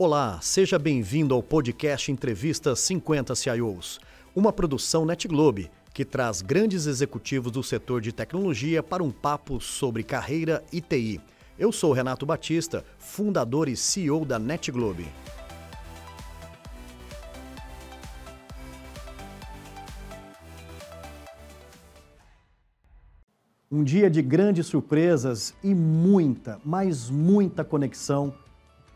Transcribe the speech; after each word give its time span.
Olá, 0.00 0.38
seja 0.40 0.78
bem-vindo 0.78 1.34
ao 1.34 1.42
podcast 1.42 2.12
Entrevista 2.12 2.76
50 2.76 3.34
CIOs, 3.34 3.98
uma 4.32 4.52
produção 4.52 5.04
NetGlobe 5.04 5.72
que 5.92 6.04
traz 6.04 6.40
grandes 6.40 6.86
executivos 6.86 7.50
do 7.50 7.64
setor 7.64 8.00
de 8.00 8.12
tecnologia 8.12 8.80
para 8.80 9.02
um 9.02 9.10
papo 9.10 9.60
sobre 9.60 10.04
carreira 10.04 10.62
e 10.72 10.80
TI. 10.80 11.20
Eu 11.58 11.72
sou 11.72 11.92
Renato 11.92 12.24
Batista, 12.24 12.84
fundador 12.96 13.68
e 13.68 13.76
CEO 13.76 14.24
da 14.24 14.38
NetGlobe. 14.38 15.08
Um 23.68 23.82
dia 23.82 24.08
de 24.08 24.22
grandes 24.22 24.68
surpresas 24.68 25.52
e 25.60 25.74
muita, 25.74 26.60
mas 26.64 27.10
muita 27.10 27.64
conexão 27.64 28.32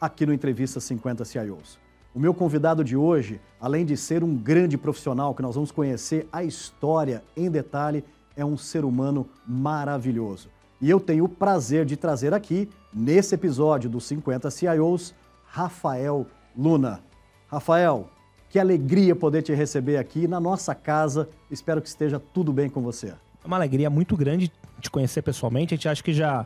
aqui 0.03 0.27
no 0.27 0.35
Entrevista 0.35 0.81
50 0.81 1.25
CIOs. 1.25 1.79
O 2.13 2.19
meu 2.19 2.35
convidado 2.35 2.83
de 2.83 2.97
hoje, 2.97 3.41
além 3.61 3.87
de 3.87 3.97
ser 3.97 4.25
um 4.25 4.35
grande 4.35 4.77
profissional 4.77 5.33
que 5.33 5.43
nós 5.43 5.55
vamos 5.55 5.71
conhecer 5.71 6.29
a 6.33 6.43
história 6.43 7.23
em 7.37 7.49
detalhe, 7.49 8.05
é 8.37 8.45
um 8.45 8.57
ser 8.57 8.85
humano 8.85 9.29
maravilhoso. 9.47 10.49
E 10.81 10.91
eu 10.91 10.99
tenho 10.99 11.27
o 11.27 11.29
prazer 11.29 11.85
de 11.85 11.97
trazer 11.97 12.35
aqui, 12.35 12.69
nesse 12.93 13.37
episódio 13.37 13.89
dos 13.89 14.03
50 14.07 14.51
CIOs, 14.51 15.15
Rafael 15.47 16.27
Luna. 16.59 16.99
Rafael, 17.47 18.11
que 18.51 18.59
alegria 18.59 19.15
poder 19.15 19.43
te 19.43 19.55
receber 19.55 19.99
aqui 19.99 20.27
na 20.27 20.41
nossa 20.41 20.75
casa. 20.75 21.29
Espero 21.49 21.81
que 21.81 21.87
esteja 21.87 22.19
tudo 22.19 22.53
bem 22.53 22.69
com 22.69 22.83
você. 22.83 23.15
É 23.45 23.47
uma 23.47 23.57
alegria 23.57 23.89
muito 23.89 24.17
grande 24.17 24.51
te 24.81 24.91
conhecer 24.91 25.23
pessoalmente. 25.23 25.75
A 25.75 25.77
gente 25.77 25.89
acha 25.89 26.03
que 26.03 26.13
já 26.13 26.45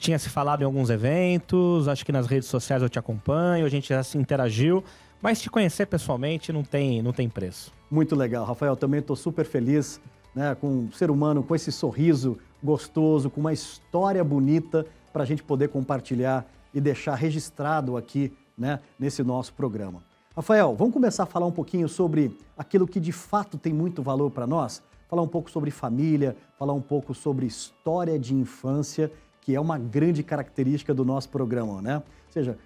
tinha 0.00 0.18
se 0.18 0.30
falado 0.30 0.62
em 0.62 0.64
alguns 0.64 0.88
eventos, 0.88 1.86
acho 1.86 2.06
que 2.06 2.10
nas 2.10 2.26
redes 2.26 2.48
sociais 2.48 2.82
eu 2.82 2.88
te 2.88 2.98
acompanho, 2.98 3.66
a 3.66 3.68
gente 3.68 3.90
já 3.90 4.02
se 4.02 4.16
interagiu, 4.16 4.82
mas 5.20 5.40
te 5.42 5.50
conhecer 5.50 5.84
pessoalmente 5.86 6.50
não 6.52 6.64
tem, 6.64 7.02
não 7.02 7.12
tem 7.12 7.28
preço. 7.28 7.70
Muito 7.90 8.16
legal, 8.16 8.46
Rafael. 8.46 8.74
Também 8.74 9.00
estou 9.00 9.14
super 9.14 9.44
feliz 9.44 10.00
né, 10.34 10.54
com 10.54 10.68
um 10.68 10.92
ser 10.92 11.10
humano 11.10 11.42
com 11.42 11.54
esse 11.54 11.70
sorriso 11.70 12.38
gostoso, 12.62 13.28
com 13.28 13.40
uma 13.40 13.52
história 13.52 14.24
bonita 14.24 14.86
para 15.12 15.22
a 15.22 15.26
gente 15.26 15.42
poder 15.42 15.68
compartilhar 15.68 16.46
e 16.72 16.80
deixar 16.80 17.14
registrado 17.14 17.96
aqui 17.96 18.32
né, 18.56 18.80
nesse 18.98 19.22
nosso 19.22 19.52
programa. 19.52 20.02
Rafael, 20.34 20.74
vamos 20.74 20.94
começar 20.94 21.24
a 21.24 21.26
falar 21.26 21.44
um 21.44 21.52
pouquinho 21.52 21.88
sobre 21.88 22.34
aquilo 22.56 22.86
que 22.86 23.00
de 23.00 23.12
fato 23.12 23.58
tem 23.58 23.72
muito 23.72 24.02
valor 24.02 24.30
para 24.30 24.46
nós? 24.46 24.82
Falar 25.08 25.22
um 25.22 25.28
pouco 25.28 25.50
sobre 25.50 25.70
família, 25.70 26.36
falar 26.58 26.72
um 26.72 26.80
pouco 26.80 27.12
sobre 27.12 27.44
história 27.44 28.18
de 28.18 28.32
infância 28.32 29.10
que 29.40 29.54
é 29.54 29.60
uma 29.60 29.78
grande 29.78 30.22
característica 30.22 30.92
do 30.92 31.04
nosso 31.04 31.28
programa, 31.28 31.80
né? 31.80 31.96
Ou 31.96 32.32
seja, 32.32 32.58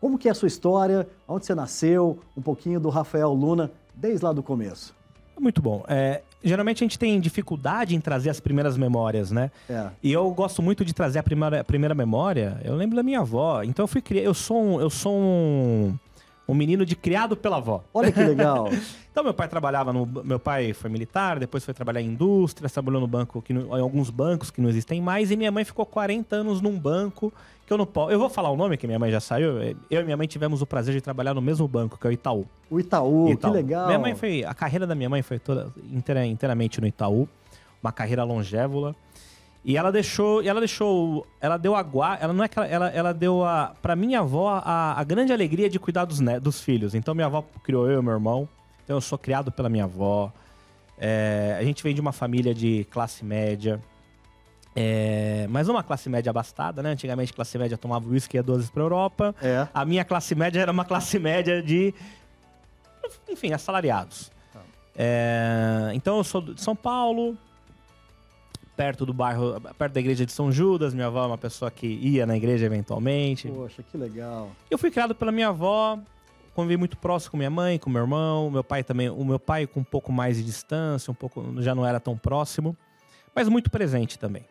como 0.00 0.18
que 0.18 0.28
é 0.28 0.30
a 0.30 0.34
sua 0.34 0.48
história, 0.48 1.06
onde 1.28 1.46
você 1.46 1.54
nasceu, 1.54 2.18
um 2.36 2.42
pouquinho 2.42 2.80
do 2.80 2.88
Rafael 2.88 3.32
Luna, 3.32 3.70
desde 3.94 4.24
lá 4.24 4.32
do 4.32 4.42
começo. 4.42 4.94
Muito 5.38 5.62
bom. 5.62 5.82
É, 5.88 6.22
geralmente 6.44 6.82
a 6.82 6.84
gente 6.84 6.98
tem 6.98 7.18
dificuldade 7.18 7.94
em 7.94 8.00
trazer 8.00 8.28
as 8.30 8.40
primeiras 8.40 8.76
memórias, 8.76 9.30
né? 9.30 9.50
É. 9.68 9.88
E 10.02 10.12
eu 10.12 10.30
gosto 10.30 10.62
muito 10.62 10.84
de 10.84 10.92
trazer 10.92 11.18
a 11.18 11.22
primeira, 11.22 11.60
a 11.60 11.64
primeira 11.64 11.94
memória. 11.94 12.60
Eu 12.62 12.74
lembro 12.74 12.96
da 12.96 13.02
minha 13.02 13.20
avó. 13.20 13.62
Então 13.62 13.84
eu 13.84 13.88
fui 13.88 14.02
criar. 14.02 14.22
Eu 14.22 14.34
sou 14.34 14.62
um, 14.62 14.80
eu 14.80 14.90
sou 14.90 15.14
um 15.14 15.94
um 16.50 16.54
menino 16.54 16.84
de 16.84 16.96
criado 16.96 17.36
pela 17.36 17.58
avó. 17.58 17.84
Olha 17.94 18.10
que 18.10 18.20
legal. 18.20 18.68
então 19.10 19.22
meu 19.22 19.32
pai 19.32 19.46
trabalhava 19.46 19.92
no 19.92 20.04
meu 20.24 20.38
pai 20.38 20.72
foi 20.72 20.90
militar, 20.90 21.38
depois 21.38 21.64
foi 21.64 21.72
trabalhar 21.72 22.00
em 22.00 22.06
indústria, 22.06 22.68
trabalhou 22.68 23.00
no 23.00 23.06
banco 23.06 23.40
que 23.40 23.52
em 23.52 23.80
alguns 23.80 24.10
bancos 24.10 24.50
que 24.50 24.60
não 24.60 24.68
existem 24.68 25.00
mais 25.00 25.30
e 25.30 25.36
minha 25.36 25.52
mãe 25.52 25.64
ficou 25.64 25.86
40 25.86 26.34
anos 26.34 26.60
num 26.60 26.76
banco 26.76 27.32
que 27.64 27.72
eu 27.72 27.78
não 27.78 27.86
posso. 27.86 28.10
Eu 28.10 28.18
vou 28.18 28.28
falar 28.28 28.50
o 28.50 28.56
nome 28.56 28.76
que 28.76 28.84
minha 28.84 28.98
mãe 28.98 29.12
já 29.12 29.20
saiu. 29.20 29.62
Eu 29.88 30.00
e 30.00 30.04
minha 30.04 30.16
mãe 30.16 30.26
tivemos 30.26 30.60
o 30.60 30.66
prazer 30.66 30.92
de 30.92 31.00
trabalhar 31.00 31.34
no 31.34 31.40
mesmo 31.40 31.68
banco, 31.68 31.96
que 31.96 32.04
é 32.04 32.10
o 32.10 32.12
Itaú. 32.12 32.44
O 32.68 32.80
Itaú, 32.80 33.30
Itaú. 33.30 33.52
que 33.52 33.56
legal. 33.56 33.86
Minha 33.86 33.98
mãe 34.00 34.14
foi 34.16 34.42
a 34.42 34.52
carreira 34.52 34.88
da 34.88 34.94
minha 34.96 35.08
mãe 35.08 35.22
foi 35.22 35.38
toda 35.38 35.72
inteira, 35.92 36.26
inteiramente 36.26 36.80
no 36.80 36.86
Itaú, 36.88 37.28
uma 37.80 37.92
carreira 37.92 38.24
longévula. 38.24 38.96
E 39.62 39.76
ela 39.76 39.92
deixou, 39.92 40.42
ela 40.42 40.58
deixou, 40.58 41.26
ela 41.40 41.58
deu 41.58 41.74
a 41.74 41.82
guarda, 41.82 42.24
ela 42.24 42.32
não 42.32 42.42
é 42.42 42.48
que 42.48 42.58
ela, 42.58 42.66
ela, 42.66 42.88
ela 42.88 43.14
deu 43.14 43.44
a 43.44 43.74
para 43.82 43.94
minha 43.94 44.20
avó 44.20 44.48
a, 44.48 44.98
a, 44.98 45.04
grande 45.04 45.32
alegria 45.32 45.68
de 45.68 45.78
cuidar 45.78 46.06
dos, 46.06 46.18
né, 46.18 46.40
dos 46.40 46.62
filhos. 46.62 46.94
Então 46.94 47.14
minha 47.14 47.26
avó 47.26 47.44
criou 47.62 47.90
eu 47.90 48.00
e 48.00 48.02
meu 48.02 48.12
irmão. 48.14 48.48
Então 48.84 48.96
eu 48.96 49.00
sou 49.00 49.18
criado 49.18 49.52
pela 49.52 49.68
minha 49.68 49.84
avó. 49.84 50.32
É, 50.98 51.56
a 51.58 51.62
gente 51.62 51.82
vem 51.82 51.94
de 51.94 52.00
uma 52.00 52.12
família 52.12 52.54
de 52.54 52.86
classe 52.90 53.22
média. 53.22 53.80
É, 54.74 55.46
mas 55.50 55.68
uma 55.68 55.82
classe 55.82 56.08
média 56.08 56.30
abastada, 56.30 56.82
né? 56.82 56.90
Antigamente 56.90 57.32
classe 57.32 57.58
média 57.58 57.76
tomava 57.76 58.08
uísque 58.08 58.36
e 58.36 58.38
ia 58.38 58.42
12 58.42 58.70
para 58.70 58.82
Europa. 58.82 59.34
É. 59.42 59.68
A 59.74 59.84
minha 59.84 60.04
classe 60.04 60.34
média 60.34 60.60
era 60.60 60.72
uma 60.72 60.84
classe 60.86 61.18
média 61.18 61.62
de, 61.62 61.92
enfim, 63.28 63.52
assalariados. 63.52 64.30
Tá. 64.52 64.60
É, 64.96 65.90
então 65.92 66.16
eu 66.18 66.24
sou 66.24 66.40
de 66.40 66.60
São 66.60 66.74
Paulo, 66.74 67.36
perto 68.80 69.04
do 69.04 69.12
bairro, 69.12 69.60
perto 69.76 69.92
da 69.92 70.00
igreja 70.00 70.24
de 70.24 70.32
São 70.32 70.50
Judas. 70.50 70.94
Minha 70.94 71.08
avó 71.08 71.24
é 71.24 71.26
uma 71.26 71.36
pessoa 71.36 71.70
que 71.70 71.86
ia 71.86 72.24
na 72.24 72.34
igreja 72.34 72.64
eventualmente. 72.64 73.46
Poxa, 73.46 73.82
que 73.82 73.94
legal. 73.94 74.52
Eu 74.70 74.78
fui 74.78 74.90
criado 74.90 75.14
pela 75.14 75.30
minha 75.30 75.48
avó, 75.48 75.98
convivi 76.54 76.78
muito 76.78 76.96
próximo 76.96 77.32
com 77.32 77.36
minha 77.36 77.50
mãe, 77.50 77.78
com 77.78 77.90
meu 77.90 78.00
irmão, 78.00 78.50
meu 78.50 78.64
pai 78.64 78.82
também. 78.82 79.10
O 79.10 79.22
meu 79.22 79.38
pai 79.38 79.66
com 79.66 79.80
um 79.80 79.84
pouco 79.84 80.10
mais 80.10 80.38
de 80.38 80.42
distância, 80.42 81.10
um 81.10 81.14
pouco 81.14 81.60
já 81.60 81.74
não 81.74 81.84
era 81.84 82.00
tão 82.00 82.16
próximo, 82.16 82.74
mas 83.34 83.50
muito 83.50 83.70
presente 83.70 84.18
também. 84.18 84.46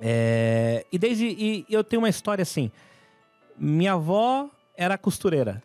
É, 0.00 0.84
e 0.90 0.98
desde 0.98 1.24
e 1.24 1.64
eu 1.70 1.84
tenho 1.84 2.02
uma 2.02 2.08
história 2.08 2.42
assim. 2.42 2.68
Minha 3.56 3.92
avó 3.92 4.50
era 4.76 4.98
costureira 4.98 5.62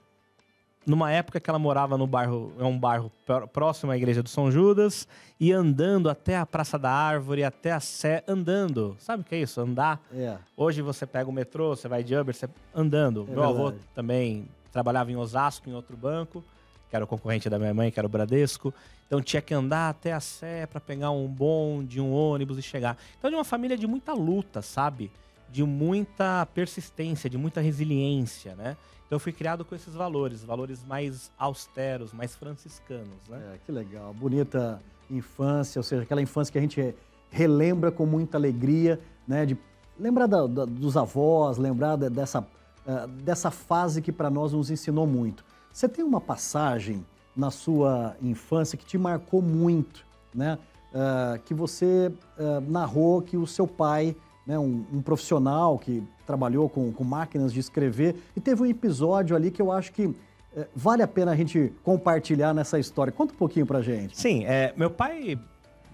numa 0.86 1.12
época 1.12 1.40
que 1.40 1.50
ela 1.50 1.60
morava 1.60 1.98
no 1.98 2.08
bairro, 2.08 2.54
é 2.58 2.64
um 2.64 2.78
bairro 2.78 3.12
próximo 3.54 3.92
à 3.92 3.98
igreja 3.98 4.24
do 4.24 4.30
São 4.30 4.52
Judas, 4.52 5.08
e 5.40 5.52
andando 5.52 6.10
até 6.10 6.38
a 6.38 6.46
Praça 6.46 6.80
da 6.80 6.92
Árvore, 6.92 7.44
até 7.44 7.72
a 7.72 7.80
Sé, 7.80 8.24
andando. 8.28 8.96
Sabe 9.00 9.22
o 9.22 9.26
que 9.26 9.36
é 9.36 9.42
isso? 9.42 9.62
Andar. 9.62 10.02
É. 10.14 10.38
Hoje 10.58 10.82
você 10.82 11.06
pega 11.06 11.30
o 11.30 11.34
metrô, 11.34 11.76
você 11.76 11.88
vai 11.88 12.04
de 12.04 12.16
Uber, 12.16 12.34
você 12.34 12.50
andando. 12.74 13.22
É 13.22 13.32
Meu 13.32 13.42
verdade. 13.44 13.60
avô 13.60 13.74
também 13.94 14.48
trabalhava 14.72 15.12
em 15.12 15.16
Osasco, 15.16 15.70
em 15.70 15.74
outro 15.74 15.96
banco, 15.96 16.44
que 16.90 16.96
era 16.96 17.06
o 17.06 17.08
concorrente 17.08 17.50
da 17.50 17.60
minha 17.60 17.74
mãe, 17.74 17.92
que 17.92 18.00
era 18.00 18.06
o 18.08 18.10
Bradesco. 18.10 18.74
Então 19.06 19.22
tinha 19.22 19.42
que 19.42 19.54
andar 19.54 19.90
até 19.90 20.14
a 20.14 20.20
Sé 20.20 20.66
para 20.68 20.80
pegar 20.80 21.12
um 21.12 21.28
bonde, 21.28 22.00
um 22.00 22.12
ônibus 22.12 22.58
e 22.58 22.62
chegar. 22.62 22.98
Então 23.18 23.30
de 23.30 23.36
uma 23.36 23.44
família 23.44 23.78
de 23.78 23.88
muita 23.88 24.14
luta, 24.14 24.62
sabe? 24.62 25.12
De 25.52 25.64
muita 25.64 26.46
persistência, 26.54 27.30
de 27.30 27.38
muita 27.38 27.62
resiliência, 27.62 28.56
né? 28.56 28.78
Então 29.06 29.16
eu 29.16 29.20
fui 29.20 29.32
criado 29.32 29.66
com 29.66 29.74
esses 29.74 29.96
valores, 29.96 30.44
valores 30.44 30.84
mais 30.86 31.32
austeros, 31.38 32.14
mais 32.14 32.36
franciscanos, 32.36 33.18
né? 33.28 33.56
É, 33.56 33.58
que 33.66 33.72
legal, 33.72 34.14
bonita 34.14 34.80
infância, 35.10 35.80
ou 35.80 35.84
seja, 35.84 36.04
aquela 36.04 36.22
infância 36.22 36.52
que 36.52 36.60
a 36.60 36.62
gente 36.62 36.94
relembra 37.32 37.92
com 37.92 38.06
muita 38.06 38.38
alegria, 38.38 39.00
né? 39.28 39.46
De 39.48 39.58
lembrar 40.00 40.28
da, 40.28 40.46
da, 40.46 40.66
dos 40.66 40.96
avós, 40.96 41.58
lembrar 41.58 41.96
dessa, 41.96 42.42
uh, 42.42 43.08
dessa 43.24 43.50
fase 43.50 44.02
que 44.02 44.12
para 44.12 44.30
nós 44.30 44.54
nos 44.54 44.70
ensinou 44.70 45.08
muito. 45.08 45.44
Você 45.74 45.90
tem 45.90 46.06
uma 46.06 46.22
passagem 46.22 47.06
na 47.36 47.52
sua 47.52 48.16
infância 48.22 48.78
que 48.78 48.86
te 48.86 48.98
marcou 48.98 49.42
muito, 49.42 50.06
né? 50.34 50.58
Uh, 50.94 51.40
que 51.46 51.54
você 51.54 52.12
uh, 52.38 52.62
narrou 52.72 53.22
que 53.22 53.38
o 53.38 53.46
seu 53.46 53.68
pai 53.68 54.16
né, 54.50 54.58
um, 54.58 54.84
um, 54.92 55.00
profissional 55.00 55.78
que 55.78 56.02
trabalhou 56.26 56.68
com, 56.68 56.92
com, 56.92 57.04
máquinas 57.04 57.54
de 57.54 57.60
escrever 57.60 58.16
e 58.36 58.40
teve 58.40 58.64
um 58.64 58.66
episódio 58.66 59.36
ali 59.36 59.52
que 59.52 59.62
eu 59.62 59.72
acho 59.72 59.92
que 59.92 60.12
é, 60.58 60.68
vale 60.76 61.04
a 61.04 61.08
pena 61.08 61.34
a 61.34 61.36
gente 61.36 61.72
compartilhar 61.84 62.52
nessa 62.52 62.80
história. 62.80 63.14
Conta 63.14 63.32
um 63.32 63.38
pouquinho 63.38 63.68
pra 63.68 63.80
gente. 63.84 64.18
Sim, 64.18 64.46
é, 64.46 64.74
meu 64.76 64.90
pai, 64.90 65.40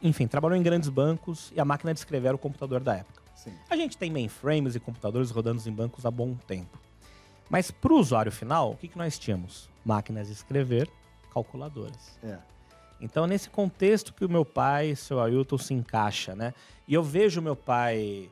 enfim, 0.01 0.25
trabalhou 0.25 0.57
em 0.57 0.63
grandes 0.63 0.88
bancos 0.88 1.51
e 1.53 1.59
a 1.59 1.65
máquina 1.65 1.94
de 1.94 1.99
escrever 1.99 2.29
era 2.29 2.35
o 2.38 2.39
computador 2.39 2.79
da 2.79 2.95
época. 2.95 3.21
Sim. 3.35 3.51
A 3.69 3.75
gente 3.75 3.97
tem 3.97 4.09
mainframes 4.09 4.73
e 4.73 4.79
computadores 4.79 5.31
rodando 5.31 5.61
em 5.67 5.73
bancos 5.73 6.05
há 6.05 6.09
bom 6.09 6.33
tempo. 6.47 6.79
Mas 7.49 7.69
para 7.71 7.91
o 7.91 7.99
usuário 7.99 8.31
final, 8.31 8.71
o 8.71 8.77
que, 8.77 8.88
que 8.88 8.97
nós 8.97 9.19
tínhamos? 9.19 9.69
Máquinas 9.83 10.27
de 10.27 10.33
escrever, 10.33 10.89
calculadoras. 11.33 12.18
É. 12.24 12.38
Então, 13.01 13.27
nesse 13.27 13.50
contexto 13.50 14.13
que 14.13 14.24
o 14.24 14.30
meu 14.30 14.45
pai, 14.45 14.95
seu 14.95 15.19
Ailton, 15.19 15.57
se 15.57 15.74
encaixa, 15.74 16.33
né? 16.33 16.53
E 16.88 16.94
eu 16.94 17.03
vejo 17.03 17.41
meu 17.41 17.56
pai 17.56 18.31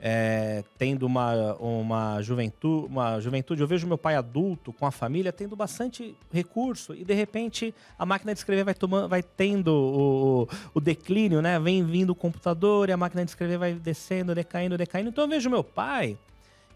é, 0.00 0.62
tendo 0.76 1.04
uma, 1.04 1.54
uma, 1.54 2.22
juventude, 2.22 2.86
uma 2.86 3.20
juventude. 3.20 3.60
Eu 3.60 3.66
vejo 3.66 3.86
meu 3.86 3.98
pai 3.98 4.14
adulto 4.14 4.72
com 4.72 4.86
a 4.86 4.90
família 4.90 5.32
tendo 5.32 5.56
bastante 5.56 6.16
recurso 6.32 6.94
e 6.94 7.04
de 7.04 7.14
repente 7.14 7.74
a 7.98 8.06
máquina 8.06 8.32
de 8.32 8.38
escrever 8.38 8.64
vai, 8.64 8.74
tomando, 8.74 9.08
vai 9.08 9.22
tendo 9.22 9.68
o, 9.68 10.48
o 10.72 10.80
declínio, 10.80 11.42
né? 11.42 11.58
Vem 11.58 11.84
vindo 11.84 12.10
o 12.10 12.14
computador 12.14 12.88
e 12.88 12.92
a 12.92 12.96
máquina 12.96 13.24
de 13.24 13.30
escrever 13.30 13.58
vai 13.58 13.74
descendo, 13.74 14.34
decaindo, 14.34 14.78
decaindo. 14.78 15.08
Então 15.08 15.24
eu 15.24 15.28
vejo 15.28 15.50
meu 15.50 15.64
pai. 15.64 16.16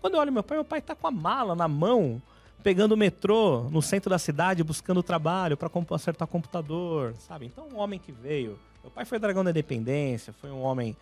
Quando 0.00 0.14
eu 0.14 0.20
olho 0.20 0.32
meu 0.32 0.42
pai, 0.42 0.56
meu 0.56 0.64
pai 0.64 0.80
tá 0.80 0.96
com 0.96 1.06
a 1.06 1.12
mala 1.12 1.54
na 1.54 1.68
mão, 1.68 2.20
pegando 2.60 2.92
o 2.92 2.96
metrô 2.96 3.68
no 3.70 3.80
centro 3.80 4.10
da 4.10 4.18
cidade, 4.18 4.64
buscando 4.64 5.00
trabalho 5.00 5.56
para 5.56 5.70
acertar 5.92 6.26
computador, 6.26 7.14
sabe? 7.18 7.46
Então 7.46 7.68
um 7.72 7.78
homem 7.78 8.00
que 8.00 8.10
veio. 8.10 8.58
Meu 8.82 8.90
pai 8.90 9.04
foi 9.04 9.20
dragão 9.20 9.44
da 9.44 9.50
independência, 9.50 10.32
foi 10.32 10.50
um 10.50 10.60
homem 10.60 10.96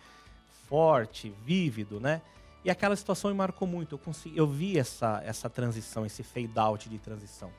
forte, 0.71 1.35
vívido, 1.45 1.99
né? 1.99 2.21
E 2.63 2.69
aquela 2.69 2.95
situação 2.95 3.29
me 3.29 3.35
marcou 3.35 3.67
muito. 3.67 3.95
Eu, 3.95 3.99
consegui, 3.99 4.37
eu 4.37 4.47
vi 4.47 4.79
essa, 4.79 5.21
essa 5.25 5.49
transição, 5.49 6.05
esse 6.05 6.23
fade 6.23 6.51
out 6.55 6.87
de 6.87 6.97
transição. 6.97 7.51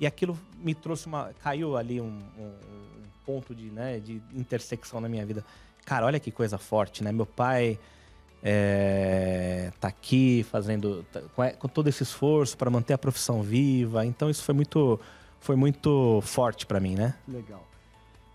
E 0.00 0.06
aquilo 0.06 0.36
me 0.56 0.74
trouxe 0.74 1.06
uma. 1.06 1.32
Caiu 1.40 1.76
ali 1.76 2.00
um, 2.00 2.20
um, 2.36 2.42
um 2.42 3.02
ponto 3.24 3.54
de, 3.54 3.70
né, 3.70 4.00
de 4.00 4.20
intersecção 4.34 5.00
na 5.00 5.08
minha 5.08 5.24
vida. 5.24 5.44
Cara, 5.84 6.04
olha 6.06 6.18
que 6.18 6.32
coisa 6.32 6.58
forte, 6.58 7.04
né? 7.04 7.12
Meu 7.12 7.26
pai 7.26 7.78
é, 8.42 9.70
tá 9.78 9.86
aqui 9.86 10.44
fazendo. 10.50 11.04
Tá, 11.12 11.20
com, 11.36 11.48
com 11.58 11.68
todo 11.68 11.86
esse 11.86 12.02
esforço 12.02 12.56
para 12.56 12.70
manter 12.70 12.94
a 12.94 12.98
profissão 12.98 13.40
viva. 13.40 14.04
Então 14.04 14.28
isso 14.28 14.42
foi 14.42 14.54
muito, 14.54 14.98
foi 15.38 15.54
muito 15.54 16.20
forte 16.22 16.66
para 16.66 16.80
mim, 16.80 16.96
né? 16.96 17.14
Legal. 17.28 17.67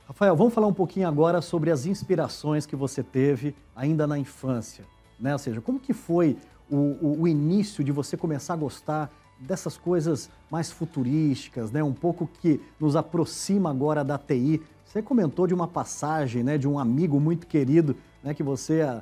Rafael, 0.06 0.36
vamos 0.36 0.54
falar 0.54 0.68
um 0.68 0.74
pouquinho 0.74 1.08
agora 1.08 1.42
sobre 1.42 1.72
as 1.72 1.86
inspirações 1.86 2.66
que 2.66 2.76
você 2.76 3.02
teve 3.02 3.56
ainda 3.74 4.06
na 4.06 4.20
infância, 4.20 4.84
né? 5.18 5.32
Ou 5.32 5.40
seja, 5.40 5.62
como 5.62 5.80
que 5.80 5.94
foi 5.94 6.38
o, 6.70 6.76
o, 6.76 7.22
o 7.22 7.28
início 7.28 7.82
de 7.84 7.92
você 7.92 8.18
começar 8.18 8.54
a 8.54 8.58
gostar 8.58 9.10
dessas 9.40 9.78
coisas 9.78 10.30
mais 10.52 10.70
futurísticas, 10.70 11.72
né? 11.72 11.82
Um 11.82 11.94
pouco 11.94 12.28
que 12.28 12.60
nos 12.78 12.98
aproxima 12.98 13.70
agora 13.70 14.04
da 14.04 14.18
TI. 14.18 14.62
Você 14.86 15.02
comentou 15.02 15.48
de 15.48 15.54
uma 15.54 15.70
passagem, 15.70 16.44
né? 16.44 16.58
De 16.58 16.68
um 16.68 16.78
amigo 16.78 17.18
muito 17.18 17.48
querido, 17.48 17.96
né? 18.22 18.34
Que 18.34 18.44
você 18.44 18.82
ah, 18.82 19.02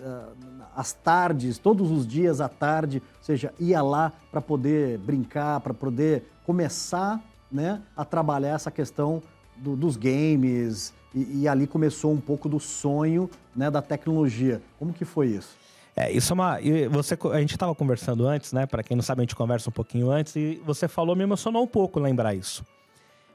ah, 0.00 0.28
às 0.76 0.92
tardes, 0.92 1.58
todos 1.58 1.90
os 1.90 2.06
dias 2.06 2.40
à 2.40 2.48
tarde, 2.48 3.02
ou 3.18 3.24
seja, 3.24 3.52
ia 3.58 3.82
lá 3.82 4.12
para 4.30 4.40
poder 4.40 4.96
brincar, 4.98 5.58
para 5.58 5.74
poder 5.74 6.22
começar, 6.46 7.20
né? 7.50 7.82
A 7.96 8.04
trabalhar 8.04 8.54
essa 8.54 8.70
questão 8.70 9.20
do, 9.60 9.76
dos 9.76 9.96
games 9.96 10.92
e, 11.14 11.42
e, 11.42 11.48
ali 11.48 11.66
começou 11.66 12.12
um 12.12 12.20
pouco 12.20 12.48
do 12.48 12.60
sonho 12.60 13.28
né, 13.54 13.70
da 13.70 13.82
tecnologia. 13.82 14.62
Como 14.78 14.92
que 14.92 15.04
foi 15.04 15.28
isso? 15.28 15.56
É, 15.96 16.10
isso 16.10 16.32
é 16.32 16.34
uma. 16.34 16.58
Você, 16.90 17.18
a 17.32 17.40
gente 17.40 17.52
estava 17.52 17.74
conversando 17.74 18.26
antes, 18.26 18.52
né? 18.52 18.64
Para 18.64 18.82
quem 18.82 18.96
não 18.96 19.02
sabe, 19.02 19.20
a 19.20 19.24
gente 19.24 19.34
conversa 19.34 19.68
um 19.68 19.72
pouquinho 19.72 20.10
antes 20.10 20.36
e 20.36 20.60
você 20.64 20.86
falou, 20.86 21.16
me 21.16 21.24
emocionou 21.24 21.62
um 21.62 21.66
pouco 21.66 21.98
lembrar 21.98 22.34
isso. 22.34 22.64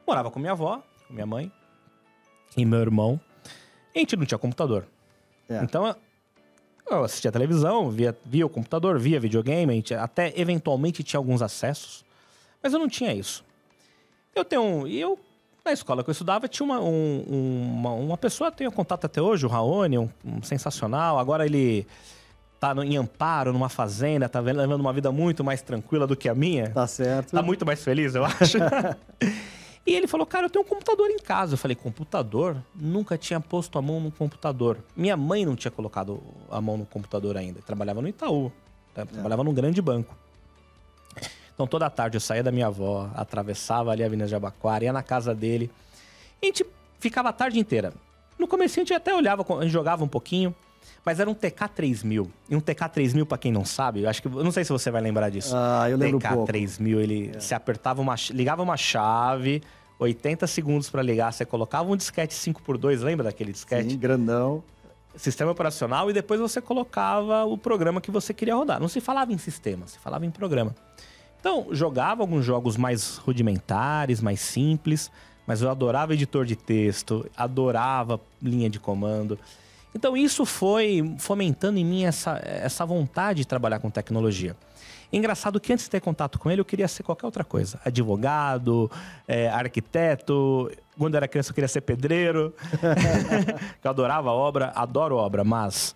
Morava 0.07 0.31
com 0.31 0.39
minha 0.39 0.54
avó, 0.54 0.81
com 1.07 1.13
minha 1.13 1.25
mãe 1.25 1.51
e 2.56 2.66
meu 2.66 2.80
irmão. 2.80 3.19
E 3.94 4.00
a 4.00 4.01
gente 4.01 4.16
não 4.16 4.25
tinha 4.25 4.38
computador. 4.38 4.86
É. 5.50 5.62
Então 5.63 5.95
eu 6.89 7.04
assistia 7.04 7.31
televisão, 7.31 7.89
via, 7.89 8.16
via 8.25 8.45
o 8.45 8.50
computador, 8.50 9.00
via 9.00 9.19
videogame, 9.19 9.72
a 9.72 9.75
gente 9.75 9.94
até 9.94 10.33
eventualmente 10.39 11.04
tinha 11.04 11.19
alguns 11.19 11.42
acessos, 11.42 12.06
mas 12.62 12.74
eu 12.74 12.80
não 12.80 12.88
tinha 12.88 13.13
isso. 13.13 13.44
Eu 14.33 14.45
tenho 14.45 14.62
um. 14.62 14.88
Eu 14.88 15.19
na 15.65 15.73
escola 15.73 16.03
que 16.03 16.09
eu 16.09 16.12
estudava, 16.12 16.47
tinha 16.47 16.63
uma, 16.63 16.79
um, 16.79 17.23
uma, 17.27 17.91
uma 17.94 18.17
pessoa, 18.17 18.51
tenho 18.51 18.71
contato 18.71 19.06
até 19.06 19.19
hoje, 19.19 19.45
o 19.45 19.50
Raoni, 19.50 19.97
um, 19.97 20.09
um 20.23 20.44
sensacional. 20.44 21.17
Agora 21.17 21.45
ele 21.45 21.88
tá 22.59 22.73
em 22.85 22.95
Amparo, 22.95 23.51
numa 23.51 23.67
fazenda, 23.67 24.29
tá 24.29 24.39
levando 24.39 24.79
uma 24.79 24.94
vida 24.94 25.12
muito 25.12 25.44
mais 25.44 25.62
tranquila 25.62 26.06
do 26.06 26.15
que 26.15 26.29
a 26.29 26.35
minha. 26.35 26.69
Tá 26.69 26.85
certo. 26.85 27.31
Tá 27.31 27.41
muito 27.41 27.65
mais 27.65 27.83
feliz, 27.83 28.13
eu 28.13 28.23
acho. 28.23 28.57
e 29.85 29.94
ele 29.94 30.07
falou, 30.07 30.25
cara, 30.25 30.45
eu 30.45 30.50
tenho 30.50 30.63
um 30.63 30.67
computador 30.67 31.09
em 31.09 31.17
casa. 31.17 31.56
Eu 31.56 31.57
falei, 31.57 31.75
computador? 31.75 32.57
Nunca 32.75 33.17
tinha 33.17 33.39
posto 33.39 33.79
a 33.79 33.81
mão 33.81 34.00
no 34.00 34.12
computador. 34.12 34.77
Minha 34.95 35.17
mãe 35.17 35.45
não 35.45 35.56
tinha 35.56 35.71
colocado 35.71 36.21
a 36.50 36.62
mão 36.62 36.77
no 36.77 36.85
computador 36.85 37.38
ainda. 37.38 37.59
Trabalhava 37.62 38.01
no 38.01 38.07
Itaú. 38.07 38.51
Tá? 38.94 39.06
Trabalhava 39.06 39.41
é. 39.41 39.45
num 39.45 39.53
grande 39.53 39.81
banco. 39.81 40.15
Então 41.56 41.66
toda 41.66 41.90
tarde 41.90 42.18
eu 42.18 42.22
saía 42.22 42.44
da 42.44 42.52
minha 42.52 42.68
avó, 42.68 43.10
atravessava 43.16 43.92
ali 43.92 44.04
a 44.04 44.06
Avenida 44.06 44.28
de 44.28 44.36
Abaquara, 44.36 44.84
ia 44.84 44.94
na 44.94 45.02
casa 45.02 45.34
dele. 45.34 45.72
E 46.42 46.46
a 46.46 46.48
gente 46.48 46.66
ficava 47.00 47.30
a 47.30 47.34
tarde 47.34 47.57
inteira. 47.57 47.94
No 48.38 48.48
começo 48.48 48.78
a 48.78 48.81
gente 48.81 48.94
até 48.94 49.16
olhava, 49.16 49.46
a 49.57 49.62
gente 49.62 49.72
jogava 49.72 50.04
um 50.04 50.07
pouquinho, 50.07 50.54
mas 51.06 51.19
era 51.19 51.30
um 51.30 51.34
TK3000. 51.34 52.28
E 52.50 52.56
um 52.56 52.60
TK3000, 52.60 53.25
para 53.25 53.38
quem 53.38 53.54
não 53.54 53.63
sabe, 53.63 54.04
eu 54.04 54.10
acho 54.10 54.22
que 54.22 54.28
eu 54.28 54.44
não 54.44 54.52
sei 54.52 54.66
se 54.66 54.72
você 54.72 54.92
vai 54.92 55.02
lembrar 55.02 55.30
disso. 55.30 55.56
Ah, 55.56 55.90
eu 55.90 55.98
lembro 55.98 56.19
TK3000, 56.19 56.98
ele 57.00 57.31
é. 57.34 57.40
se 57.40 57.56
apertava 57.56 58.01
uma 58.01 58.16
ligava 58.31 58.62
uma 58.62 58.75
chave, 58.75 59.63
80 59.98 60.46
segundos 60.48 60.90
para 60.90 61.01
ligar, 61.01 61.31
você 61.31 61.46
colocava 61.46 61.90
um 61.90 61.96
disquete 61.96 62.34
5x2, 62.34 63.01
lembra 63.01 63.24
daquele 63.24 63.54
disquete? 63.54 63.92
Sim, 63.92 63.98
grandão. 63.98 64.62
Sistema 65.16 65.51
operacional 65.51 66.10
e 66.10 66.13
depois 66.13 66.42
você 66.42 66.60
colocava 66.60 67.46
o 67.46 67.58
programa 67.58 68.01
que 68.01 68.12
você 68.12 68.34
queria 68.34 68.54
rodar. 68.54 68.81
Não 68.81 68.90
se 68.90 69.00
falava 69.00 69.31
em 69.31 69.38
sistema, 69.38 69.88
se 69.88 69.98
falava 69.98 70.25
em 70.25 70.31
programa. 70.31 70.75
Então, 71.45 71.68
jogava 71.69 72.24
alguns 72.24 72.44
jogos 72.44 72.75
mais 72.75 73.18
rudimentares, 73.18 74.19
mais 74.19 74.39
simples, 74.39 75.12
mas 75.45 75.62
eu 75.62 75.69
adorava 75.69 76.15
editor 76.15 76.44
de 76.44 76.56
texto, 76.56 77.30
adorava 77.38 78.19
linha 78.42 78.68
de 78.68 78.80
comando. 78.80 79.38
Então, 79.94 80.18
isso 80.18 80.44
foi 80.44 81.15
fomentando 81.19 81.77
em 81.77 81.86
mim 81.86 82.03
essa, 82.03 82.42
essa 82.44 82.83
vontade 82.83 83.42
de 83.42 83.47
trabalhar 83.47 83.77
com 83.77 83.92
tecnologia. 83.92 84.57
Engraçado 85.13 85.59
que 85.59 85.71
antes 85.71 85.86
de 85.86 85.92
ter 85.92 86.01
contato 86.01 86.39
com 86.39 86.50
ele, 86.50 86.62
eu 86.62 86.65
queria 86.65 86.88
ser 86.88 87.03
qualquer 87.03 87.27
outra 87.27 87.44
coisa. 87.44 87.80
Advogado, 87.86 88.89
é, 89.27 89.48
arquiteto. 89.48 90.71
Quando 90.98 91.13
era 91.13 91.27
criança, 91.27 91.51
eu 91.51 91.53
queria 91.53 91.68
ser 91.68 91.81
pedreiro. 91.81 92.56
eu 93.83 93.91
adorava 93.91 94.31
obra, 94.31 94.74
adoro 94.75 95.15
obra, 95.15 95.44
mas 95.44 95.94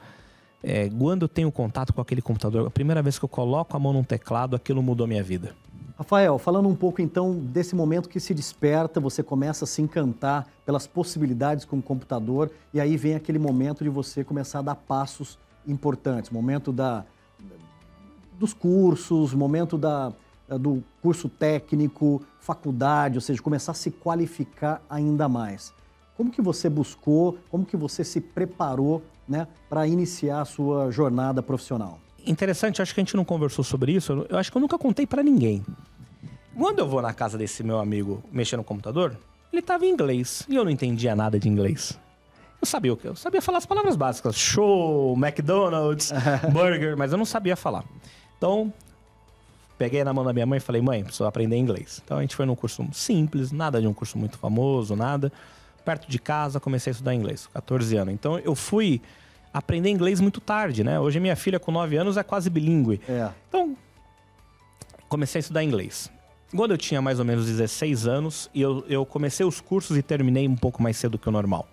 é, 0.64 0.90
quando 0.90 1.24
eu 1.24 1.28
tenho 1.30 1.52
contato 1.52 1.94
com 1.94 2.02
aquele 2.02 2.22
computador, 2.22 2.68
a 2.68 2.70
primeira 2.70 3.02
vez 3.02 3.18
que 3.18 3.26
eu 3.26 3.30
coloco 3.30 3.76
a 3.76 3.80
mão 3.80 3.94
num 3.94 4.04
teclado, 4.04 4.56
aquilo 4.56 4.84
mudou 4.84 5.08
minha 5.08 5.24
vida. 5.24 5.56
Rafael, 5.98 6.40
falando 6.40 6.70
um 6.70 6.76
pouco 6.76 7.02
então 7.02 7.34
desse 7.34 7.76
momento 7.76 8.08
que 8.08 8.22
se 8.22 8.34
desperta, 8.34 9.02
você 9.02 9.22
começa 9.22 9.66
a 9.66 9.68
se 9.68 9.82
encantar 9.82 10.48
pelas 10.66 10.88
possibilidades 10.88 11.66
com 11.66 11.78
o 11.78 11.82
computador 11.82 12.50
e 12.74 12.80
aí 12.80 12.96
vem 12.96 13.16
aquele 13.16 13.38
momento 13.38 13.84
de 13.84 13.90
você 13.90 14.24
começar 14.24 14.60
a 14.60 14.62
dar 14.62 14.76
passos 14.76 15.38
importantes, 15.68 16.32
momento 16.32 16.72
da, 16.72 17.04
dos 18.40 18.54
cursos, 18.54 19.34
momento 19.34 19.78
da, 19.78 20.14
do 20.58 20.82
curso 21.02 21.28
técnico, 21.28 22.22
faculdade, 22.40 23.18
ou 23.18 23.22
seja, 23.22 23.42
começar 23.42 23.74
a 23.74 23.76
se 23.76 23.92
qualificar 23.92 24.82
ainda 24.90 25.28
mais. 25.28 25.74
Como 26.16 26.32
que 26.32 26.42
você 26.42 26.70
buscou, 26.70 27.38
como 27.50 27.66
que 27.66 27.76
você 27.76 28.06
se 28.06 28.22
preparou 28.22 29.02
né, 29.30 29.48
para 29.70 29.88
iniciar 29.88 30.42
a 30.42 30.46
sua 30.46 30.92
jornada 30.92 31.44
profissional? 31.44 32.00
Interessante, 32.26 32.82
acho 32.82 32.94
que 32.94 33.00
a 33.00 33.04
gente 33.04 33.16
não 33.16 33.24
conversou 33.24 33.64
sobre 33.64 33.94
isso. 33.94 34.26
Eu 34.28 34.38
acho 34.38 34.52
que 34.52 34.58
eu 34.58 34.62
nunca 34.62 34.78
contei 34.78 35.06
para 35.06 35.24
ninguém. 35.24 35.64
Quando 36.58 36.80
eu 36.80 36.88
vou 36.88 37.02
na 37.02 37.14
casa 37.14 37.38
desse 37.38 37.64
meu 37.64 37.80
amigo 37.80 38.22
mexer 38.32 38.58
no 38.58 38.64
computador, 38.64 39.16
ele 39.54 39.62
tava 39.62 39.86
em 39.86 39.90
inglês 39.90 40.44
e 40.50 40.56
eu 40.56 40.64
não 40.66 40.72
entendia 40.72 41.16
nada 41.16 41.40
de 41.40 41.48
inglês. 41.48 41.98
Eu 42.62 42.68
sabia 42.68 42.92
o 42.92 42.98
que? 42.98 43.08
Eu 43.08 43.16
sabia 43.16 43.42
falar 43.42 43.60
as 43.60 43.66
palavras 43.66 43.96
básicas: 43.96 44.36
show, 44.36 45.16
McDonald's, 45.18 46.12
burger, 46.52 46.98
mas 46.98 47.12
eu 47.14 47.18
não 47.18 47.26
sabia 47.26 47.56
falar. 47.56 47.86
Então, 48.38 48.74
peguei 49.78 50.04
na 50.04 50.14
mão 50.14 50.26
da 50.26 50.34
minha 50.34 50.46
mãe 50.46 50.58
e 50.58 50.60
falei: 50.60 50.82
mãe, 50.82 51.04
preciso 51.04 51.26
aprender 51.26 51.56
inglês. 51.56 52.02
Então 52.04 52.18
a 52.18 52.22
gente 52.22 52.36
foi 52.36 52.46
num 52.46 52.56
curso 52.56 52.86
simples, 52.92 53.52
nada 53.52 53.80
de 53.80 53.88
um 53.88 53.94
curso 53.94 54.18
muito 54.18 54.38
famoso, 54.38 54.96
nada. 54.96 55.32
Perto 55.90 56.08
de 56.08 56.20
casa, 56.20 56.60
comecei 56.60 56.92
a 56.92 56.94
estudar 56.94 57.16
inglês, 57.16 57.50
14 57.52 57.98
anos. 57.98 58.14
Então 58.14 58.38
eu 58.38 58.54
fui 58.54 59.02
aprender 59.52 59.90
inglês 59.90 60.20
muito 60.20 60.40
tarde, 60.40 60.84
né? 60.84 61.00
Hoje 61.00 61.20
minha 61.20 61.36
filha 61.36 61.60
com 61.60 61.72
9 61.72 61.98
anos 61.98 62.16
é 62.16 62.22
quase 62.22 62.48
bilíngue. 62.48 63.02
É. 63.10 63.32
Então, 63.48 63.76
comecei 65.08 65.40
a 65.40 65.42
estudar 65.42 65.64
inglês. 65.64 66.08
Quando 66.56 66.70
eu 66.70 66.78
tinha 66.78 67.02
mais 67.02 67.18
ou 67.18 67.26
menos 67.26 67.48
16 67.48 68.06
anos, 68.06 68.52
eu, 68.54 68.86
eu 68.88 69.04
comecei 69.04 69.44
os 69.44 69.60
cursos 69.60 69.98
e 69.98 70.04
terminei 70.04 70.48
um 70.48 70.56
pouco 70.56 70.80
mais 70.80 70.96
cedo 70.96 71.18
que 71.18 71.28
o 71.28 71.32
normal. 71.32 71.68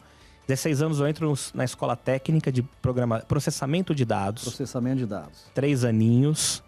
16 0.49 0.81
anos 0.81 0.99
eu 0.99 1.07
entro 1.07 1.35
na 1.53 1.65
escola 1.65 1.95
técnica 1.95 2.51
de 2.51 2.63
programa, 2.63 3.21
processamento 3.21 3.95
de 3.95 4.07
dados. 4.07 4.45
Processamento 4.45 4.97
de 4.97 5.07
dados. 5.07 5.45
Três 5.53 5.85
aninhos. 5.85 6.63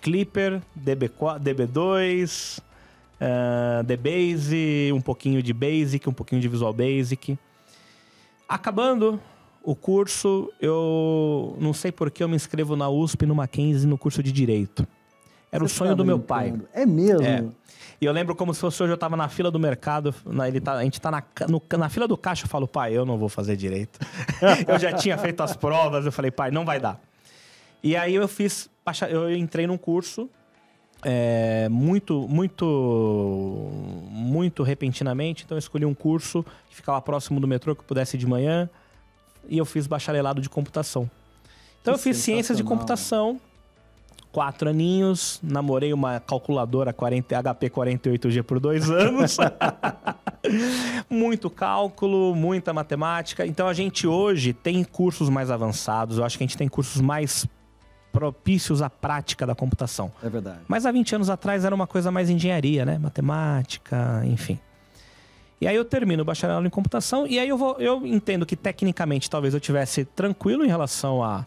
Clipper, 0.00 0.62
DB, 0.72 1.08
DB2, 1.08 2.60
uh, 3.22 3.82
DBase, 3.84 4.90
um 4.92 5.00
pouquinho 5.00 5.42
de 5.42 5.52
Basic, 5.52 6.08
um 6.08 6.12
pouquinho 6.12 6.40
de 6.40 6.48
Visual 6.48 6.72
Basic. 6.72 7.38
Acabando 8.48 9.20
o 9.62 9.76
curso, 9.76 10.52
eu 10.60 11.56
não 11.60 11.72
sei 11.72 11.92
por 11.92 12.10
que 12.10 12.22
eu 12.22 12.28
me 12.28 12.34
inscrevo 12.34 12.74
na 12.74 12.88
USP, 12.88 13.24
no 13.24 13.34
Mackenzie, 13.34 13.88
no 13.88 13.96
curso 13.96 14.22
de 14.22 14.32
Direito. 14.32 14.86
Era 15.50 15.66
Você 15.66 15.74
o 15.74 15.76
sonho 15.76 15.90
tá 15.90 15.96
do 15.96 16.04
meu 16.04 16.18
pai. 16.18 16.54
É 16.72 16.84
mesmo? 16.84 17.26
É. 17.26 17.44
E 18.00 18.04
eu 18.04 18.12
lembro 18.12 18.34
como 18.34 18.52
se 18.52 18.60
fosse 18.60 18.82
hoje 18.82 18.90
eu 18.90 18.96
estava 18.96 19.16
na 19.16 19.28
fila 19.28 19.50
do 19.50 19.60
mercado, 19.60 20.12
na, 20.26 20.48
ele 20.48 20.60
tá, 20.60 20.72
a 20.72 20.82
gente 20.82 20.94
está 20.94 21.10
na, 21.10 21.22
no, 21.48 21.62
na 21.78 21.88
fila 21.88 22.08
do 22.08 22.16
caixa, 22.16 22.44
eu 22.44 22.48
falo, 22.48 22.66
pai, 22.66 22.96
eu 22.96 23.06
não 23.06 23.16
vou 23.16 23.28
fazer 23.28 23.54
direito. 23.54 24.00
eu 24.66 24.78
já 24.78 24.92
tinha 24.92 25.16
feito 25.16 25.40
as 25.42 25.56
provas, 25.56 26.04
eu 26.04 26.10
falei, 26.10 26.30
pai, 26.30 26.50
não 26.50 26.64
vai 26.64 26.80
dar. 26.80 27.00
E 27.82 27.96
aí 27.96 28.14
eu 28.14 28.26
fiz, 28.26 28.68
eu 29.08 29.32
entrei 29.34 29.66
num 29.66 29.78
curso 29.78 30.28
é, 31.04 31.68
muito, 31.68 32.26
muito, 32.28 33.68
muito 34.10 34.62
repentinamente, 34.62 35.44
então 35.44 35.56
eu 35.56 35.60
escolhi 35.60 35.84
um 35.84 35.94
curso 35.94 36.44
que 36.70 36.76
ficava 36.76 37.00
próximo 37.00 37.40
do 37.40 37.48
metrô, 37.48 37.74
que 37.74 37.84
pudesse 37.84 38.16
ir 38.16 38.20
de 38.20 38.26
manhã, 38.26 38.70
e 39.48 39.58
eu 39.58 39.64
fiz 39.64 39.86
bacharelado 39.86 40.40
de 40.40 40.48
computação. 40.48 41.10
Então 41.80 41.94
que 41.94 41.98
eu 41.98 42.02
fiz 42.02 42.18
ciências 42.18 42.56
de 42.56 42.62
computação, 42.62 43.40
quatro 44.30 44.70
aninhos, 44.70 45.40
namorei 45.42 45.92
uma 45.92 46.20
calculadora 46.20 46.92
40, 46.92 47.42
HP 47.42 47.70
48G 47.70 48.42
por 48.44 48.60
dois 48.60 48.88
anos. 48.90 49.36
Muito 51.10 51.50
cálculo, 51.50 52.34
muita 52.34 52.72
matemática. 52.72 53.46
Então 53.46 53.68
a 53.68 53.74
gente 53.74 54.06
hoje 54.06 54.52
tem 54.52 54.82
cursos 54.82 55.28
mais 55.28 55.50
avançados, 55.50 56.18
eu 56.18 56.24
acho 56.24 56.38
que 56.38 56.42
a 56.42 56.46
gente 56.46 56.56
tem 56.56 56.68
cursos 56.68 57.00
mais 57.00 57.46
propícios 58.12 58.82
à 58.82 58.90
prática 58.90 59.46
da 59.46 59.54
computação. 59.54 60.12
É 60.22 60.28
verdade. 60.28 60.60
Mas 60.68 60.84
há 60.84 60.92
20 60.92 61.16
anos 61.16 61.30
atrás 61.30 61.64
era 61.64 61.74
uma 61.74 61.86
coisa 61.86 62.10
mais 62.10 62.28
engenharia, 62.28 62.84
né? 62.84 62.98
Matemática, 62.98 64.22
enfim. 64.26 64.58
E 65.60 65.66
aí 65.66 65.74
eu 65.74 65.84
termino 65.84 66.22
o 66.22 66.24
bacharelado 66.24 66.66
em 66.66 66.70
computação 66.70 67.26
e 67.26 67.38
aí 67.38 67.48
eu 67.48 67.56
vou, 67.56 67.76
eu 67.78 68.04
entendo 68.06 68.44
que 68.44 68.56
tecnicamente 68.56 69.30
talvez 69.30 69.54
eu 69.54 69.60
tivesse 69.60 70.04
tranquilo 70.04 70.64
em 70.64 70.68
relação 70.68 71.22
a 71.22 71.46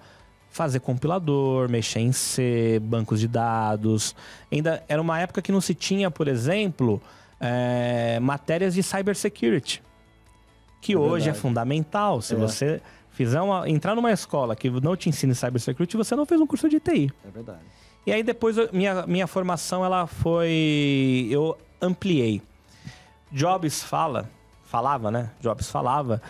fazer 0.50 0.80
compilador, 0.80 1.70
mexer 1.70 2.00
em 2.00 2.14
C, 2.14 2.82
bancos 2.82 3.20
de 3.20 3.28
dados. 3.28 4.16
Ainda 4.50 4.82
era 4.88 5.02
uma 5.02 5.20
época 5.20 5.42
que 5.42 5.52
não 5.52 5.60
se 5.60 5.76
tinha, 5.76 6.10
por 6.10 6.30
exemplo, 6.30 7.02
é, 7.42 8.18
matérias 8.22 8.74
de 8.74 8.82
cybersecurity, 8.82 9.84
que 10.82 10.94
é 10.94 10.98
hoje 10.98 11.30
é 11.30 11.34
fundamental. 11.34 12.22
Se 12.22 12.36
é. 12.36 12.38
você 12.38 12.82
fizer 13.16 13.40
uma, 13.40 13.68
entrar 13.68 13.96
numa 13.96 14.12
escola 14.12 14.56
que 14.56 14.70
não 14.70 14.96
te 14.96 15.08
ensine 15.08 15.34
cybersecurity, 15.34 15.96
você 15.96 16.16
não 16.16 16.26
fez 16.26 16.40
um 16.40 16.46
curso 16.46 16.68
de 16.68 16.82
TI. 16.82 17.12
É 17.26 17.32
verdade. 17.32 17.62
E 18.06 18.12
aí 18.12 18.22
depois 18.22 18.58
minha, 18.72 19.08
minha 19.08 19.26
formação 19.26 19.84
ela 19.84 20.06
foi 20.06 21.28
eu 21.32 21.58
ampliei. 21.82 22.42
Jobs 23.32 23.82
fala, 23.82 24.30
falava, 24.66 25.10
né? 25.10 25.32
Jobs 25.42 25.72
falava 25.72 26.22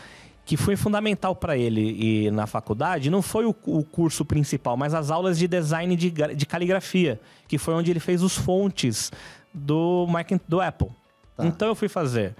que 0.45 0.55
foi 0.55 0.75
fundamental 0.75 1.35
para 1.35 1.57
ele 1.57 2.25
e 2.27 2.31
na 2.31 2.45
faculdade 2.45 3.09
não 3.09 3.23
foi 3.23 3.45
o, 3.45 3.55
o, 3.65 3.83
curso 3.83 4.23
principal, 4.23 4.77
mas 4.77 4.93
as 4.93 5.09
aulas 5.09 5.39
de 5.39 5.47
design 5.47 5.95
de, 5.95 6.11
de, 6.11 6.45
caligrafia, 6.45 7.19
que 7.47 7.57
foi 7.57 7.73
onde 7.73 7.89
ele 7.89 7.99
fez 7.99 8.21
os 8.21 8.37
fontes 8.37 9.11
do 9.51 10.07
do 10.47 10.61
Apple. 10.61 10.89
Tá. 11.35 11.47
Então 11.47 11.67
eu 11.67 11.75
fui 11.75 11.89
fazer. 11.89 12.35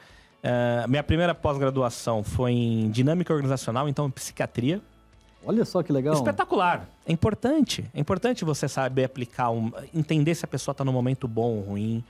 Uh, 0.46 0.88
minha 0.88 1.02
primeira 1.02 1.34
pós-graduação 1.34 2.24
foi 2.24 2.52
em 2.52 2.92
dinâmica 2.92 3.34
organizacional, 3.34 3.90
então 3.90 4.06
em 4.06 4.12
psiquiatria. 4.12 4.80
Olha 5.44 5.66
só 5.66 5.82
que 5.82 5.92
legal. 5.92 6.14
Espetacular. 6.14 6.88
É 7.06 7.12
importante. 7.12 7.84
É 7.96 8.00
importante 8.00 8.46
você 8.46 8.68
saber 8.68 9.06
aplicar, 9.06 9.50
um, 9.50 9.72
entender 9.94 10.36
se 10.36 10.46
a 10.46 10.48
pessoa 10.48 10.74
está 10.74 10.86
no 10.86 10.94
momento 10.94 11.28
bom 11.28 11.56
ou 11.56 11.62
ruim. 11.62 12.04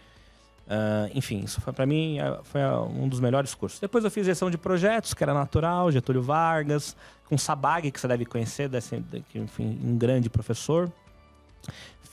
Uh, 0.68 1.12
enfim, 1.14 1.44
isso 1.46 1.62
foi 1.62 1.72
para 1.72 1.86
mim 1.86 2.18
é, 2.20 2.40
foi 2.44 2.62
um 2.62 3.08
dos 3.08 3.22
melhores 3.22 3.54
cursos. 3.54 3.80
Depois 3.80 4.04
eu 4.04 4.12
fiz 4.12 4.26
gestão 4.26 4.50
de 4.50 4.58
projetos, 4.58 5.14
que 5.14 5.24
era 5.24 5.34
natural, 5.34 5.90
Getúlio 5.92 6.22
Vargas, 6.22 6.96
com 7.30 7.38
Sabag, 7.38 7.90
que 7.90 8.00
você 8.00 8.08
deve 8.08 8.26
conhecer, 8.26 8.68
desse, 8.68 9.02
que, 9.30 9.40
enfim, 9.40 9.80
um 9.82 9.98
grande 9.98 10.30
professor. 10.30 10.92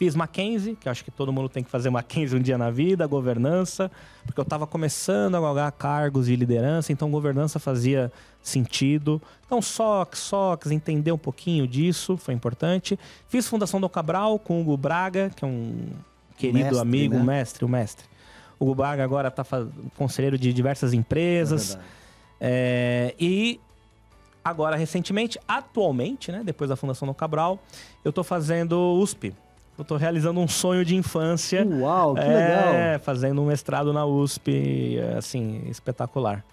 Fiz 0.02 0.16
Mackenzie, 0.16 0.74
que 0.74 0.88
acho 0.88 1.04
que 1.04 1.12
todo 1.12 1.32
mundo 1.32 1.48
tem 1.48 1.62
que 1.62 1.70
fazer 1.70 1.88
Mackenzie 1.88 2.36
um 2.36 2.42
dia 2.42 2.58
na 2.58 2.72
vida, 2.72 3.06
governança, 3.06 3.88
porque 4.26 4.40
eu 4.40 4.42
estava 4.42 4.66
começando 4.66 5.36
a 5.36 5.40
galgar 5.40 5.70
cargos 5.70 6.26
de 6.26 6.34
liderança, 6.34 6.90
então 6.90 7.08
governança 7.08 7.60
fazia 7.60 8.10
sentido. 8.42 9.22
Então, 9.46 9.62
SOX, 9.62 10.18
SOX, 10.18 10.72
entender 10.72 11.12
um 11.12 11.18
pouquinho 11.18 11.68
disso 11.68 12.16
foi 12.16 12.34
importante. 12.34 12.98
Fiz 13.28 13.46
Fundação 13.46 13.80
do 13.80 13.88
Cabral 13.88 14.40
com 14.40 14.58
o 14.58 14.62
Hugo 14.62 14.76
Braga, 14.76 15.30
que 15.36 15.44
é 15.44 15.46
um 15.46 15.90
querido 16.36 16.58
mestre, 16.58 16.80
amigo, 16.80 17.14
né? 17.18 17.22
mestre, 17.22 17.64
o 17.64 17.68
mestre. 17.68 18.04
O 18.58 18.64
Hugo 18.64 18.74
Braga 18.74 19.04
agora 19.04 19.28
está 19.28 19.44
conselheiro 19.96 20.36
de 20.36 20.52
diversas 20.52 20.92
empresas. 20.92 21.76
É 21.76 22.02
é, 22.44 23.14
e 23.20 23.60
agora, 24.44 24.74
recentemente, 24.74 25.38
atualmente, 25.46 26.32
né, 26.32 26.42
depois 26.44 26.68
da 26.68 26.74
Fundação 26.74 27.06
do 27.06 27.14
Cabral, 27.14 27.62
eu 28.04 28.08
estou 28.08 28.24
fazendo 28.24 28.98
USP. 29.00 29.32
Eu 29.82 29.84
estou 29.84 29.98
realizando 29.98 30.38
um 30.38 30.46
sonho 30.46 30.84
de 30.84 30.94
infância. 30.94 31.66
Uau, 31.66 32.14
que 32.14 32.20
é, 32.20 32.28
legal! 32.28 33.00
fazendo 33.00 33.42
um 33.42 33.46
mestrado 33.46 33.92
na 33.92 34.06
USP, 34.06 34.96
assim, 35.18 35.60
espetacular. 35.66 36.44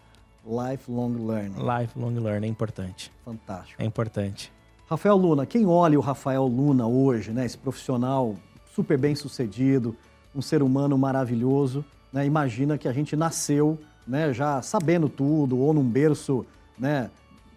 Lifelong 0.43 1.27
learning. 1.27 1.53
Lifelong 1.59 2.19
learning, 2.19 2.47
é 2.47 2.49
importante. 2.49 3.11
Fantástico. 3.23 3.79
É 3.79 3.85
importante. 3.85 4.51
Rafael 4.89 5.15
Luna, 5.15 5.45
quem 5.45 5.67
olha 5.67 5.95
o 5.99 6.01
Rafael 6.01 6.47
Luna 6.47 6.87
hoje, 6.87 7.29
né, 7.29 7.45
esse 7.45 7.55
profissional 7.55 8.33
super 8.73 8.97
bem 8.97 9.13
sucedido, 9.13 9.95
um 10.33 10.41
ser 10.41 10.63
humano 10.63 10.97
maravilhoso, 10.97 11.85
né? 12.11 12.25
Imagina 12.25 12.79
que 12.79 12.87
a 12.87 12.91
gente 12.91 13.15
nasceu 13.15 13.77
né, 14.07 14.33
já 14.33 14.59
sabendo 14.63 15.07
tudo, 15.07 15.59
ou 15.59 15.71
num 15.71 15.87
berço 15.87 16.43
né, 16.79 17.11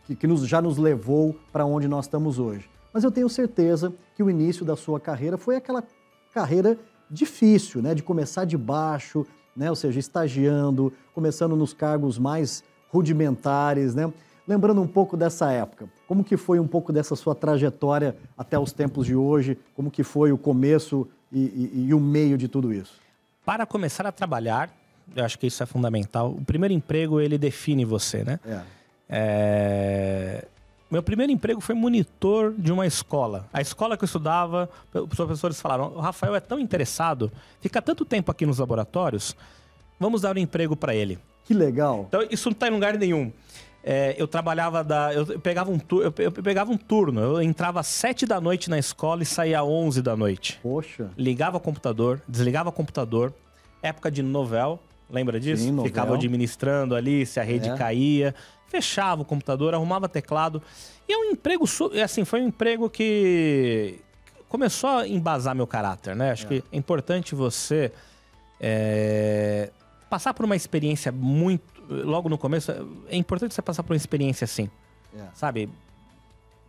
que, 0.05 0.15
que 0.15 0.27
nos, 0.27 0.47
já 0.47 0.61
nos 0.61 0.77
levou 0.77 1.35
para 1.51 1.65
onde 1.65 1.89
nós 1.89 2.05
estamos 2.05 2.39
hoje. 2.39 2.69
Mas 2.93 3.05
eu 3.05 3.11
tenho 3.11 3.29
certeza 3.29 3.93
que 4.15 4.23
o 4.23 4.31
início 4.31 4.65
da 4.65 4.77
sua 4.77 5.01
carreira 5.01 5.37
foi 5.37 5.57
aquela 5.57 5.83
carreira 6.33 6.79
difícil, 7.11 7.83
né, 7.83 7.95
de 7.95 8.03
começar 8.03 8.45
de 8.45 8.57
baixo, 8.57 9.27
né, 9.55 9.69
ou 9.69 9.77
seja, 9.77 10.01
estagiando, 10.01 10.93
começando 11.15 11.55
nos 11.55 11.75
cargos 11.75 12.19
mais 12.19 12.65
rudimentares, 12.89 13.95
né? 13.95 14.13
Lembrando 14.49 14.83
um 14.83 14.87
pouco 14.87 15.17
dessa 15.17 15.53
época, 15.53 15.89
como 16.09 16.25
que 16.25 16.37
foi 16.37 16.59
um 16.59 16.67
pouco 16.67 16.93
dessa 16.93 17.15
sua 17.15 17.35
trajetória 17.35 18.17
até 18.37 18.59
os 18.59 18.73
tempos 18.73 19.07
de 19.07 19.15
hoje, 19.15 19.57
como 19.75 19.91
que 19.91 20.03
foi 20.03 20.33
o 20.33 20.39
começo 20.39 21.07
e, 21.31 21.71
e, 21.75 21.87
e 21.89 21.95
o 21.95 22.01
meio 22.01 22.37
de 22.37 22.49
tudo 22.49 22.73
isso? 22.73 23.03
para 23.45 23.67
começar 23.67 24.07
a 24.07 24.13
trabalhar, 24.13 24.71
eu 25.15 25.25
acho 25.25 25.39
que 25.39 25.47
isso 25.47 25.63
é 25.63 25.67
fundamental. 25.67 26.31
O 26.31 26.45
primeiro 26.45 26.73
emprego, 26.73 27.21
ele 27.21 27.37
define 27.37 27.85
você, 27.85 28.25
né? 28.25 28.39
É. 28.45 28.61
É... 29.09 30.45
Meu 30.93 31.03
primeiro 31.03 31.33
emprego 31.33 31.59
foi 31.59 31.75
monitor 31.75 32.53
de 32.53 32.71
uma 32.71 32.87
escola. 32.87 33.49
A 33.51 33.63
escola 33.63 33.97
que 33.97 34.05
eu 34.05 34.07
estudava, 34.07 34.69
os 34.93 35.17
professores 35.17 35.59
falaram: 35.59 35.95
o 35.95 36.01
Rafael 36.01 36.35
é 36.35 36.41
tão 36.41 36.61
interessado, 36.61 37.33
fica 37.63 37.81
tanto 37.81 38.05
tempo 38.05 38.31
aqui 38.31 38.45
nos 38.45 38.59
laboratórios, 38.59 39.35
vamos 39.99 40.21
dar 40.21 40.37
um 40.37 40.39
emprego 40.39 40.77
para 40.77 40.95
ele. 40.95 41.19
Que 41.47 41.55
legal. 41.55 42.05
Então, 42.09 42.23
isso 42.31 42.51
não 42.51 42.53
está 42.53 42.69
em 42.69 42.73
lugar 42.73 42.99
nenhum. 42.99 43.33
É, 43.83 44.15
eu 44.19 44.29
trabalhava 44.29 44.85
da. 44.85 45.15
Eu 45.15 45.41
pegava, 45.41 45.71
um 45.71 45.81
eu, 45.93 46.13
eu 46.19 46.31
pegava 46.31 46.71
um 46.71 46.77
turno. 46.77 47.23
Eu 47.23 47.43
entrava 47.43 47.81
às 47.81 47.87
7 47.87 48.27
da 48.27 48.39
noite 48.39 48.69
na 48.69 48.79
escola 48.79 49.23
e 49.23 49.27
saía 49.27 49.61
às 49.61 49.67
11 49.67 50.03
da 50.03 50.15
noite. 50.15 50.61
Poxa. 50.63 51.09
Ligava 51.17 51.57
o 51.57 51.61
computador, 51.61 52.21
desligava 52.29 52.69
o 52.69 52.73
computador. 52.73 53.33
Época 53.83 54.11
de 54.11 54.23
novel, 54.23 54.79
lembra 55.11 55.41
disso? 55.41 55.65
Sim, 55.65 55.83
Ficava 55.83 56.15
administrando 56.15 56.95
ali, 56.95 57.25
se 57.25 57.41
a 57.41 57.43
rede 57.43 57.71
é. 57.71 57.77
caía. 57.79 58.35
Fechava 58.73 59.21
o 59.21 59.25
computador, 59.25 59.75
arrumava 59.75 60.09
teclado. 60.09 60.63
E 61.07 61.13
é 61.13 61.19
um 61.19 61.25
emprego. 61.25 61.67
Assim, 62.03 62.25
foi 62.25 62.41
um 62.41 62.49
emprego 62.49 62.89
que 62.89 64.01
começou 64.49 64.89
a 64.89 65.07
embasar 65.07 65.55
meu 65.55 65.67
caráter, 65.67 66.17
né? 66.17 66.31
Acho 66.31 66.47
é. 66.47 66.49
que 66.49 66.65
é 66.73 66.77
importante 66.79 67.35
você. 67.35 67.93
É, 68.59 69.71
passar 70.09 70.33
por 70.33 70.47
uma 70.47 70.57
experiência 70.57 71.13
muito 71.13 71.71
logo 71.87 72.31
no 72.31 72.39
começo, 72.39 72.73
é 73.11 73.17
importante 73.17 73.53
você 73.53 73.61
passar 73.61 73.83
por 73.83 73.93
uma 73.93 73.97
experiência 73.97 74.47
assim. 74.47 74.71
É. 75.15 75.27
Sabe? 75.35 75.69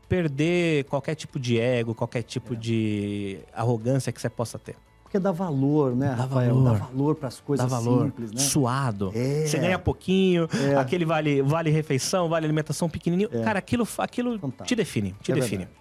Perder 0.09 0.83
qualquer 0.85 1.15
tipo 1.15 1.39
de 1.39 1.57
ego, 1.57 1.95
qualquer 1.95 2.23
tipo. 2.23 2.53
É. 2.53 2.57
de 2.57 3.39
arrogância 3.53 4.11
que 4.11 4.19
você 4.19 4.29
possa 4.29 4.59
ter. 4.59 4.75
Porque 5.13 5.21
dá 5.21 5.31
valor, 5.31 5.95
né, 5.95 6.07
dá 6.07 6.23
Rafael? 6.23 6.55
Valor. 6.55 6.79
Dá 6.79 6.85
valor 6.85 7.15
para 7.15 7.27
as 7.27 7.39
coisas 7.39 7.69
dá 7.69 7.77
valor. 7.77 8.05
simples, 8.05 8.31
né? 8.31 8.39
Suado. 8.39 9.11
É. 9.13 9.45
Você 9.45 9.59
ganha 9.59 9.77
pouquinho, 9.77 10.47
é. 10.51 10.75
aquele 10.75 11.05
vale, 11.05 11.39
vale 11.43 11.69
refeição, 11.69 12.27
vale 12.27 12.47
alimentação 12.47 12.89
pequenininho. 12.89 13.29
É. 13.31 13.43
Cara, 13.43 13.59
aquilo, 13.59 13.87
aquilo 13.99 14.39
te 14.65 14.75
define, 14.75 15.15
te 15.21 15.31
define. 15.31 15.65
Verdade. 15.65 15.79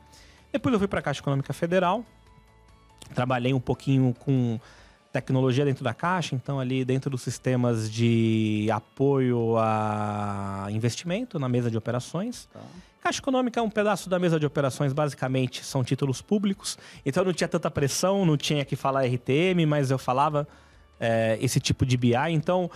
Depois 0.52 0.74
eu 0.74 0.78
fui 0.78 0.86
para 0.86 0.98
a 0.98 1.02
Caixa 1.02 1.20
Econômica 1.20 1.50
Federal, 1.54 2.04
trabalhei 3.14 3.54
um 3.54 3.60
pouquinho 3.60 4.14
com 4.18 4.60
tecnologia 5.10 5.64
dentro 5.64 5.82
da 5.82 5.94
caixa, 5.94 6.34
então 6.34 6.60
ali 6.60 6.84
dentro 6.84 7.08
dos 7.08 7.22
sistemas 7.22 7.90
de 7.90 8.68
apoio 8.70 9.56
a 9.56 10.66
investimento 10.68 11.38
na 11.38 11.48
mesa 11.48 11.70
de 11.70 11.78
operações. 11.78 12.50
Tá. 12.52 12.60
Caixa 13.02 13.18
Econômica 13.18 13.58
é 13.58 13.62
um 13.62 13.68
pedaço 13.68 14.08
da 14.08 14.16
mesa 14.16 14.38
de 14.38 14.46
operações, 14.46 14.92
basicamente 14.92 15.64
são 15.64 15.82
títulos 15.82 16.22
públicos, 16.22 16.78
então 17.04 17.24
não 17.24 17.32
tinha 17.32 17.48
tanta 17.48 17.68
pressão, 17.68 18.24
não 18.24 18.36
tinha 18.36 18.64
que 18.64 18.76
falar 18.76 19.02
RTM, 19.04 19.66
mas 19.66 19.90
eu 19.90 19.98
falava 19.98 20.46
é, 21.00 21.36
esse 21.40 21.58
tipo 21.58 21.84
de 21.84 21.96
BI, 21.96 22.14
então 22.28 22.70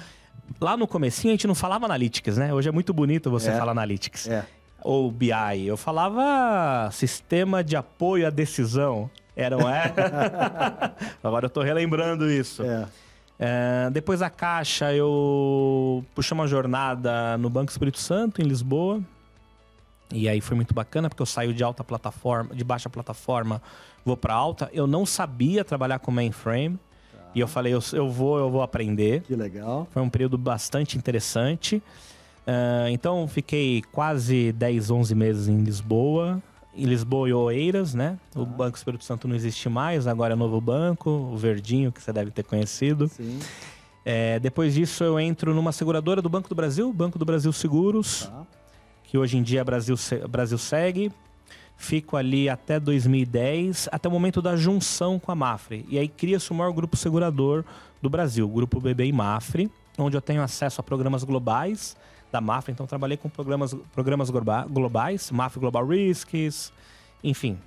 lá 0.61 0.77
no 0.77 0.89
comecinho 0.89 1.33
a 1.33 1.35
gente 1.35 1.47
não 1.47 1.55
falava 1.55 1.85
Analytics, 1.85 2.37
né? 2.39 2.53
Hoje 2.53 2.69
é 2.69 2.73
muito 2.73 2.93
bonito 2.93 3.31
você 3.31 3.51
é. 3.51 3.57
falar 3.57 3.71
Analytics. 3.71 4.29
É. 4.29 4.45
Ou 4.83 5.13
BI, 5.13 5.65
eu 5.65 5.77
falava 5.77 6.91
sistema 6.91 7.63
de 7.63 7.77
apoio 7.77 8.27
à 8.27 8.31
decisão. 8.31 9.09
Era, 9.37 9.57
não 9.57 9.69
é? 9.69 9.93
Agora 11.23 11.47
eu 11.47 11.51
tô 11.51 11.63
relembrando 11.63 12.29
isso. 12.29 12.65
É. 12.65 12.87
É, 13.39 13.91
depois 13.91 14.21
da 14.21 14.31
Caixa, 14.31 14.93
eu 14.93 16.05
puxei 16.15 16.35
uma 16.35 16.47
jornada 16.49 17.37
no 17.39 17.51
Banco 17.51 17.71
Espírito 17.71 17.99
Santo, 17.99 18.41
em 18.41 18.45
Lisboa. 18.45 19.01
E 20.13 20.29
aí 20.29 20.41
foi 20.41 20.57
muito 20.57 20.73
bacana, 20.73 21.09
porque 21.09 21.23
eu 21.23 21.27
saio 21.27 21.53
de 21.53 21.65
alta 21.65 21.83
plataforma, 21.83 22.55
de 22.55 22.63
baixa 22.63 22.89
plataforma, 22.89 23.61
vou 24.05 24.17
para 24.17 24.35
alta. 24.35 24.71
Eu 24.73 24.87
não 24.87 25.05
sabia 25.05 25.65
trabalhar 25.65 25.99
com 25.99 26.11
mainframe. 26.11 26.79
Tá. 27.13 27.19
E 27.35 27.41
eu 27.41 27.49
falei, 27.49 27.75
eu, 27.75 27.81
eu 27.93 28.09
vou, 28.09 28.39
eu 28.39 28.51
vou 28.51 28.63
aprender. 28.63 29.23
Que 29.23 29.35
legal. 29.35 29.89
Foi 29.91 30.03
um 30.03 30.09
período 30.09 30.39
bastante 30.39 30.97
interessante. 30.97 31.83
Uh, 32.47 32.89
então, 32.91 33.27
fiquei 33.27 33.83
quase 33.91 34.53
10, 34.53 34.91
11 34.91 35.15
meses 35.15 35.49
em 35.49 35.63
Lisboa 35.63 36.41
em 36.77 36.85
Lisboa 36.85 37.29
e 37.29 37.33
Oeiras, 37.33 37.95
né? 37.95 38.19
O 38.35 38.43
ah. 38.43 38.45
Banco 38.45 38.77
Espírito 38.77 39.03
Santo 39.03 39.27
não 39.27 39.35
existe 39.35 39.69
mais, 39.69 40.07
agora 40.07 40.35
é 40.35 40.37
novo 40.37 40.61
banco, 40.61 41.11
o 41.11 41.37
Verdinho, 41.37 41.91
que 41.91 42.03
você 42.03 42.13
deve 42.13 42.31
ter 42.31 42.45
conhecido. 42.45 43.09
Sim. 43.09 43.41
É, 44.05 44.39
depois 44.39 44.75
disso, 44.75 45.03
eu 45.03 45.19
entro 45.19 45.55
numa 45.55 45.73
seguradora 45.73 46.23
do 46.23 46.29
Banco 46.29 46.49
do 46.49 46.55
Brasil, 46.55 46.93
Banco 46.93 47.19
do 47.19 47.25
Brasil 47.25 47.53
Seguros, 47.53 48.27
tá. 48.27 48.47
Que 49.07 49.17
hoje 49.17 49.39
em 49.39 49.43
dia 49.43 49.65
Brasil, 49.65 49.97
Brasil 50.29 50.59
segue. 50.59 51.13
Fico 51.79 52.17
ali 52.17 52.49
até 52.49 52.81
2010, 52.81 53.89
até 53.93 54.09
o 54.09 54.13
momento 54.13 54.41
da 54.41 54.57
junção 54.57 55.19
com 55.19 55.31
a 55.31 55.35
Mafre. 55.35 55.85
E 55.89 55.99
aí 55.99 56.09
cria-se 56.09 56.51
o 56.51 56.55
maior 56.55 56.73
grupo 56.73 56.97
segurador 56.97 57.65
do 58.01 58.09
Brasil, 58.09 58.47
o 58.47 58.49
Grupo 58.49 58.81
BB 58.81 59.07
e 59.07 59.13
Mafre, 59.13 59.71
onde 59.99 60.17
eu 60.17 60.21
tenho 60.21 60.43
acesso 60.43 60.81
a 60.81 60.85
programas 60.85 61.23
globais 61.23 61.95
da 62.33 62.41
Mafre. 62.41 62.73
Então, 62.73 62.87
trabalhei 62.87 63.17
com 63.17 63.29
programas, 63.29 63.75
programas 63.93 64.31
globais, 64.31 65.31
Mafre 65.31 65.61
Global 65.61 65.87
Risks, 65.87 66.73
enfim. 67.23 67.59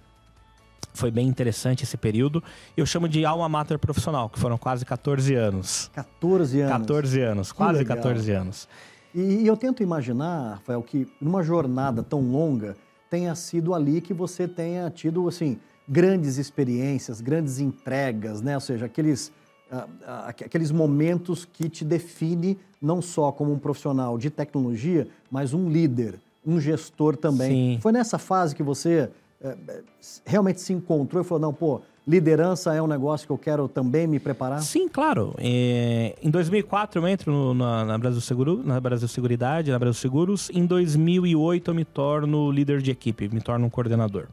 Foi 0.91 1.11
bem 1.11 1.27
interessante 1.27 1.83
esse 1.83 1.95
período. 1.95 2.43
Eu 2.75 2.85
chamo 2.85 3.07
de 3.07 3.23
alma 3.25 3.47
mater 3.47 3.77
profissional, 3.77 4.27
que 4.27 4.39
foram 4.39 4.57
quase 4.57 4.83
14 4.85 5.35
anos. 5.35 5.91
14 5.93 6.61
anos? 6.61 6.71
14 6.71 7.21
anos, 7.21 7.51
quase 7.51 7.85
14 7.85 8.31
anos. 8.31 8.67
E, 9.13 9.43
e 9.43 9.47
eu 9.47 9.57
tento 9.57 9.81
imaginar, 9.81 10.55
Rafael, 10.55 10.81
que 10.83 11.07
numa 11.19 11.41
jornada 11.43 12.03
tão 12.03 12.21
longa 12.21 12.75
tenha 13.09 13.33
sido 13.35 13.73
ali 13.73 14.01
que 14.01 14.13
você 14.13 14.47
tenha 14.47 14.89
tido, 14.89 15.27
assim, 15.27 15.57
grandes 15.87 16.37
experiências, 16.37 17.19
grandes 17.19 17.59
entregas, 17.59 18.41
né? 18.41 18.55
Ou 18.55 18.61
seja, 18.61 18.85
aqueles, 18.85 19.31
uh, 19.71 19.77
uh, 19.77 20.29
aqueles 20.29 20.71
momentos 20.71 21.45
que 21.45 21.67
te 21.67 21.83
define 21.83 22.57
não 22.81 23.01
só 23.01 23.31
como 23.31 23.51
um 23.51 23.57
profissional 23.57 24.17
de 24.17 24.29
tecnologia, 24.29 25.07
mas 25.29 25.53
um 25.53 25.67
líder, 25.69 26.19
um 26.45 26.59
gestor 26.59 27.17
também. 27.17 27.75
Sim. 27.75 27.81
Foi 27.81 27.91
nessa 27.91 28.19
fase 28.19 28.55
que 28.55 28.61
você 28.61 29.09
uh, 29.41 29.83
realmente 30.23 30.61
se 30.61 30.71
encontrou 30.71 31.23
e 31.23 31.25
falou, 31.25 31.41
não, 31.41 31.53
pô, 31.53 31.81
liderança 32.09 32.73
é 32.73 32.81
um 32.81 32.87
negócio 32.87 33.27
que 33.27 33.31
eu 33.31 33.37
quero 33.37 33.67
também 33.67 34.07
me 34.07 34.19
preparar? 34.19 34.61
Sim, 34.61 34.89
claro. 34.89 35.35
É, 35.37 36.15
em 36.23 36.31
2004 36.31 36.99
eu 36.99 37.07
entro 37.07 37.31
no, 37.31 37.53
na, 37.53 37.85
na, 37.85 37.97
Brasil 37.99 38.19
Seguro, 38.19 38.63
na 38.65 38.79
Brasil 38.79 39.07
Seguridade, 39.07 39.69
na 39.69 39.77
Brasil 39.77 39.93
Seguros. 39.93 40.49
Em 40.51 40.65
2008 40.65 41.69
eu 41.69 41.75
me 41.75 41.85
torno 41.85 42.51
líder 42.51 42.81
de 42.81 42.89
equipe, 42.89 43.29
me 43.29 43.39
torno 43.39 43.67
um 43.67 43.69
coordenador. 43.69 44.25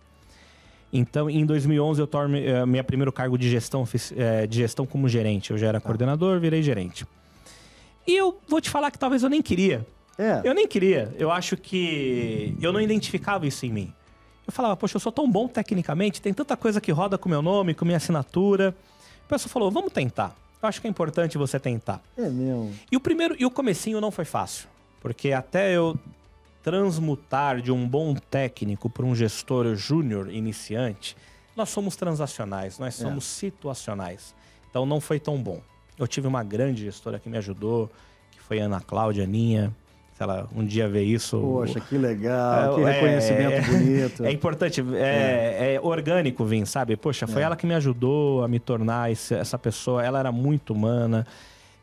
Então, 0.90 1.28
em 1.28 1.45
2011 1.45 2.00
eu 2.00 2.06
torno 2.06 2.37
é, 2.37 2.64
meu 2.64 2.83
primeiro 2.83 3.12
cargo 3.12 3.37
de 3.37 3.50
gestão, 3.50 3.87
é, 4.16 4.47
de 4.47 4.56
gestão 4.56 4.87
como 4.87 5.06
gerente. 5.06 5.50
Eu 5.50 5.59
já 5.59 5.66
era 5.66 5.78
tá. 5.78 5.85
coordenador, 5.85 6.40
virei 6.40 6.62
gerente. 6.62 7.06
E 8.06 8.16
eu 8.16 8.38
vou 8.49 8.61
te 8.61 8.71
falar 8.71 8.90
que 8.90 8.99
talvez 8.99 9.23
eu 9.23 9.28
nem 9.28 9.42
queria. 9.42 9.87
É. 10.16 10.40
Eu 10.42 10.54
nem 10.54 10.66
queria. 10.66 11.12
Eu 11.18 11.30
acho 11.30 11.59
que 11.59 12.56
eu 12.62 12.73
não 12.73 12.80
identificava 12.80 13.47
isso 13.47 13.66
em 13.66 13.71
mim. 13.71 13.92
Eu 14.46 14.52
falava, 14.52 14.76
poxa, 14.76 14.96
eu 14.96 15.00
sou 15.00 15.10
tão 15.10 15.30
bom 15.30 15.48
tecnicamente, 15.48 16.22
tem 16.22 16.32
tanta 16.32 16.56
coisa 16.56 16.80
que 16.80 16.92
roda 16.92 17.18
com 17.18 17.28
meu 17.28 17.42
nome, 17.42 17.74
com 17.74 17.84
minha 17.84 17.96
assinatura. 17.96 18.74
O 19.24 19.28
pessoal 19.28 19.50
falou, 19.50 19.70
vamos 19.70 19.92
tentar. 19.92 20.36
Eu 20.62 20.68
acho 20.68 20.80
que 20.80 20.86
é 20.86 20.90
importante 20.90 21.36
você 21.36 21.58
tentar. 21.58 22.00
É 22.16 22.28
mesmo. 22.28 22.72
E 22.90 22.96
o 22.96 23.00
primeiro, 23.00 23.34
e 23.38 23.44
o 23.44 23.50
comecinho 23.50 24.00
não 24.00 24.10
foi 24.10 24.24
fácil. 24.24 24.68
Porque 25.00 25.32
até 25.32 25.72
eu 25.72 25.98
transmutar 26.62 27.60
de 27.60 27.70
um 27.70 27.86
bom 27.88 28.14
técnico 28.14 28.90
para 28.90 29.04
um 29.04 29.14
gestor 29.14 29.74
júnior 29.76 30.32
iniciante, 30.32 31.16
nós 31.56 31.68
somos 31.68 31.94
transacionais, 31.96 32.78
nós 32.78 33.00
é. 33.00 33.04
somos 33.04 33.24
é. 33.24 33.28
situacionais. 33.28 34.34
Então 34.68 34.84
não 34.84 35.00
foi 35.00 35.20
tão 35.20 35.40
bom. 35.40 35.60
Eu 35.98 36.06
tive 36.06 36.26
uma 36.26 36.42
grande 36.42 36.82
gestora 36.82 37.18
que 37.18 37.28
me 37.28 37.38
ajudou, 37.38 37.90
que 38.30 38.40
foi 38.40 38.60
a 38.60 38.64
Ana 38.64 38.80
Cláudia 38.80 39.24
Aninha, 39.24 39.74
se 40.16 40.23
ela 40.23 40.49
um 40.56 40.64
dia 40.64 40.88
ver 40.88 41.02
isso. 41.02 41.38
Poxa, 41.38 41.78
que 41.78 41.99
legal, 41.99 42.73
é, 42.73 42.75
que 42.75 42.90
reconhecimento 42.90 43.52
é, 43.52 43.61
bonito. 43.61 44.25
É 44.25 44.32
importante, 44.32 44.82
é, 44.94 45.75
é. 45.75 45.75
é 45.75 45.80
orgânico 45.80 46.42
vir, 46.42 46.66
sabe? 46.66 46.96
Poxa, 46.96 47.26
foi 47.26 47.42
é. 47.42 47.44
ela 47.44 47.54
que 47.54 47.66
me 47.66 47.75
ajudou 47.75 48.42
a 48.42 48.49
me 48.49 48.58
tornar 48.58 49.12
esse, 49.12 49.35
essa 49.35 49.58
pessoa, 49.58 50.02
ela 50.02 50.18
era 50.18 50.32
muito 50.32 50.73
humana. 50.73 51.26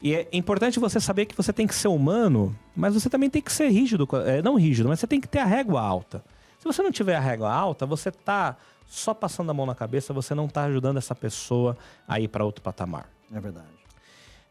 E 0.01 0.15
é 0.15 0.27
importante 0.33 0.79
você 0.79 0.99
saber 0.99 1.27
que 1.27 1.37
você 1.37 1.53
tem 1.53 1.67
que 1.67 1.75
ser 1.75 1.89
humano, 1.89 2.55
mas 2.75 2.95
você 2.95 3.07
também 3.07 3.29
tem 3.29 3.41
que 3.41 3.53
ser 3.53 3.69
rígido, 3.69 4.07
é, 4.25 4.41
não 4.41 4.55
rígido, 4.55 4.89
mas 4.89 4.99
você 4.99 5.05
tem 5.05 5.21
que 5.21 5.27
ter 5.27 5.39
a 5.39 5.45
régua 5.45 5.79
alta. 5.79 6.23
Se 6.57 6.65
você 6.65 6.81
não 6.81 6.91
tiver 6.91 7.15
a 7.15 7.19
régua 7.19 7.53
alta, 7.53 7.85
você 7.85 8.09
tá 8.09 8.57
só 8.87 9.13
passando 9.13 9.51
a 9.51 9.53
mão 9.53 9.67
na 9.67 9.75
cabeça, 9.75 10.11
você 10.11 10.33
não 10.33 10.47
tá 10.47 10.63
ajudando 10.63 10.97
essa 10.97 11.13
pessoa 11.13 11.77
a 12.07 12.19
ir 12.19 12.27
para 12.27 12.43
outro 12.43 12.63
patamar. 12.63 13.07
É 13.31 13.39
verdade. 13.39 13.82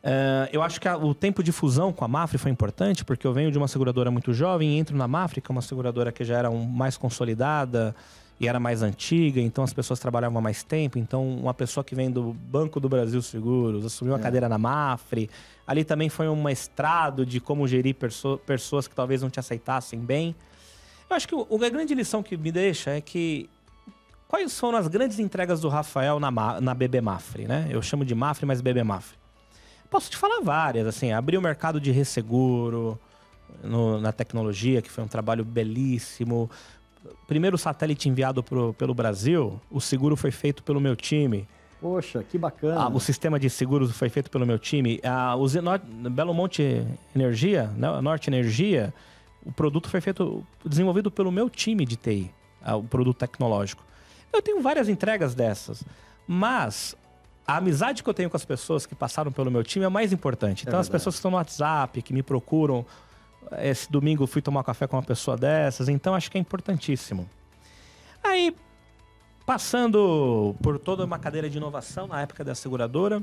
Uh, 0.03 0.51
eu 0.53 0.63
acho 0.63 0.81
que 0.81 0.89
a, 0.89 0.97
o 0.97 1.15
tempo 1.15 1.45
de 1.45 1.53
fusão 1.53 1.93
com 1.93 2.05
a 2.05 2.09
Mafre 2.09 2.37
foi 2.37 2.51
importante, 2.51 3.05
porque 3.05 3.25
eu 3.25 3.33
venho 3.33 3.53
de 3.53 3.59
uma 3.59 3.69
seguradora 3.69 4.11
muito 4.11 4.33
jovem 4.35 4.71
e 4.71 4.79
entro 4.79 4.97
na 4.97 5.07
Mafre, 5.07 5.41
que 5.41 5.51
é 5.51 5.53
uma 5.53 5.62
seguradora 5.62 6.11
que 6.11 6.25
já 6.25 6.38
era 6.38 6.51
um, 6.51 6.65
mais 6.65 6.97
consolidada 6.97 7.95
e 8.41 8.49
era 8.49 8.59
mais 8.59 8.83
antiga, 8.83 9.41
então 9.41 9.62
as 9.62 9.73
pessoas 9.73 10.01
trabalhavam 10.01 10.38
há 10.38 10.41
mais 10.41 10.65
tempo. 10.65 10.99
Então, 10.99 11.25
uma 11.37 11.55
pessoa 11.55 11.85
que 11.85 11.95
vem 11.95 12.11
do 12.11 12.33
Banco 12.33 12.81
do 12.81 12.88
Brasil 12.88 13.23
Seguros, 13.23 13.87
assumiu 13.87 14.15
uma 14.15 14.19
é. 14.19 14.23
cadeira 14.23 14.49
na 14.49 14.59
Mafre. 14.59 15.31
Ali 15.65 15.85
também 15.85 16.09
foi 16.09 16.29
um 16.29 16.43
mestrado 16.43 17.25
de 17.25 17.38
como 17.38 17.69
gerir 17.69 17.95
pessoas 18.45 18.88
que 18.88 18.97
talvez 18.97 19.23
não 19.23 19.31
te 19.31 19.38
aceitassem 19.38 20.01
bem. 20.01 20.35
Eu 21.09 21.15
acho 21.15 21.29
que 21.29 21.35
o, 21.37 21.47
a 21.65 21.69
grande 21.69 21.95
lição 21.95 22.25
que 22.25 22.37
me 22.37 22.51
deixa 22.51 22.91
é 22.91 23.01
que 23.01 23.49
quais 24.27 24.59
foram 24.59 24.79
as 24.79 24.88
grandes 24.88 25.21
entregas 25.21 25.61
do 25.61 25.69
Rafael 25.69 26.19
na, 26.19 26.61
na 26.61 26.75
BB 26.75 27.01
Mafre, 27.01 27.47
né? 27.47 27.69
Eu 27.71 27.81
chamo 27.81 28.05
de 28.05 28.17
Mafre, 28.17 28.45
mas 28.45 28.61
BB 28.61 28.83
Mafre. 28.83 29.22
Posso 29.92 30.11
te 30.11 30.16
falar 30.16 30.40
várias, 30.40 30.87
assim, 30.87 31.12
abrir 31.12 31.37
o 31.37 31.42
mercado 31.42 31.78
de 31.78 31.90
resseguro 31.90 32.98
no, 33.62 34.00
na 34.00 34.11
tecnologia, 34.11 34.81
que 34.81 34.90
foi 34.90 35.05
um 35.05 35.07
trabalho 35.07 35.44
belíssimo. 35.44 36.50
Primeiro 37.28 37.59
satélite 37.59 38.09
enviado 38.09 38.42
pro, 38.42 38.72
pelo 38.72 38.94
Brasil, 38.94 39.61
o 39.70 39.83
seguro 39.83 40.16
foi 40.16 40.31
feito 40.31 40.62
pelo 40.62 40.81
meu 40.81 40.96
time. 40.96 41.46
Poxa, 41.78 42.22
que 42.22 42.38
bacana. 42.38 42.81
Ah, 42.81 42.88
o 42.88 42.98
sistema 42.98 43.38
de 43.38 43.50
seguros 43.50 43.92
foi 43.92 44.09
feito 44.09 44.31
pelo 44.31 44.46
meu 44.46 44.59
time. 44.59 44.98
Ah, 45.05 45.37
o 45.37 45.46
Zenor, 45.46 45.78
Belo 45.78 46.33
Monte 46.33 46.87
Energia, 47.14 47.66
né, 47.76 48.00
Norte 48.00 48.31
Energia, 48.31 48.94
o 49.44 49.52
produto 49.52 49.90
foi 49.90 50.00
feito, 50.00 50.42
desenvolvido 50.64 51.11
pelo 51.11 51.31
meu 51.31 51.50
time 51.50 51.85
de 51.85 51.96
TI, 51.96 52.31
ah, 52.62 52.76
o 52.76 52.83
produto 52.83 53.18
tecnológico. 53.18 53.85
Eu 54.33 54.40
tenho 54.40 54.62
várias 54.62 54.88
entregas 54.88 55.35
dessas, 55.35 55.85
mas 56.26 56.96
a 57.53 57.57
amizade 57.59 58.03
que 58.03 58.09
eu 58.09 58.15
tenho 58.15 58.31
com 58.31 58.37
as 58.37 58.45
pessoas 58.45 58.87
que 58.87 58.95
passaram 58.95 59.31
pelo 59.31 59.51
meu 59.51 59.62
time 59.62 59.85
é 59.85 59.88
mais 59.88 60.12
importante. 60.12 60.65
Então, 60.67 60.79
é 60.79 60.81
as 60.81 60.88
pessoas 60.88 61.15
que 61.15 61.19
estão 61.19 61.31
no 61.31 61.37
WhatsApp, 61.37 62.01
que 62.01 62.12
me 62.12 62.23
procuram. 62.23 62.85
Esse 63.59 63.93
domingo 63.93 64.27
fui 64.27 64.41
tomar 64.41 64.65
café 64.65 64.87
com 64.87 64.97
uma 64.97 65.03
pessoa 65.03 65.37
dessas, 65.37 65.88
então 65.88 66.15
acho 66.15 66.31
que 66.31 66.38
é 66.38 66.41
importantíssimo. 66.41 67.29
Aí, 68.25 68.57
passando 69.45 70.57
por 70.62 70.79
toda 70.79 71.05
uma 71.05 71.19
cadeira 71.19 71.51
de 71.51 71.59
inovação 71.59 72.07
na 72.07 72.23
época 72.23 72.43
da 72.43 72.55
seguradora, 72.55 73.23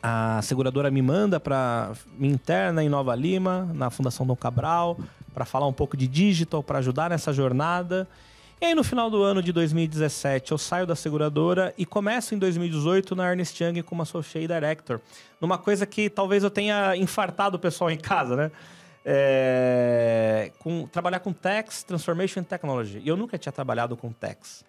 a 0.00 0.40
seguradora 0.42 0.88
me 0.88 1.02
manda 1.02 1.40
para 1.40 1.92
me 2.16 2.28
interna 2.28 2.84
em 2.84 2.88
Nova 2.88 3.12
Lima, 3.16 3.68
na 3.74 3.90
Fundação 3.90 4.24
Dom 4.24 4.36
Cabral, 4.36 4.98
para 5.34 5.44
falar 5.44 5.66
um 5.66 5.72
pouco 5.72 5.96
de 5.96 6.06
digital, 6.06 6.62
para 6.62 6.78
ajudar 6.78 7.10
nessa 7.10 7.32
jornada. 7.32 8.06
E 8.58 8.64
aí, 8.64 8.74
no 8.74 8.82
final 8.82 9.10
do 9.10 9.22
ano 9.22 9.42
de 9.42 9.52
2017, 9.52 10.50
eu 10.50 10.56
saio 10.56 10.86
da 10.86 10.96
seguradora 10.96 11.74
e 11.76 11.84
começo 11.84 12.34
em 12.34 12.38
2018 12.38 13.14
na 13.14 13.28
Ernest 13.28 13.62
Young 13.62 13.82
como 13.82 14.00
Associate 14.00 14.46
Director. 14.46 14.98
Numa 15.38 15.58
coisa 15.58 15.84
que 15.84 16.08
talvez 16.08 16.42
eu 16.42 16.50
tenha 16.50 16.96
infartado 16.96 17.56
o 17.56 17.60
pessoal 17.60 17.90
em 17.90 17.98
casa, 17.98 18.34
né? 18.34 18.50
É, 19.04 20.52
com, 20.58 20.86
trabalhar 20.86 21.20
com 21.20 21.34
Tax, 21.34 21.82
Transformation 21.82 22.42
Technology. 22.42 23.02
E 23.04 23.08
eu 23.08 23.16
nunca 23.16 23.36
tinha 23.36 23.52
trabalhado 23.52 23.94
com 23.94 24.10
Tax. 24.10 24.64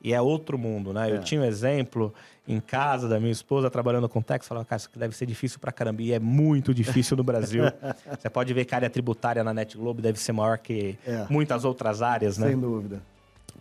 E 0.00 0.14
é 0.14 0.20
outro 0.20 0.56
mundo, 0.56 0.92
né? 0.92 1.10
É. 1.10 1.14
Eu 1.14 1.20
tinha 1.20 1.40
um 1.40 1.44
exemplo 1.44 2.14
em 2.46 2.60
casa 2.60 3.08
da 3.08 3.18
minha 3.18 3.32
esposa 3.32 3.68
trabalhando 3.68 4.08
com 4.08 4.22
Tax. 4.22 4.46
Falava, 4.46 4.64
cara, 4.64 4.78
isso 4.78 4.88
deve 4.94 5.16
ser 5.16 5.26
difícil 5.26 5.58
pra 5.58 5.72
caramba. 5.72 6.00
E 6.00 6.12
é 6.12 6.20
muito 6.20 6.72
difícil 6.72 7.16
no 7.16 7.24
Brasil. 7.24 7.64
Você 8.18 8.30
pode 8.30 8.54
ver 8.54 8.64
que 8.64 8.74
a 8.74 8.78
área 8.78 8.90
tributária 8.90 9.42
na 9.42 9.52
Net 9.52 9.76
Globo 9.76 10.00
deve 10.00 10.18
ser 10.20 10.32
maior 10.32 10.58
que 10.58 10.96
é. 11.04 11.26
muitas 11.28 11.64
outras 11.64 12.02
áreas, 12.02 12.38
né? 12.38 12.48
Sem 12.48 12.58
dúvida. 12.58 13.02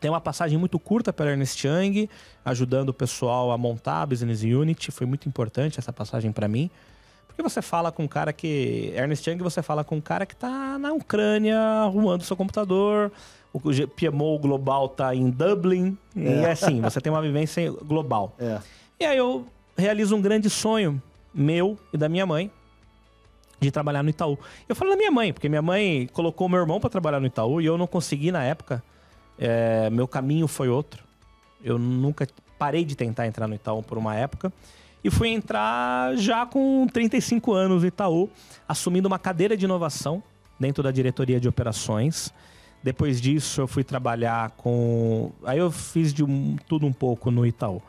Tem 0.01 0.09
uma 0.09 0.19
passagem 0.19 0.57
muito 0.57 0.79
curta 0.79 1.13
pela 1.13 1.29
Ernest 1.29 1.65
Young, 1.65 2.09
ajudando 2.43 2.89
o 2.89 2.93
pessoal 2.93 3.51
a 3.51 3.57
montar 3.57 4.01
a 4.01 4.05
Business 4.07 4.41
Unit. 4.41 4.91
Foi 4.91 5.05
muito 5.05 5.29
importante 5.29 5.77
essa 5.77 5.93
passagem 5.93 6.31
para 6.31 6.47
mim. 6.47 6.71
Porque 7.27 7.43
você 7.43 7.61
fala 7.61 7.91
com 7.91 8.03
um 8.03 8.07
cara 8.07 8.33
que. 8.33 8.91
Ernest 8.95 9.29
Young, 9.29 9.37
você 9.43 9.61
fala 9.61 9.83
com 9.83 9.97
um 9.97 10.01
cara 10.01 10.25
que 10.25 10.35
tá 10.35 10.79
na 10.79 10.91
Ucrânia 10.91 11.55
arrumando 11.55 12.23
seu 12.23 12.35
computador. 12.35 13.11
O 13.53 13.59
PMO 13.59 14.39
global 14.39 14.89
tá 14.89 15.13
em 15.13 15.29
Dublin. 15.29 15.95
É. 16.17 16.19
E 16.19 16.33
é 16.45 16.51
assim, 16.51 16.81
você 16.81 16.99
tem 16.99 17.13
uma 17.13 17.21
vivência 17.21 17.71
global. 17.71 18.35
É. 18.39 18.59
E 18.99 19.05
aí 19.05 19.17
eu 19.17 19.45
realizo 19.77 20.15
um 20.15 20.21
grande 20.21 20.49
sonho 20.49 20.99
meu 21.31 21.77
e 21.93 21.97
da 21.97 22.09
minha 22.09 22.25
mãe 22.25 22.49
de 23.59 23.69
trabalhar 23.69 24.01
no 24.01 24.09
Itaú. 24.09 24.35
Eu 24.67 24.75
falo 24.75 24.89
da 24.89 24.97
minha 24.97 25.11
mãe, 25.11 25.31
porque 25.31 25.47
minha 25.47 25.61
mãe 25.61 26.09
colocou 26.11 26.49
meu 26.49 26.59
irmão 26.59 26.79
para 26.79 26.89
trabalhar 26.89 27.19
no 27.19 27.27
Itaú 27.27 27.61
e 27.61 27.67
eu 27.67 27.77
não 27.77 27.85
consegui 27.85 28.31
na 28.31 28.43
época 28.43 28.83
é, 29.37 29.89
meu 29.89 30.07
caminho 30.07 30.47
foi 30.47 30.69
outro. 30.69 31.03
Eu 31.63 31.77
nunca 31.77 32.27
parei 32.57 32.85
de 32.85 32.95
tentar 32.95 33.27
entrar 33.27 33.47
no 33.47 33.55
Itaú 33.55 33.81
por 33.81 33.97
uma 33.97 34.15
época. 34.15 34.51
E 35.03 35.09
fui 35.09 35.29
entrar 35.29 36.15
já 36.15 36.45
com 36.45 36.85
35 36.91 37.53
anos 37.53 37.81
no 37.81 37.87
Itaú, 37.87 38.29
assumindo 38.67 39.07
uma 39.07 39.17
cadeira 39.17 39.57
de 39.57 39.65
inovação 39.65 40.21
dentro 40.59 40.83
da 40.83 40.91
diretoria 40.91 41.39
de 41.39 41.47
operações. 41.47 42.31
Depois 42.83 43.19
disso, 43.19 43.61
eu 43.61 43.67
fui 43.67 43.83
trabalhar 43.83 44.51
com. 44.51 45.31
Aí 45.43 45.57
eu 45.57 45.71
fiz 45.71 46.13
de 46.13 46.23
um, 46.23 46.55
tudo 46.67 46.85
um 46.85 46.93
pouco 46.93 47.31
no 47.31 47.45
Itaú. 47.45 47.81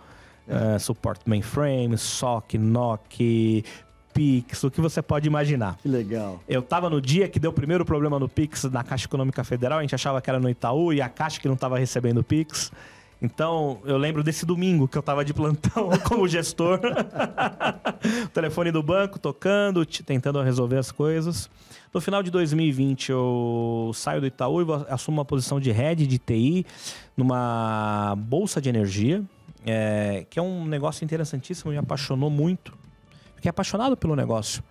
É. 0.48 0.76
Uh, 0.76 0.80
suporte 0.80 1.28
mainframe, 1.28 1.96
SOC, 1.96 2.58
NOC, 2.58 3.64
Pix, 4.12 4.62
o 4.64 4.70
que 4.70 4.80
você 4.80 5.00
pode 5.00 5.26
imaginar. 5.26 5.76
Que 5.78 5.88
legal. 5.88 6.40
Eu 6.48 6.60
estava 6.60 6.90
no 6.90 7.00
dia 7.00 7.28
que 7.28 7.38
deu 7.38 7.50
o 7.50 7.54
primeiro 7.54 7.84
problema 7.84 8.18
no 8.18 8.28
Pix 8.28 8.64
na 8.64 8.82
Caixa 8.82 9.06
Econômica 9.06 9.42
Federal, 9.44 9.78
a 9.78 9.82
gente 9.82 9.94
achava 9.94 10.20
que 10.20 10.28
era 10.28 10.38
no 10.38 10.48
Itaú 10.48 10.92
e 10.92 11.00
a 11.00 11.08
Caixa 11.08 11.40
que 11.40 11.48
não 11.48 11.54
estava 11.54 11.78
recebendo 11.78 12.18
o 12.18 12.24
Pix. 12.24 12.70
Então, 13.22 13.78
eu 13.84 13.96
lembro 13.96 14.24
desse 14.24 14.44
domingo 14.44 14.88
que 14.88 14.98
eu 14.98 15.00
estava 15.00 15.24
de 15.24 15.32
plantão 15.32 15.90
como 16.04 16.26
gestor. 16.26 16.80
o 18.26 18.28
telefone 18.30 18.72
do 18.72 18.82
banco 18.82 19.16
tocando, 19.16 19.86
tentando 19.86 20.42
resolver 20.42 20.76
as 20.76 20.90
coisas. 20.90 21.48
No 21.94 22.00
final 22.00 22.20
de 22.20 22.32
2020, 22.32 23.10
eu 23.10 23.92
saio 23.94 24.20
do 24.20 24.26
Itaú 24.26 24.62
e 24.62 24.66
assumo 24.88 25.18
uma 25.18 25.24
posição 25.24 25.60
de 25.60 25.70
head 25.70 26.04
de 26.04 26.18
TI 26.18 26.66
numa 27.16 28.16
bolsa 28.16 28.60
de 28.60 28.68
energia, 28.68 29.22
é, 29.64 30.26
que 30.28 30.40
é 30.40 30.42
um 30.42 30.64
negócio 30.64 31.04
interessantíssimo, 31.04 31.70
me 31.70 31.78
apaixonou 31.78 32.28
muito. 32.28 32.72
Fiquei 33.42 33.50
apaixonado 33.50 33.96
pelo 33.96 34.14
negócio 34.14 34.62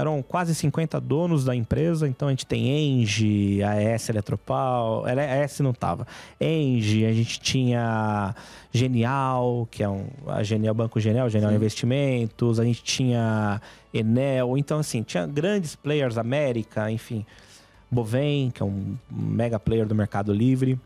eram 0.00 0.22
quase 0.22 0.54
50 0.54 1.00
donos 1.00 1.44
da 1.44 1.54
empresa, 1.54 2.06
então 2.08 2.28
a 2.28 2.30
gente 2.30 2.46
tem 2.46 3.00
Engie, 3.00 3.62
AS 3.62 4.08
Eletropau, 4.08 5.04
AS 5.04 5.58
não 5.60 5.72
tava, 5.72 6.06
Engie, 6.40 7.04
a 7.04 7.12
gente 7.12 7.40
tinha 7.40 8.34
Genial, 8.72 9.66
que 9.70 9.82
é 9.82 9.88
um, 9.88 10.06
a 10.28 10.44
Genial 10.44 10.72
Banco 10.74 11.00
Genial, 11.00 11.28
Genial 11.28 11.50
Sim. 11.50 11.56
Investimentos, 11.56 12.60
a 12.60 12.64
gente 12.64 12.82
tinha 12.82 13.60
Enel, 13.92 14.56
então 14.56 14.78
assim, 14.78 15.02
tinha 15.02 15.26
grandes 15.26 15.74
players, 15.74 16.16
América, 16.16 16.88
enfim, 16.92 17.26
Bovem, 17.90 18.50
que 18.50 18.62
é 18.62 18.66
um 18.66 18.96
mega 19.10 19.58
player 19.58 19.86
do 19.86 19.94
Mercado 19.94 20.32
Livre. 20.32 20.78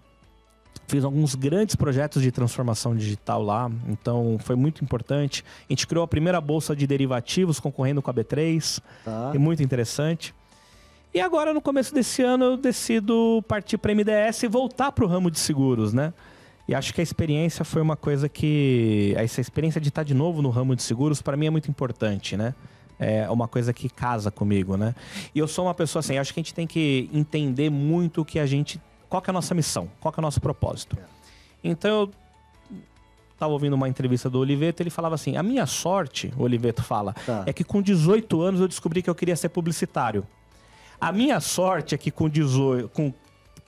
Fiz 0.86 1.04
alguns 1.04 1.34
grandes 1.34 1.74
projetos 1.74 2.22
de 2.22 2.30
transformação 2.30 2.94
digital 2.94 3.42
lá, 3.42 3.70
então 3.88 4.36
foi 4.40 4.56
muito 4.56 4.84
importante. 4.84 5.44
A 5.68 5.72
gente 5.72 5.86
criou 5.86 6.04
a 6.04 6.08
primeira 6.08 6.40
bolsa 6.40 6.76
de 6.76 6.86
derivativos 6.86 7.58
concorrendo 7.58 8.02
com 8.02 8.10
a 8.10 8.14
B3, 8.14 8.80
tá. 9.04 9.32
e 9.34 9.38
muito 9.38 9.62
interessante. 9.62 10.34
E 11.14 11.20
agora, 11.20 11.52
no 11.52 11.60
começo 11.60 11.94
desse 11.94 12.22
ano, 12.22 12.44
eu 12.44 12.56
decido 12.56 13.44
partir 13.46 13.76
para 13.76 13.94
MDS 13.94 14.44
e 14.44 14.48
voltar 14.48 14.92
para 14.92 15.04
o 15.04 15.08
ramo 15.08 15.30
de 15.30 15.38
seguros, 15.38 15.92
né? 15.92 16.12
E 16.66 16.74
acho 16.74 16.94
que 16.94 17.00
a 17.00 17.04
experiência 17.04 17.64
foi 17.64 17.82
uma 17.82 17.96
coisa 17.96 18.28
que. 18.28 19.12
Essa 19.16 19.40
experiência 19.40 19.80
de 19.80 19.88
estar 19.88 20.04
de 20.04 20.14
novo 20.14 20.40
no 20.40 20.48
ramo 20.48 20.74
de 20.74 20.82
seguros, 20.82 21.20
para 21.20 21.36
mim, 21.36 21.46
é 21.46 21.50
muito 21.50 21.68
importante, 21.70 22.36
né? 22.36 22.54
É 22.98 23.28
uma 23.28 23.48
coisa 23.48 23.72
que 23.72 23.90
casa 23.90 24.30
comigo, 24.30 24.76
né? 24.76 24.94
E 25.34 25.38
eu 25.38 25.48
sou 25.48 25.66
uma 25.66 25.74
pessoa 25.74 26.00
assim, 26.00 26.16
acho 26.16 26.32
que 26.32 26.40
a 26.40 26.42
gente 26.42 26.54
tem 26.54 26.66
que 26.66 27.10
entender 27.12 27.68
muito 27.68 28.22
o 28.22 28.24
que 28.24 28.38
a 28.38 28.46
gente 28.46 28.80
qual 29.12 29.22
é 29.26 29.30
a 29.30 29.32
nossa 29.34 29.54
missão, 29.54 29.90
qual 30.00 30.14
é 30.16 30.20
o 30.20 30.22
nosso 30.22 30.40
propósito. 30.40 30.96
Então 31.62 31.90
eu 31.90 32.10
estava 33.34 33.52
ouvindo 33.52 33.74
uma 33.74 33.86
entrevista 33.86 34.30
do 34.30 34.38
Oliveto, 34.38 34.82
ele 34.82 34.88
falava 34.88 35.16
assim: 35.16 35.36
a 35.36 35.42
minha 35.42 35.66
sorte, 35.66 36.32
o 36.34 36.44
Oliveto 36.44 36.82
fala, 36.82 37.12
tá. 37.12 37.42
é 37.44 37.52
que 37.52 37.62
com 37.62 37.82
18 37.82 38.40
anos 38.40 38.60
eu 38.62 38.66
descobri 38.66 39.02
que 39.02 39.10
eu 39.10 39.14
queria 39.14 39.36
ser 39.36 39.50
publicitário. 39.50 40.26
A 40.98 41.12
minha 41.12 41.40
sorte 41.40 41.94
é 41.94 41.98
que 41.98 42.10
com 42.10 42.26
18, 42.26 42.88
com 42.88 43.12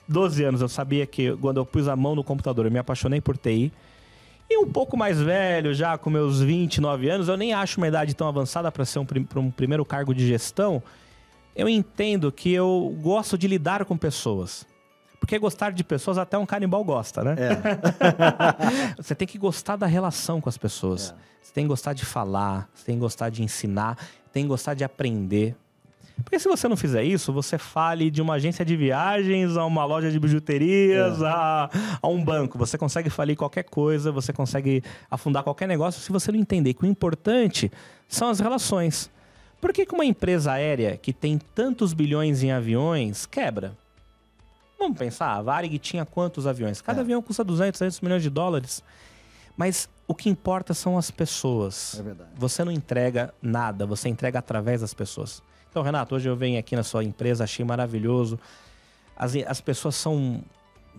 12 0.09 0.43
anos 0.43 0.61
eu 0.61 0.67
sabia 0.67 1.05
que 1.05 1.37
quando 1.37 1.57
eu 1.57 1.65
pus 1.65 1.87
a 1.87 1.95
mão 1.95 2.15
no 2.15 2.23
computador 2.23 2.65
eu 2.65 2.71
me 2.71 2.79
apaixonei 2.79 3.21
por 3.21 3.37
TI. 3.37 3.71
E 4.49 4.57
um 4.57 4.71
pouco 4.71 4.97
mais 4.97 5.21
velho, 5.21 5.75
já 5.75 5.95
com 5.95 6.09
meus 6.09 6.41
29 6.41 7.07
anos, 7.07 7.27
eu 7.27 7.37
nem 7.37 7.53
acho 7.53 7.79
uma 7.79 7.87
idade 7.87 8.15
tão 8.15 8.27
avançada 8.27 8.71
para 8.71 8.83
ser 8.83 8.97
um, 8.97 9.05
um 9.35 9.51
primeiro 9.51 9.85
cargo 9.85 10.11
de 10.11 10.25
gestão. 10.25 10.81
Eu 11.55 11.69
entendo 11.69 12.31
que 12.31 12.51
eu 12.51 12.97
gosto 12.99 13.37
de 13.37 13.47
lidar 13.47 13.85
com 13.85 13.95
pessoas. 13.95 14.65
Porque 15.25 15.39
gostar 15.39 15.71
de 15.71 15.83
pessoas 15.83 16.19
até 16.19 16.37
um 16.37 16.45
canibal 16.45 16.83
gosta, 16.83 17.23
né? 17.23 17.35
É. 17.35 18.93
você 19.01 19.15
tem 19.15 19.27
que 19.27 19.39
gostar 19.39 19.75
da 19.75 19.87
relação 19.87 20.39
com 20.39 20.47
as 20.47 20.55
pessoas. 20.55 21.09
É. 21.09 21.15
Você 21.41 21.51
tem 21.51 21.63
que 21.63 21.67
gostar 21.67 21.93
de 21.93 22.05
falar, 22.05 22.69
você 22.75 22.85
tem 22.85 22.95
que 22.95 23.01
gostar 23.01 23.31
de 23.31 23.41
ensinar, 23.41 23.97
tem 24.31 24.43
que 24.43 24.49
gostar 24.49 24.75
de 24.75 24.83
aprender. 24.83 25.55
Porque 26.23 26.37
se 26.37 26.47
você 26.47 26.67
não 26.67 26.77
fizer 26.77 27.03
isso, 27.03 27.33
você 27.33 27.57
fale 27.57 28.11
de 28.11 28.21
uma 28.21 28.35
agência 28.35 28.63
de 28.63 28.77
viagens 28.77 29.57
a 29.57 29.65
uma 29.65 29.83
loja 29.83 30.11
de 30.11 30.19
bijuterias, 30.19 31.19
é. 31.19 31.25
a, 31.25 31.71
a, 32.03 32.07
um 32.07 32.23
banco. 32.23 32.55
Você 32.59 32.77
consegue 32.77 33.09
falir 33.09 33.35
qualquer 33.35 33.63
coisa, 33.63 34.11
você 34.11 34.31
consegue 34.31 34.83
afundar 35.09 35.41
qualquer 35.41 35.67
negócio 35.67 35.99
se 36.01 36.11
você 36.11 36.31
não 36.31 36.37
entender 36.37 36.75
que 36.75 36.83
o 36.83 36.87
importante 36.87 37.71
são 38.07 38.29
as 38.29 38.39
relações. 38.39 39.09
Por 39.59 39.73
que, 39.73 39.87
que 39.87 39.95
uma 39.95 40.05
empresa 40.05 40.51
aérea 40.51 40.97
que 40.97 41.11
tem 41.11 41.39
tantos 41.55 41.93
bilhões 41.93 42.43
em 42.43 42.51
aviões 42.51 43.25
quebra? 43.25 43.75
Vamos 44.85 44.99
pensar, 44.99 45.33
a 45.33 45.41
Varig 45.41 45.79
tinha 45.79 46.05
quantos 46.05 46.45
aviões? 46.45 46.79
Cada 46.79 46.99
é. 46.99 47.01
avião 47.01 47.19
custa 47.19 47.43
200, 47.43 47.75
300 47.79 48.01
milhões 48.01 48.21
de 48.21 48.29
dólares. 48.29 48.83
Mas 49.57 49.89
o 50.07 50.13
que 50.13 50.29
importa 50.29 50.75
são 50.75 50.95
as 50.95 51.09
pessoas. 51.09 51.97
É 51.99 52.03
verdade. 52.03 52.29
Você 52.35 52.63
não 52.63 52.71
entrega 52.71 53.33
nada, 53.41 53.87
você 53.87 54.09
entrega 54.09 54.37
através 54.37 54.81
das 54.81 54.93
pessoas. 54.93 55.41
Então, 55.71 55.81
Renato, 55.81 56.13
hoje 56.13 56.29
eu 56.29 56.35
venho 56.35 56.59
aqui 56.59 56.75
na 56.75 56.83
sua 56.83 57.03
empresa, 57.03 57.45
achei 57.45 57.65
maravilhoso. 57.65 58.39
As, 59.17 59.35
as 59.47 59.59
pessoas 59.59 59.95
são 59.95 60.43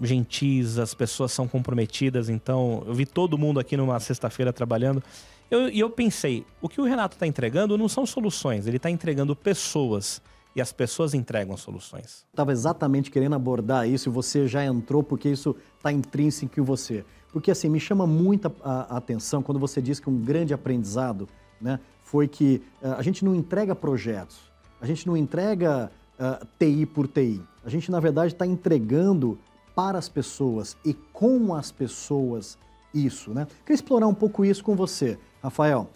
gentis, 0.03 0.79
as 0.79 0.92
pessoas 0.92 1.31
são 1.31 1.46
comprometidas. 1.46 2.29
Então, 2.29 2.83
eu 2.88 2.92
vi 2.92 3.07
todo 3.07 3.38
mundo 3.38 3.61
aqui 3.61 3.77
numa 3.77 4.01
sexta-feira 4.01 4.53
trabalhando. 4.53 5.01
E 5.49 5.55
eu, 5.55 5.68
eu 5.68 5.90
pensei, 5.90 6.44
o 6.61 6.68
que 6.68 6.81
o 6.81 6.85
Renato 6.85 7.14
está 7.14 7.25
entregando 7.27 7.79
não 7.79 7.88
são 7.88 8.05
soluções, 8.05 8.66
ele 8.66 8.79
está 8.79 8.90
entregando 8.90 9.37
pessoas 9.37 10.20
e 10.57 10.61
as 10.61 10.73
pessoas 10.73 11.12
entregam 11.12 11.55
soluções. 11.55 12.25
Estava 12.31 12.51
exatamente 12.51 13.11
querendo 13.11 13.35
abordar 13.35 13.87
isso 13.87 14.09
e 14.09 14.12
você 14.12 14.49
já 14.49 14.64
entrou 14.64 15.03
porque 15.03 15.29
isso 15.29 15.55
está 15.77 15.92
intrínseco 15.92 16.59
em 16.59 16.62
você. 16.62 17.05
Porque 17.31 17.51
assim, 17.51 17.69
me 17.69 17.79
chama 17.79 18.07
muita 18.07 18.51
atenção 18.88 19.42
quando 19.42 19.61
você 19.61 19.83
diz 19.83 20.01
que 20.01 20.09
um 20.09 20.19
grande 20.19 20.55
aprendizado 20.55 21.29
né, 21.61 21.79
foi 22.03 22.27
que 22.27 22.62
uh, 22.83 22.92
a 22.97 23.03
gente 23.03 23.23
não 23.23 23.35
entrega 23.35 23.75
projetos, 23.75 24.51
a 24.81 24.87
gente 24.87 25.07
não 25.07 25.14
entrega 25.14 25.90
uh, 26.19 26.23
eh, 26.25 26.47
TI 26.59 26.87
por 26.87 27.07
TI. 27.07 27.42
A 27.62 27.69
gente, 27.69 27.90
na 27.90 28.01
verdade, 28.01 28.33
está 28.33 28.47
entregando 28.47 29.38
para 29.75 29.99
as 29.99 30.09
pessoas 30.09 30.77
e 30.83 30.95
com 30.95 31.55
as 31.55 31.71
pessoas 31.71 32.57
isso. 32.95 33.31
Né? 33.35 33.47
Queria 33.61 33.75
explorar 33.75 34.07
um 34.07 34.14
pouco 34.14 34.42
isso 34.45 34.64
com 34.64 34.75
você, 34.75 35.19
Rafael 35.42 35.90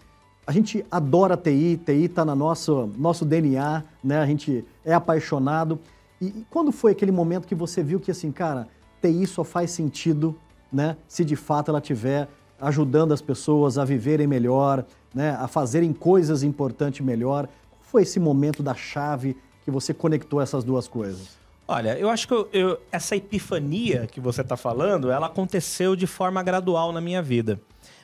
a 0.51 0.53
gente 0.53 0.85
adora 0.91 1.37
TI, 1.37 1.77
TI 1.77 2.07
está 2.07 2.25
no 2.25 2.35
nosso, 2.35 2.91
nosso 2.99 3.25
DNA, 3.25 3.85
né? 4.03 4.19
A 4.19 4.27
gente 4.27 4.65
é 4.85 4.93
apaixonado. 4.93 5.79
E, 6.21 6.27
e 6.27 6.47
quando 6.51 6.73
foi 6.73 6.91
aquele 6.91 7.13
momento 7.13 7.47
que 7.47 7.55
você 7.55 7.85
viu 7.85 8.01
que 8.01 8.11
assim, 8.11 8.33
cara, 8.33 8.67
TI 9.01 9.29
só 9.29 9.45
faz 9.45 9.71
sentido, 9.71 10.37
né? 10.73 10.97
Se 11.07 11.25
de 11.25 11.37
fato 11.37 11.71
ela 11.71 11.79
estiver 11.79 12.29
ajudando 12.61 13.13
as 13.13 13.23
pessoas 13.23 13.79
a 13.79 13.85
viverem 13.85 14.27
melhor, 14.27 14.85
né? 15.15 15.37
A 15.39 15.47
fazerem 15.47 15.93
coisas 15.93 16.43
importantes 16.43 17.07
melhor. 17.07 17.47
Qual 17.47 17.83
foi 17.83 18.03
esse 18.03 18.19
momento 18.19 18.61
da 18.61 18.75
chave 18.75 19.37
que 19.65 19.71
você 19.71 19.95
conectou 19.95 20.41
essas 20.41 20.65
duas 20.65 20.89
coisas? 20.89 21.39
Olha, 21.69 21.97
eu 21.97 22.11
acho 22.11 22.27
que 22.27 22.35
eu, 22.35 22.49
eu, 22.53 22.81
essa 22.91 23.15
epifania 23.15 24.09
que 24.09 24.19
você 24.19 24.41
está 24.41 24.57
falando, 24.57 25.13
ela 25.13 25.29
aconteceu 25.29 25.95
de 25.95 26.09
forma 26.09 26.43
gradual 26.43 26.91
na 26.91 27.01
minha 27.01 27.23
vida. 27.23 27.61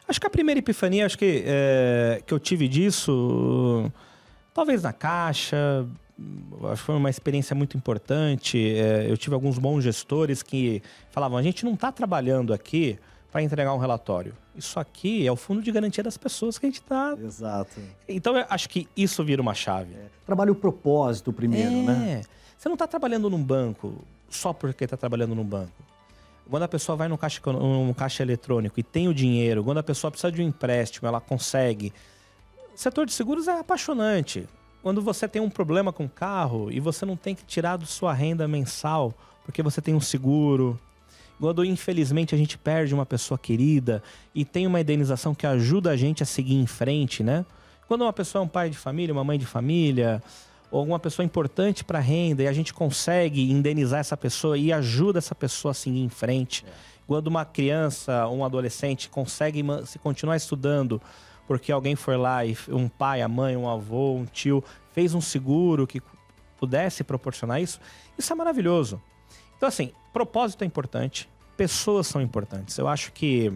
Acho 0.09 0.21
que 0.21 0.27
a 0.27 0.31
primeira 0.31 0.59
epifania, 0.59 1.05
acho 1.07 1.19
que, 1.19 1.43
é, 1.47 2.23
que 2.25 2.33
eu 2.33 2.39
tive 2.39 2.69
disso, 2.69 3.91
talvez 4.55 4.83
na 4.83 4.93
caixa, 4.93 5.87
acho 6.71 6.83
que 6.83 6.87
foi 6.87 6.95
uma 6.95 7.11
experiência 7.11 7.55
muito 7.55 7.77
importante. 7.77 8.75
É, 8.77 9.11
eu 9.11 9.17
tive 9.17 9.35
alguns 9.35 9.59
bons 9.59 9.83
gestores 9.83 10.43
que 10.43 10.83
falavam: 11.11 11.37
a 11.37 11.43
gente 11.43 11.65
não 11.65 11.75
está 11.75 11.91
trabalhando 11.91 12.55
aqui 12.55 12.99
para 13.31 13.43
entregar 13.43 13.75
um 13.75 13.79
relatório. 13.79 14.35
Isso 14.55 14.81
aqui 14.81 15.27
é 15.27 15.31
o 15.31 15.37
fundo 15.37 15.61
de 15.61 15.71
garantia 15.71 16.03
das 16.03 16.17
pessoas 16.17 16.59
que 16.59 16.67
a 16.67 16.69
gente 16.69 16.81
está. 16.81 17.17
Exato. 17.23 17.81
Então 18.09 18.37
eu 18.37 18.47
acho 18.49 18.69
que 18.69 18.89
isso 18.97 19.23
vira 19.23 19.43
uma 19.43 19.55
chave. 19.55 19.93
É. 19.93 20.07
Trabalha 20.25 20.51
o 20.51 20.55
propósito 20.55 21.33
primeiro, 21.33 21.71
é. 21.71 21.83
né? 21.83 22.23
Você 22.57 22.69
não 22.69 22.75
está 22.75 22.87
trabalhando 22.87 23.29
num 23.29 23.43
banco 23.43 24.03
só 24.31 24.53
porque 24.53 24.85
está 24.85 24.97
trabalhando 24.97 25.35
num 25.35 25.45
banco. 25.45 25.86
Quando 26.49 26.63
a 26.63 26.69
pessoa 26.69 26.97
vai 26.97 27.09
no 27.09 27.19
caixa, 27.19 27.41
caixa 27.97 28.23
eletrônico 28.23 28.79
e 28.79 28.83
tem 28.83 29.09
o 29.09 29.15
dinheiro, 29.15 29.65
quando 29.65 29.79
a 29.79 29.83
pessoa 29.83 30.11
precisa 30.11 30.31
de 30.31 30.41
um 30.41 30.47
empréstimo, 30.47 31.09
ela 31.09 31.21
consegue. 31.21 31.93
O 32.75 32.79
setor 32.79 33.07
de 33.07 33.13
seguros 33.13 33.49
é 33.49 33.59
apaixonante. 33.59 34.47
Quando 34.83 35.03
você 35.03 35.27
tem 35.27 35.43
um 35.43 35.51
problema 35.51 35.93
com 35.93 36.05
o 36.05 36.09
carro 36.09 36.71
e 36.71 36.79
você 36.79 37.05
não 37.05 37.17
tem 37.17 37.35
que 37.35 37.45
tirar 37.45 37.77
da 37.77 37.87
sua 37.87 38.13
renda 38.13 38.47
mensal 38.47 39.13
porque 39.45 39.63
você 39.63 39.81
tem 39.81 39.95
um 39.95 40.01
seguro. 40.01 40.79
Quando 41.39 41.65
infelizmente 41.65 42.35
a 42.35 42.39
gente 42.39 42.59
perde 42.59 42.95
uma 42.95 43.07
pessoa 43.07 43.39
querida 43.39 44.03
e 44.35 44.45
tem 44.45 44.67
uma 44.67 44.81
indenização 44.81 45.35
que 45.35 45.47
ajuda 45.47 45.91
a 45.91 45.97
gente 45.97 46.23
a 46.23 46.27
seguir 46.27 46.55
em 46.55 46.67
frente, 46.67 47.23
né? 47.23 47.45
Quando 47.87 48.03
uma 48.03 48.13
pessoa 48.13 48.43
é 48.43 48.45
um 48.45 48.49
pai 48.49 48.71
de 48.71 48.77
família, 48.77 49.13
uma 49.13 49.23
mãe 49.23 49.39
de 49.39 49.47
família, 49.47 50.23
ou 50.71 50.81
alguma 50.81 50.99
pessoa 50.99 51.25
importante 51.25 51.85
para 51.85 51.99
a 51.99 52.03
renda 52.03 52.43
e 52.43 52.49
a 52.49 52.53
gente 52.53 52.75
consegue 52.75 53.51
indenizar 53.51 54.01
essa 54.01 54.17
pessoa 54.17 54.59
e 54.59 54.73
ajuda 54.73 55.19
essa 55.19 55.35
pessoa 55.35 55.73
a 55.73 55.75
seguir 55.75 56.03
em 56.03 56.09
frente. 56.09 56.65
É. 56.67 56.71
Quando 57.07 57.29
uma 57.29 57.45
criança, 57.45 58.27
um 58.29 58.45
adolescente 58.45 59.09
consegue 59.09 59.65
se 59.85 59.99
continuar 59.99 60.37
estudando 60.37 61.01
porque 61.47 61.71
alguém 61.71 61.95
foi 61.95 62.17
lá 62.17 62.45
e 62.45 62.57
um 62.69 62.89
pai, 62.89 63.23
a 63.23 63.29
mãe, 63.29 63.57
um 63.57 63.69
avô, 63.69 64.15
um 64.15 64.25
tio 64.25 64.65
fez 64.93 65.15
um 65.15 65.21
seguro 65.21 65.87
que 65.87 66.03
pudesse 66.59 67.05
proporcionar 67.05 67.63
isso, 67.63 67.79
isso 68.19 68.33
é 68.33 68.37
maravilhoso. 68.37 69.01
Então 69.57 69.69
assim, 69.69 69.93
propósito 70.13 70.65
é 70.65 70.67
importante, 70.67 71.29
pessoas 71.57 72.07
são 72.07 72.21
importantes. 72.21 72.77
Eu 72.79 72.89
acho 72.89 73.13
que 73.13 73.53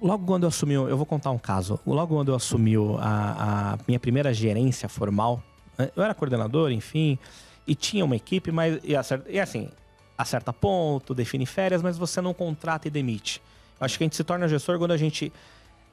logo 0.00 0.26
quando 0.26 0.44
eu 0.44 0.48
assumi, 0.48 0.74
eu 0.74 0.96
vou 0.96 1.06
contar 1.06 1.30
um 1.30 1.38
caso. 1.38 1.78
Logo 1.86 2.14
quando 2.14 2.28
eu 2.28 2.34
assumi 2.34 2.74
a, 2.98 3.74
a 3.74 3.78
minha 3.86 3.98
primeira 3.98 4.32
gerência 4.32 4.88
formal, 4.88 5.42
né, 5.76 5.90
eu 5.94 6.02
era 6.02 6.14
coordenador, 6.14 6.70
enfim, 6.70 7.18
e 7.66 7.74
tinha 7.74 8.04
uma 8.04 8.16
equipe, 8.16 8.50
mas 8.50 8.80
e, 8.82 8.96
acerta, 8.96 9.30
e 9.30 9.38
assim, 9.38 9.68
acerta 10.16 10.52
ponto, 10.52 11.14
define 11.14 11.46
férias, 11.46 11.82
mas 11.82 11.98
você 11.98 12.20
não 12.20 12.32
contrata 12.34 12.88
e 12.88 12.90
demite. 12.90 13.42
Eu 13.78 13.84
acho 13.84 13.96
que 13.96 14.04
a 14.04 14.06
gente 14.06 14.16
se 14.16 14.24
torna 14.24 14.48
gestor 14.48 14.78
quando 14.78 14.92
a 14.92 14.96
gente 14.96 15.32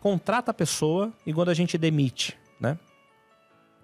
contrata 0.02 0.52
a 0.52 0.54
pessoa 0.54 1.12
e 1.26 1.34
quando 1.34 1.50
a 1.50 1.54
gente 1.54 1.78
demite, 1.78 2.38
né? 2.60 2.78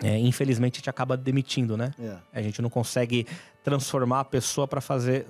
É, 0.03 0.17
infelizmente 0.17 0.75
a 0.75 0.79
gente 0.79 0.89
acaba 0.89 1.15
demitindo, 1.15 1.77
né? 1.77 1.93
Yeah. 1.99 2.21
É. 2.33 2.39
A 2.39 2.41
gente 2.41 2.61
não 2.61 2.69
consegue 2.69 3.27
transformar 3.63 4.21
a 4.21 4.25
pessoa 4.25 4.67
para 4.67 4.81
fazer 4.81 5.27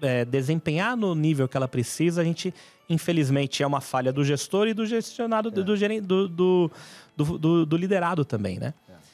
é, 0.00 0.24
desempenhar 0.24 0.96
no 0.96 1.14
nível 1.14 1.48
que 1.48 1.56
ela 1.56 1.66
precisa. 1.66 2.20
A 2.20 2.24
gente 2.24 2.54
infelizmente 2.90 3.62
é 3.62 3.66
uma 3.66 3.80
falha 3.80 4.12
do 4.12 4.24
gestor 4.24 4.66
e 4.66 4.74
do 4.74 4.84
gestionado. 4.84 5.48
É. 5.48 5.52
do, 5.52 6.28
do, 6.28 6.70
do, 7.16 7.38
do, 7.38 7.66
do 7.66 7.76
liderado 7.76 8.24
também, 8.24 8.58
né? 8.58 8.74
Yeah. 8.86 9.04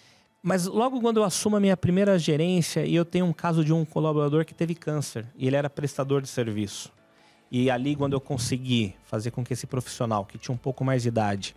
Mas 0.43 0.67
logo 0.67 1.01
quando 1.01 1.19
eu 1.19 1.25
assumo 1.25 1.57
a 1.57 1.61
minha 1.61 1.77
primeira 1.77 2.19
gerência 2.19 2.85
e 2.85 2.95
eu 2.95 3.05
tenho 3.05 3.27
um 3.27 3.33
caso 3.33 3.65
de 3.65 3.73
um 3.73 3.85
colaborador 3.85 4.45
que 4.45 4.55
teve 4.55 4.75
câncer 4.75 5.27
e 5.37 5.47
ele 5.47 5.57
era 5.57 5.69
prestador 5.69 6.23
de 6.23 6.29
serviço. 6.29 6.91
E 7.53 7.71
ali 7.71 7.95
quando 7.95 8.15
eu 8.15 8.21
consegui 8.21 8.97
fazer 9.05 9.31
com 9.31 9.45
que 9.45 9.53
esse 9.53 9.67
profissional 9.67 10.25
que 10.25 10.39
tinha 10.39 10.55
um 10.55 10.59
pouco 10.59 10.85
mais 10.85 11.03
de 11.03 11.09
idade 11.09 11.55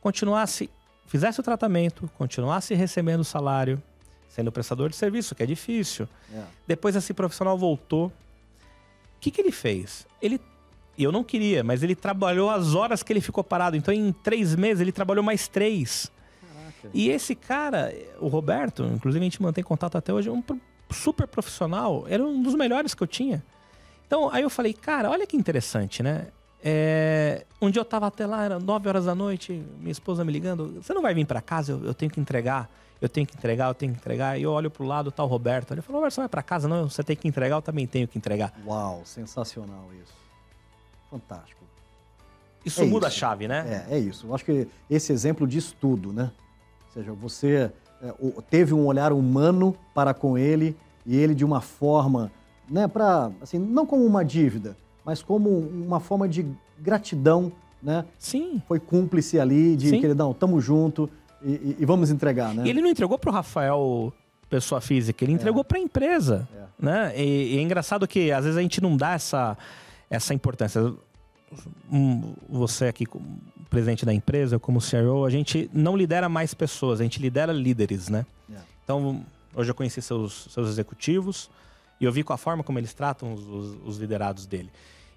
continuasse 0.00 0.70
fizesse 1.06 1.38
o 1.38 1.42
tratamento, 1.42 2.10
continuasse 2.18 2.74
recebendo 2.74 3.20
o 3.20 3.24
salário, 3.24 3.80
sendo 4.28 4.50
prestador 4.50 4.90
de 4.90 4.96
serviço, 4.96 5.34
que 5.34 5.42
é 5.42 5.46
difícil. 5.46 6.08
É. 6.32 6.42
Depois 6.66 6.96
esse 6.96 7.14
profissional 7.14 7.56
voltou. 7.56 8.06
O 8.06 8.12
que, 9.20 9.30
que 9.30 9.40
ele 9.40 9.52
fez? 9.52 10.06
Ele. 10.20 10.40
E 10.98 11.04
eu 11.04 11.12
não 11.12 11.22
queria, 11.22 11.62
mas 11.62 11.82
ele 11.82 11.94
trabalhou 11.94 12.50
as 12.50 12.74
horas 12.74 13.02
que 13.02 13.12
ele 13.12 13.20
ficou 13.20 13.44
parado. 13.44 13.76
Então, 13.76 13.92
em 13.92 14.12
três 14.12 14.54
meses, 14.54 14.80
ele 14.80 14.92
trabalhou 14.92 15.22
mais 15.22 15.46
três. 15.46 16.10
Caraca. 16.40 16.90
E 16.94 17.10
esse 17.10 17.34
cara, 17.34 17.94
o 18.18 18.28
Roberto, 18.28 18.84
inclusive 18.84 19.22
a 19.22 19.28
gente 19.28 19.42
mantém 19.42 19.62
contato 19.62 19.98
até 19.98 20.12
hoje, 20.12 20.30
um 20.30 20.42
super 20.90 21.26
profissional, 21.26 22.06
era 22.08 22.24
um 22.24 22.42
dos 22.42 22.54
melhores 22.54 22.94
que 22.94 23.02
eu 23.02 23.06
tinha. 23.06 23.44
Então, 24.06 24.30
aí 24.32 24.42
eu 24.42 24.50
falei, 24.50 24.72
cara, 24.72 25.10
olha 25.10 25.26
que 25.26 25.36
interessante, 25.36 26.02
né? 26.02 26.28
É, 26.64 27.44
um 27.60 27.70
dia 27.70 27.80
eu 27.80 27.84
tava 27.84 28.06
até 28.06 28.26
lá, 28.26 28.44
era 28.44 28.58
9 28.58 28.88
horas 28.88 29.04
da 29.04 29.14
noite, 29.14 29.52
minha 29.78 29.92
esposa 29.92 30.24
me 30.24 30.32
ligando, 30.32 30.82
você 30.82 30.92
não 30.94 31.02
vai 31.02 31.14
vir 31.14 31.26
para 31.26 31.40
casa, 31.40 31.72
eu, 31.72 31.84
eu, 31.84 31.94
tenho 31.94 32.10
que 32.10 32.18
entregar, 32.18 32.70
eu 33.00 33.08
tenho 33.08 33.26
que 33.26 33.36
entregar, 33.36 33.68
eu 33.68 33.74
tenho 33.74 33.92
que 33.92 33.98
entregar. 33.98 34.38
E 34.38 34.42
eu 34.42 34.52
olho 34.52 34.70
pro 34.70 34.84
lado, 34.84 35.10
tá 35.10 35.22
o 35.22 35.26
Roberto. 35.26 35.72
Ele 35.74 35.82
falou, 35.82 36.00
Roberto, 36.00 36.14
você 36.14 36.20
vai 36.22 36.28
para 36.28 36.42
casa? 36.42 36.66
Não, 36.66 36.88
você 36.88 37.02
tem 37.02 37.14
que 37.14 37.28
entregar, 37.28 37.56
eu 37.56 37.62
também 37.62 37.86
tenho 37.86 38.08
que 38.08 38.16
entregar. 38.16 38.52
Uau, 38.64 39.02
sensacional 39.04 39.90
isso. 40.02 40.25
Fantástico. 41.10 41.64
Isso 42.64 42.82
é 42.82 42.84
muda 42.84 43.06
isso. 43.06 43.16
a 43.16 43.20
chave, 43.20 43.46
né? 43.46 43.86
É, 43.88 43.96
é 43.96 43.98
isso. 43.98 44.26
Eu 44.26 44.34
acho 44.34 44.44
que 44.44 44.66
esse 44.90 45.12
exemplo 45.12 45.46
diz 45.46 45.72
tudo, 45.72 46.12
né? 46.12 46.32
Ou 46.86 46.92
seja, 46.92 47.12
você 47.12 47.70
é, 48.02 48.12
teve 48.50 48.74
um 48.74 48.86
olhar 48.86 49.12
humano 49.12 49.76
para 49.94 50.12
com 50.12 50.36
ele 50.36 50.76
e 51.04 51.16
ele 51.16 51.34
de 51.34 51.44
uma 51.44 51.60
forma, 51.60 52.32
né, 52.68 52.88
para 52.88 53.30
assim, 53.40 53.58
não 53.58 53.86
como 53.86 54.04
uma 54.04 54.24
dívida, 54.24 54.76
mas 55.04 55.22
como 55.22 55.50
uma 55.50 56.00
forma 56.00 56.28
de 56.28 56.44
gratidão, 56.78 57.52
né? 57.82 58.04
Sim. 58.18 58.60
Foi 58.66 58.80
cúmplice 58.80 59.38
ali 59.38 59.76
de, 59.76 59.90
Sim. 59.90 60.00
queridão, 60.00 60.34
tamo 60.34 60.60
junto 60.60 61.08
e, 61.42 61.76
e, 61.78 61.86
vamos 61.86 62.10
entregar, 62.10 62.52
né? 62.52 62.64
E 62.66 62.70
ele 62.70 62.80
não 62.80 62.88
entregou 62.88 63.18
pro 63.18 63.30
Rafael 63.30 64.12
pessoa 64.50 64.80
física, 64.80 65.24
ele 65.24 65.32
entregou 65.32 65.60
é. 65.60 65.64
para 65.64 65.78
a 65.78 65.80
empresa, 65.80 66.48
é. 66.52 66.84
né? 66.84 67.12
E, 67.16 67.54
e, 67.54 67.58
é 67.58 67.62
engraçado 67.62 68.06
que 68.08 68.32
às 68.32 68.44
vezes 68.44 68.58
a 68.58 68.62
gente 68.62 68.80
não 68.80 68.96
dá 68.96 69.12
essa, 69.12 69.56
essa 70.10 70.34
importância. 70.34 70.94
Você 72.48 72.86
aqui, 72.86 73.06
como 73.06 73.40
presidente 73.70 74.04
da 74.04 74.12
empresa, 74.12 74.58
como 74.58 74.80
CEO, 74.80 75.24
a 75.24 75.30
gente 75.30 75.70
não 75.72 75.96
lidera 75.96 76.28
mais 76.28 76.54
pessoas, 76.54 77.00
a 77.00 77.04
gente 77.04 77.20
lidera 77.20 77.52
líderes, 77.52 78.08
né? 78.08 78.26
É. 78.52 78.58
Então, 78.84 79.24
hoje 79.54 79.70
eu 79.70 79.74
conheci 79.74 80.02
seus, 80.02 80.48
seus 80.50 80.68
executivos 80.68 81.50
e 82.00 82.04
eu 82.04 82.12
vi 82.12 82.22
com 82.22 82.32
a 82.32 82.36
forma 82.36 82.62
como 82.62 82.78
eles 82.78 82.92
tratam 82.94 83.32
os, 83.32 83.46
os, 83.46 83.78
os 83.84 83.98
liderados 83.98 84.46
dele. 84.46 84.70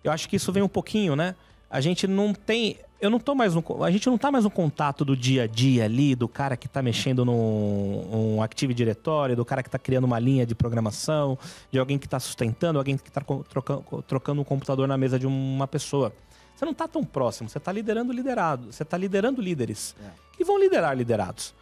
Eu 0.03 0.11
acho 0.11 0.29
que 0.29 0.35
isso 0.35 0.51
vem 0.51 0.63
um 0.63 0.67
pouquinho, 0.67 1.15
né? 1.15 1.35
A 1.69 1.81
gente 1.81 2.07
não 2.07 2.33
tem. 2.33 2.77
Eu 3.01 3.09
não 3.09 3.19
tô 3.19 3.33
mais 3.33 3.55
no. 3.55 3.63
A 3.83 3.91
gente 3.91 4.07
não 4.07 4.17
tá 4.17 4.29
mais 4.29 4.43
no 4.43 4.51
contato 4.51 5.05
do 5.05 5.15
dia 5.15 5.43
a 5.43 5.47
dia 5.47 5.85
ali, 5.85 6.15
do 6.15 6.27
cara 6.27 6.57
que 6.57 6.67
tá 6.67 6.81
mexendo 6.81 7.23
num 7.23 8.35
um 8.35 8.43
Active 8.43 8.73
Directory, 8.73 9.35
do 9.35 9.45
cara 9.45 9.63
que 9.63 9.69
tá 9.69 9.79
criando 9.79 10.03
uma 10.03 10.19
linha 10.19 10.45
de 10.45 10.53
programação, 10.53 11.37
de 11.71 11.79
alguém 11.79 11.97
que 11.97 12.09
tá 12.09 12.19
sustentando, 12.19 12.77
alguém 12.77 12.97
que 12.97 13.09
tá 13.09 13.21
trocando, 13.21 14.03
trocando 14.05 14.41
um 14.41 14.43
computador 14.43 14.87
na 14.87 14.97
mesa 14.97 15.17
de 15.17 15.25
uma 15.25 15.67
pessoa. 15.67 16.13
Você 16.55 16.65
não 16.65 16.73
tá 16.73 16.89
tão 16.89 17.05
próximo, 17.05 17.47
você 17.47 17.59
tá 17.59 17.71
liderando 17.71 18.11
liderado, 18.11 18.73
você 18.73 18.83
tá 18.83 18.97
liderando 18.97 19.41
líderes 19.41 19.95
é. 20.03 20.09
que 20.35 20.43
vão 20.43 20.59
liderar 20.59 20.95
liderados. 20.97 21.53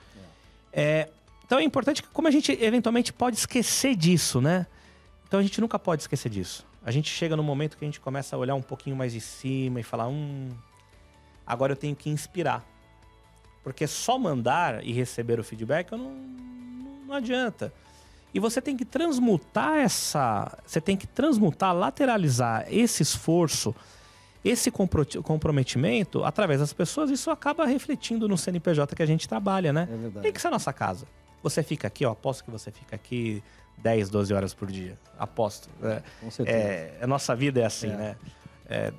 É. 0.74 0.82
É, 0.82 1.10
então 1.46 1.60
é 1.60 1.64
importante 1.64 2.02
que, 2.02 2.10
como 2.10 2.28
a 2.28 2.32
gente 2.32 2.52
eventualmente 2.60 3.14
pode 3.14 3.38
esquecer 3.38 3.96
disso, 3.96 4.42
né? 4.42 4.66
Então 5.28 5.40
a 5.40 5.44
gente 5.44 5.62
nunca 5.62 5.78
pode 5.78 6.02
esquecer 6.02 6.30
disso 6.30 6.66
a 6.88 6.92
gente 6.92 7.10
chega 7.10 7.36
no 7.36 7.44
momento 7.44 7.76
que 7.76 7.84
a 7.84 7.88
gente 7.88 8.00
começa 8.00 8.34
a 8.34 8.40
olhar 8.40 8.56
um 8.56 8.62
pouquinho 8.62 8.96
mais 8.96 9.12
de 9.12 9.20
cima 9.20 9.82
e 9.82 9.84
falar: 9.84 10.08
hum, 10.08 10.52
agora 11.48 11.72
eu 11.72 11.78
tenho 11.78 11.96
que 11.96 12.10
inspirar. 12.10 12.66
Porque 13.64 13.88
só 13.88 14.18
mandar 14.18 14.86
e 14.86 14.94
receber 14.94 15.40
o 15.40 15.44
feedback 15.44 15.92
não, 15.92 16.12
não 17.08 17.16
adianta. 17.16 17.74
E 18.34 18.40
você 18.40 18.62
tem 18.62 18.78
que 18.78 18.86
transmutar 18.86 19.78
essa. 19.78 20.58
Você 20.66 20.80
tem 20.80 20.96
que 20.96 21.08
transmutar, 21.08 21.74
lateralizar 21.74 22.66
esse 22.70 23.02
esforço, 23.02 23.74
esse 24.44 24.70
comprometimento 24.72 26.24
através 26.24 26.60
das 26.60 26.74
pessoas. 26.74 27.10
Isso 27.10 27.32
acaba 27.32 27.66
refletindo 27.66 28.28
no 28.28 28.38
CNPJ 28.38 28.96
que 28.96 29.02
a 29.02 29.06
gente 29.06 29.28
trabalha, 29.28 29.74
né? 29.74 29.88
É 29.92 29.96
verdade. 29.96 30.24
Tem 30.24 30.32
que 30.32 30.42
ser 30.42 30.48
a 30.48 30.52
nossa 30.52 30.72
casa. 30.72 31.08
Você 31.42 31.64
fica 31.64 31.88
aqui, 31.88 32.06
eu 32.06 32.12
aposto 32.12 32.44
que 32.44 32.52
você 32.52 32.72
fica 32.72 32.96
aqui 32.96 33.42
10, 33.78 34.10
12 34.10 34.34
horas 34.34 34.54
por 34.54 34.70
dia. 34.72 34.98
Aposto. 35.18 35.70
É, 35.82 36.02
Com 36.20 36.32
certeza. 36.32 36.58
É, 36.58 36.98
a 37.02 37.08
nossa 37.08 37.36
vida 37.36 37.62
é 37.62 37.66
assim, 37.66 37.92
é. 37.92 37.96
né? 37.96 38.16
É, 38.70 38.94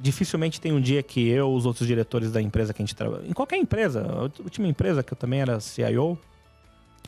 dificilmente 0.00 0.60
tem 0.60 0.72
um 0.72 0.80
dia 0.80 1.02
que 1.02 1.28
eu, 1.28 1.52
os 1.52 1.66
outros 1.66 1.86
diretores 1.86 2.30
da 2.30 2.40
empresa 2.40 2.72
que 2.72 2.82
a 2.82 2.84
gente 2.84 2.94
trabalha. 2.94 3.26
Em 3.26 3.32
qualquer 3.32 3.56
empresa, 3.56 4.06
a 4.06 4.22
última 4.42 4.66
empresa 4.66 5.02
que 5.02 5.12
eu 5.12 5.16
também 5.16 5.40
era 5.40 5.60
CIO, 5.60 6.18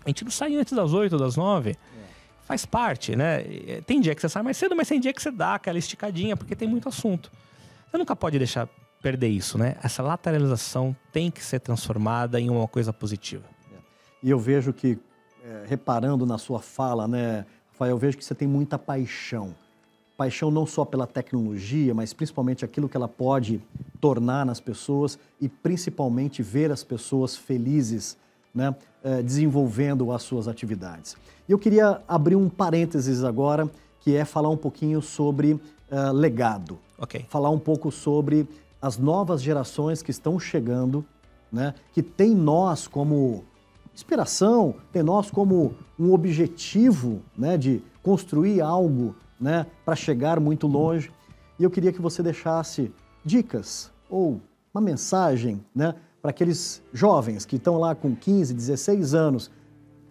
a 0.05 0.09
gente 0.09 0.25
não 0.25 0.31
sai 0.31 0.55
antes 0.57 0.73
das 0.73 0.93
8, 0.93 1.17
das 1.19 1.37
9. 1.37 1.71
É. 1.71 1.77
Faz 2.45 2.65
parte, 2.65 3.17
né? 3.17 3.43
Tem 3.87 4.01
dia 4.01 4.15
que 4.15 4.21
você 4.21 4.29
sai 4.29 4.43
mais 4.43 4.57
cedo, 4.57 4.77
mas 4.77 4.87
tem 4.87 5.01
dia 5.01 5.13
que 5.13 5.21
você 5.21 5.33
dá 5.33 5.57
aquela 5.57 5.79
esticadinha, 5.79 6.37
porque 6.37 6.55
tem 6.55 6.69
muito 6.69 6.89
assunto. 6.89 7.31
Você 7.91 7.99
nunca 7.99 8.15
pode 8.15 8.39
deixar 8.39 8.69
perder 9.03 9.29
isso, 9.29 9.59
né? 9.59 9.77
Essa 9.83 10.03
lateralização 10.03 10.95
tem 11.13 11.31
que 11.31 11.43
ser 11.43 11.61
transformada 11.61 12.41
em 12.41 12.49
uma 12.49 12.69
coisa 12.69 12.93
positiva. 12.93 13.45
E 14.23 14.31
eu 14.31 14.39
vejo 14.39 14.73
que 14.73 14.99
é, 15.45 15.65
reparando 15.67 16.25
na 16.27 16.39
sua 16.39 16.61
fala, 16.61 17.07
né, 17.07 17.47
Rafael, 17.73 17.91
eu 17.91 17.99
vejo 17.99 18.17
que 18.17 18.25
você 18.25 18.35
tem 18.35 18.49
muita 18.49 18.79
paixão. 18.79 19.55
Paixão 20.17 20.51
não 20.51 20.67
só 20.67 20.85
pela 20.85 21.07
tecnologia, 21.07 21.95
mas 21.95 22.13
principalmente 22.13 22.65
aquilo 22.65 22.89
que 22.89 22.97
ela 22.97 23.09
pode 23.09 23.61
tornar 24.01 24.47
nas 24.47 24.61
pessoas 24.61 25.19
e 25.41 25.49
principalmente 25.49 26.43
ver 26.43 26.73
as 26.73 26.83
pessoas 26.83 27.37
felizes, 27.37 28.17
né, 28.55 28.75
é, 29.05 29.23
desenvolvendo 29.23 30.11
as 30.13 30.23
suas 30.23 30.49
atividades. 30.49 31.17
E 31.49 31.53
eu 31.53 31.59
queria 31.59 32.01
abrir 32.09 32.37
um 32.37 32.49
parênteses 32.49 33.23
agora, 33.23 33.71
que 34.01 34.17
é 34.17 34.25
falar 34.25 34.49
um 34.49 34.57
pouquinho 34.57 35.03
sobre 35.03 35.53
uh, 35.53 36.13
legado. 36.13 36.79
Okay. 36.99 37.27
Falar 37.29 37.51
um 37.51 37.59
pouco 37.59 37.91
sobre 37.91 38.49
as 38.81 38.97
novas 38.97 39.43
gerações 39.43 40.03
que 40.03 40.11
estão 40.11 40.39
chegando, 40.39 41.05
né, 41.53 41.75
que 41.93 42.03
tem 42.03 42.35
nós 42.35 42.87
como 42.87 43.45
inspiração, 43.95 44.75
ter 44.93 45.03
nós 45.03 45.31
como 45.31 45.75
um 45.99 46.13
objetivo 46.13 47.21
né, 47.37 47.57
de 47.57 47.83
construir 48.03 48.61
algo 48.61 49.15
né, 49.41 49.67
para 49.85 49.95
chegar 49.95 50.41
muito 50.41 50.67
longe. 50.67 51.13
E 51.59 51.65
eu 51.65 51.71
queria 51.71 51.93
que 51.93 52.01
você 52.01 52.23
deixasse 52.23 52.93
dicas 53.25 53.91
ou 54.09 54.41
uma 54.73 54.81
mensagem 54.81 55.65
né, 55.75 55.95
para 56.21 56.31
aqueles 56.31 56.83
jovens 56.93 57.45
que 57.45 57.57
estão 57.57 57.79
lá 57.79 57.95
com 57.95 58.15
15, 58.15 58.53
16 58.53 59.15
anos, 59.15 59.51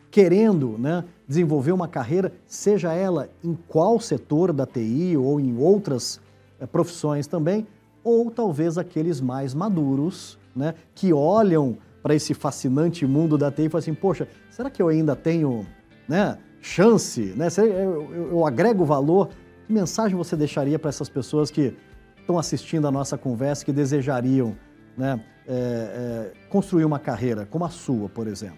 querendo 0.10 0.78
né, 0.78 1.04
desenvolver 1.28 1.72
uma 1.72 1.88
carreira, 1.88 2.32
seja 2.46 2.94
ela 2.94 3.30
em 3.44 3.54
qual 3.68 4.00
setor 4.00 4.54
da 4.54 4.66
TI 4.66 5.18
ou 5.18 5.40
em 5.40 5.58
outras 5.58 6.20
é, 6.60 6.66
profissões 6.66 7.28
também, 7.28 7.68
ou 8.04 8.32
talvez 8.32 8.78
aqueles 8.78 9.20
mais 9.20 9.54
maduros, 9.54 10.38
né, 10.56 10.74
que 10.94 11.12
olham 11.12 11.78
para 12.02 12.16
esse 12.16 12.34
fascinante 12.34 13.06
mundo 13.06 13.38
da 13.38 13.52
TI 13.52 13.64
e 13.64 13.70
fala 13.70 13.80
assim, 13.80 13.94
poxa, 13.94 14.28
será 14.50 14.70
que 14.70 14.82
eu 14.82 14.88
ainda 14.88 15.16
tenho 15.16 15.66
né, 16.08 16.38
chance? 16.66 17.22
Né? 17.36 17.48
Eu, 17.58 18.12
eu, 18.12 18.30
eu 18.32 18.46
agrego 18.46 18.84
valor? 18.84 19.30
Que 19.66 19.72
mensagem 19.72 20.18
você 20.18 20.36
deixaria 20.36 20.80
para 20.80 20.90
essas 20.90 21.08
pessoas 21.08 21.52
que 21.52 21.76
estão 22.20 22.40
assistindo 22.40 22.88
a 22.88 22.92
nossa 22.92 23.18
conversa, 23.18 23.64
que 23.64 23.72
desejariam 23.72 24.58
né, 24.98 25.24
é, 25.48 25.54
é, 25.54 26.50
construir 26.50 26.86
uma 26.86 27.00
carreira 27.00 27.46
como 27.46 27.64
a 27.66 27.70
sua, 27.70 28.10
por 28.10 28.28
exemplo? 28.28 28.58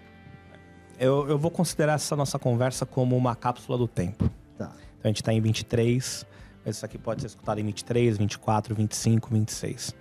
Eu, 0.98 1.28
eu, 1.28 1.38
vou 1.38 1.50
considerar 1.50 1.94
essa 1.94 2.16
nossa 2.16 2.38
conversa 2.38 2.84
como 2.84 3.16
uma 3.16 3.36
cápsula 3.36 3.78
do 3.78 3.86
tempo. 3.86 4.28
Tá. 4.56 4.72
Então 4.98 5.04
a 5.04 5.08
gente 5.08 5.22
está 5.22 5.32
em 5.32 5.40
23, 5.40 6.26
mas 6.64 6.76
isso 6.76 6.84
aqui 6.84 6.98
pode 6.98 7.20
ser 7.20 7.28
escutado 7.28 7.60
em 7.60 7.64
23, 7.64 8.18
24, 8.18 8.74
25, 8.74 9.30
26. 9.30 9.94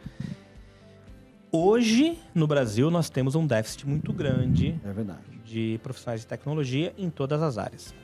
Hoje, 1.51 2.19
no 2.35 2.45
Brasil, 2.45 2.91
nós 2.91 3.09
temos 3.09 3.33
um 3.33 3.47
déficit 3.47 3.87
muito 3.87 4.11
grande 4.11 4.77
é 4.83 5.45
de 5.45 5.79
profissionais 5.81 6.19
de 6.19 6.27
tecnologia 6.27 6.93
em 6.97 7.09
todas 7.09 7.41
as 7.41 7.57
áreas. 7.57 7.95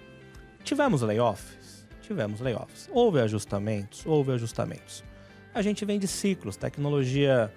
Tivemos 0.63 1.01
layoffs? 1.01 1.85
Tivemos 2.01 2.39
layoffs. 2.39 2.89
Houve 2.93 3.19
ajustamentos? 3.19 4.05
Houve 4.05 4.31
ajustamentos. 4.31 5.03
A 5.53 5.61
gente 5.61 5.83
vem 5.83 5.99
de 5.99 6.07
ciclos. 6.07 6.55
Tecnologia 6.55 7.53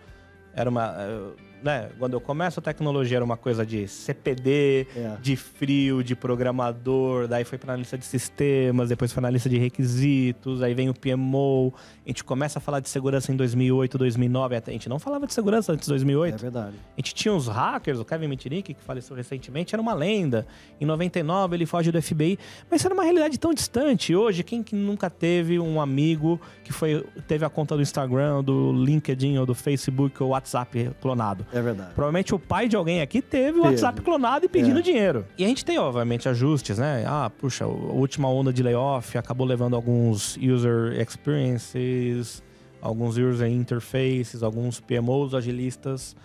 era 0.52 0.68
uma 0.68 0.92
eh, 0.98 1.30
né, 1.62 1.88
quando 1.98 2.14
eu 2.14 2.20
começo 2.20 2.60
a 2.60 2.62
tecnologia 2.62 3.18
era 3.18 3.24
uma 3.24 3.36
coisa 3.36 3.64
de 3.64 3.88
CPD, 3.88 4.86
é. 4.94 5.16
de 5.20 5.36
frio, 5.36 6.02
de 6.02 6.14
programador, 6.14 7.26
daí 7.26 7.44
foi 7.44 7.58
para 7.58 7.72
analista 7.72 7.96
de 7.96 8.04
sistemas, 8.04 8.88
depois 8.88 9.12
foi 9.12 9.20
analista 9.20 9.48
de 9.48 9.58
requisitos, 9.58 10.62
aí 10.62 10.74
vem 10.74 10.88
o 10.88 10.94
PMO, 10.94 11.72
a 12.04 12.08
gente 12.08 12.24
começa 12.24 12.58
a 12.58 12.62
falar 12.62 12.80
de 12.80 12.88
segurança 12.88 13.32
em 13.32 13.36
2008, 13.36 13.98
2009, 13.98 14.56
a 14.56 14.70
gente 14.70 14.88
não 14.88 14.98
falava 14.98 15.26
de 15.26 15.34
segurança 15.34 15.72
antes 15.72 15.86
de 15.86 15.92
2008. 15.92 16.34
É 16.34 16.38
verdade. 16.38 16.76
A 16.96 17.00
gente 17.00 17.14
tinha 17.14 17.34
os 17.34 17.48
hackers, 17.48 17.98
o 17.98 18.04
Kevin 18.04 18.28
Mitnick, 18.28 18.74
que 18.74 18.82
faleceu 18.82 19.16
recentemente, 19.16 19.74
era 19.74 19.82
uma 19.82 19.94
lenda. 19.94 20.46
Em 20.80 20.84
99 20.84 21.56
ele 21.56 21.66
foge 21.66 21.90
do 21.90 22.00
FBI, 22.00 22.38
mas 22.70 22.80
isso 22.80 22.88
era 22.88 22.94
uma 22.94 23.04
realidade 23.04 23.38
tão 23.38 23.52
distante. 23.54 24.14
Hoje, 24.14 24.42
quem 24.42 24.62
que 24.62 24.74
nunca 24.74 25.08
teve 25.08 25.58
um 25.58 25.80
amigo 25.80 26.40
que 26.64 26.72
foi 26.72 27.04
teve 27.26 27.44
a 27.44 27.50
conta 27.50 27.76
do 27.76 27.82
Instagram, 27.82 28.42
do 28.42 28.72
LinkedIn 28.72 29.38
ou 29.38 29.46
do 29.46 29.54
Facebook 29.54 30.22
ou 30.22 30.30
WhatsApp 30.30 30.90
clonado? 31.00 31.45
É 31.52 31.60
verdade. 31.60 31.94
Provavelmente 31.94 32.34
o 32.34 32.38
pai 32.38 32.68
de 32.68 32.76
alguém 32.76 33.00
aqui 33.00 33.22
teve 33.22 33.58
o 33.58 33.62
WhatsApp 33.62 34.00
clonado 34.02 34.44
e 34.44 34.48
pedindo 34.48 34.80
é. 34.80 34.82
dinheiro. 34.82 35.24
E 35.38 35.44
a 35.44 35.48
gente 35.48 35.64
tem, 35.64 35.78
obviamente, 35.78 36.28
ajustes, 36.28 36.78
né? 36.78 37.04
Ah, 37.06 37.30
puxa, 37.30 37.64
a 37.64 37.68
última 37.68 38.28
onda 38.28 38.52
de 38.52 38.62
layoff 38.62 39.16
acabou 39.16 39.46
levando 39.46 39.76
alguns 39.76 40.36
user 40.36 41.00
experiences, 41.00 42.42
alguns 42.80 43.16
user 43.16 43.48
interfaces, 43.48 44.42
alguns 44.42 44.80
PMOs 44.80 45.34
agilistas 45.34 46.16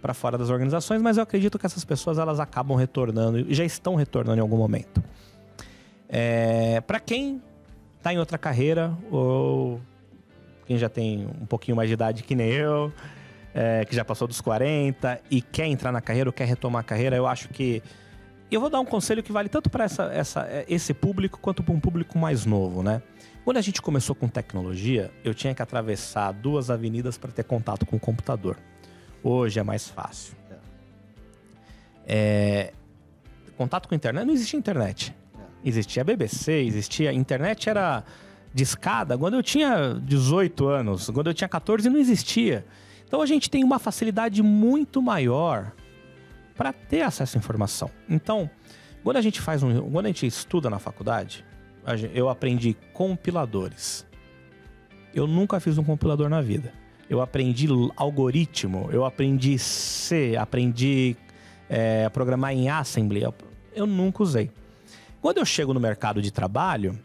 para 0.00 0.14
fora 0.14 0.38
das 0.38 0.48
organizações, 0.48 1.02
mas 1.02 1.18
eu 1.18 1.22
acredito 1.22 1.58
que 1.58 1.66
essas 1.66 1.84
pessoas 1.84 2.18
elas 2.18 2.40
acabam 2.40 2.76
retornando 2.76 3.38
e 3.38 3.54
já 3.54 3.64
estão 3.64 3.94
retornando 3.94 4.38
em 4.38 4.40
algum 4.40 4.56
momento. 4.56 5.02
É, 6.08 6.80
para 6.80 6.98
quem 6.98 7.40
está 7.98 8.12
em 8.12 8.18
outra 8.18 8.38
carreira 8.38 8.96
ou 9.10 9.80
quem 10.66 10.78
já 10.78 10.88
tem 10.88 11.28
um 11.40 11.46
pouquinho 11.46 11.76
mais 11.76 11.88
de 11.88 11.94
idade 11.94 12.22
que 12.22 12.34
nem 12.34 12.50
eu, 12.50 12.92
é, 13.54 13.84
que 13.84 13.94
já 13.94 14.04
passou 14.04 14.28
dos 14.28 14.40
40 14.40 15.20
e 15.30 15.40
quer 15.40 15.66
entrar 15.66 15.92
na 15.92 16.00
carreira 16.00 16.28
ou 16.28 16.32
quer 16.32 16.46
retomar 16.46 16.80
a 16.80 16.84
carreira, 16.84 17.16
eu 17.16 17.26
acho 17.26 17.48
que. 17.48 17.82
Eu 18.50 18.60
vou 18.60 18.68
dar 18.68 18.80
um 18.80 18.84
conselho 18.84 19.22
que 19.22 19.30
vale 19.30 19.48
tanto 19.48 19.70
para 19.70 19.84
essa, 19.84 20.04
essa, 20.12 20.64
esse 20.68 20.92
público 20.92 21.38
quanto 21.38 21.62
para 21.62 21.72
um 21.72 21.78
público 21.78 22.18
mais 22.18 22.44
novo, 22.44 22.82
né? 22.82 23.00
Quando 23.44 23.58
a 23.58 23.60
gente 23.60 23.80
começou 23.80 24.14
com 24.14 24.26
tecnologia, 24.26 25.10
eu 25.22 25.32
tinha 25.32 25.54
que 25.54 25.62
atravessar 25.62 26.32
duas 26.32 26.68
avenidas 26.68 27.16
para 27.16 27.30
ter 27.30 27.44
contato 27.44 27.86
com 27.86 27.96
o 27.96 28.00
computador. 28.00 28.56
Hoje 29.22 29.60
é 29.60 29.62
mais 29.62 29.88
fácil. 29.88 30.34
É, 32.06 32.72
contato 33.56 33.88
com 33.88 33.94
a 33.94 33.96
internet, 33.96 34.24
não 34.24 34.34
existia 34.34 34.58
internet. 34.58 35.14
Existia 35.64 36.02
BBC, 36.02 36.52
existia. 36.64 37.12
Internet 37.12 37.68
era 37.68 38.02
de 38.52 38.62
escada. 38.62 39.16
Quando 39.16 39.34
eu 39.34 39.42
tinha 39.42 39.94
18 40.02 40.66
anos, 40.66 41.10
quando 41.10 41.28
eu 41.28 41.34
tinha 41.34 41.48
14, 41.48 41.88
não 41.88 41.98
existia. 41.98 42.64
Então 43.10 43.20
a 43.20 43.26
gente 43.26 43.50
tem 43.50 43.64
uma 43.64 43.80
facilidade 43.80 44.40
muito 44.40 45.02
maior 45.02 45.72
para 46.56 46.72
ter 46.72 47.02
acesso 47.02 47.36
à 47.36 47.40
informação. 47.40 47.90
Então, 48.08 48.48
quando 49.02 49.16
a 49.16 49.20
gente 49.20 49.40
faz 49.40 49.64
um, 49.64 49.90
quando 49.90 50.06
a 50.06 50.08
gente 50.10 50.24
estuda 50.28 50.70
na 50.70 50.78
faculdade, 50.78 51.44
eu 52.14 52.28
aprendi 52.28 52.76
compiladores. 52.92 54.06
Eu 55.12 55.26
nunca 55.26 55.58
fiz 55.58 55.76
um 55.76 55.82
compilador 55.82 56.28
na 56.28 56.40
vida. 56.40 56.72
Eu 57.08 57.20
aprendi 57.20 57.66
algoritmo, 57.96 58.88
eu 58.92 59.04
aprendi 59.04 59.58
C, 59.58 60.36
aprendi 60.38 61.16
é, 61.68 62.08
programar 62.10 62.52
em 62.52 62.70
Assembly. 62.70 63.22
Eu, 63.22 63.34
eu 63.74 63.88
nunca 63.88 64.22
usei. 64.22 64.52
Quando 65.20 65.38
eu 65.38 65.44
chego 65.44 65.74
no 65.74 65.80
mercado 65.80 66.22
de 66.22 66.30
trabalho, 66.30 66.96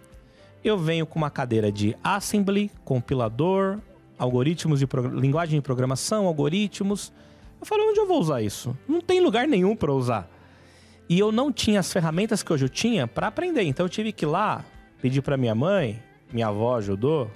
eu 0.63 0.77
venho 0.77 1.07
com 1.07 1.17
uma 1.17 1.31
cadeira 1.31 1.71
de 1.71 1.97
Assembly, 2.03 2.69
compilador, 2.83 3.79
algoritmos 4.17 4.79
de 4.79 4.87
linguagem 5.13 5.59
de 5.59 5.61
programação, 5.61 6.25
algoritmos. 6.25 7.11
Eu 7.59 7.65
falei, 7.65 7.85
onde 7.85 7.99
eu 7.99 8.07
vou 8.07 8.19
usar 8.19 8.41
isso? 8.41 8.77
Não 8.87 9.01
tem 9.01 9.19
lugar 9.19 9.47
nenhum 9.47 9.75
para 9.75 9.93
usar. 9.93 10.29
E 11.07 11.19
eu 11.19 11.31
não 11.31 11.51
tinha 11.51 11.79
as 11.79 11.91
ferramentas 11.91 12.41
que 12.41 12.51
hoje 12.51 12.65
eu 12.65 12.69
tinha 12.69 13.07
para 13.07 13.27
aprender. 13.27 13.63
Então 13.63 13.85
eu 13.85 13.89
tive 13.89 14.11
que 14.11 14.25
ir 14.25 14.27
lá 14.27 14.65
pedir 15.01 15.21
para 15.21 15.37
minha 15.37 15.53
mãe, 15.53 16.01
minha 16.31 16.47
avó 16.47 16.77
ajudou, 16.77 17.29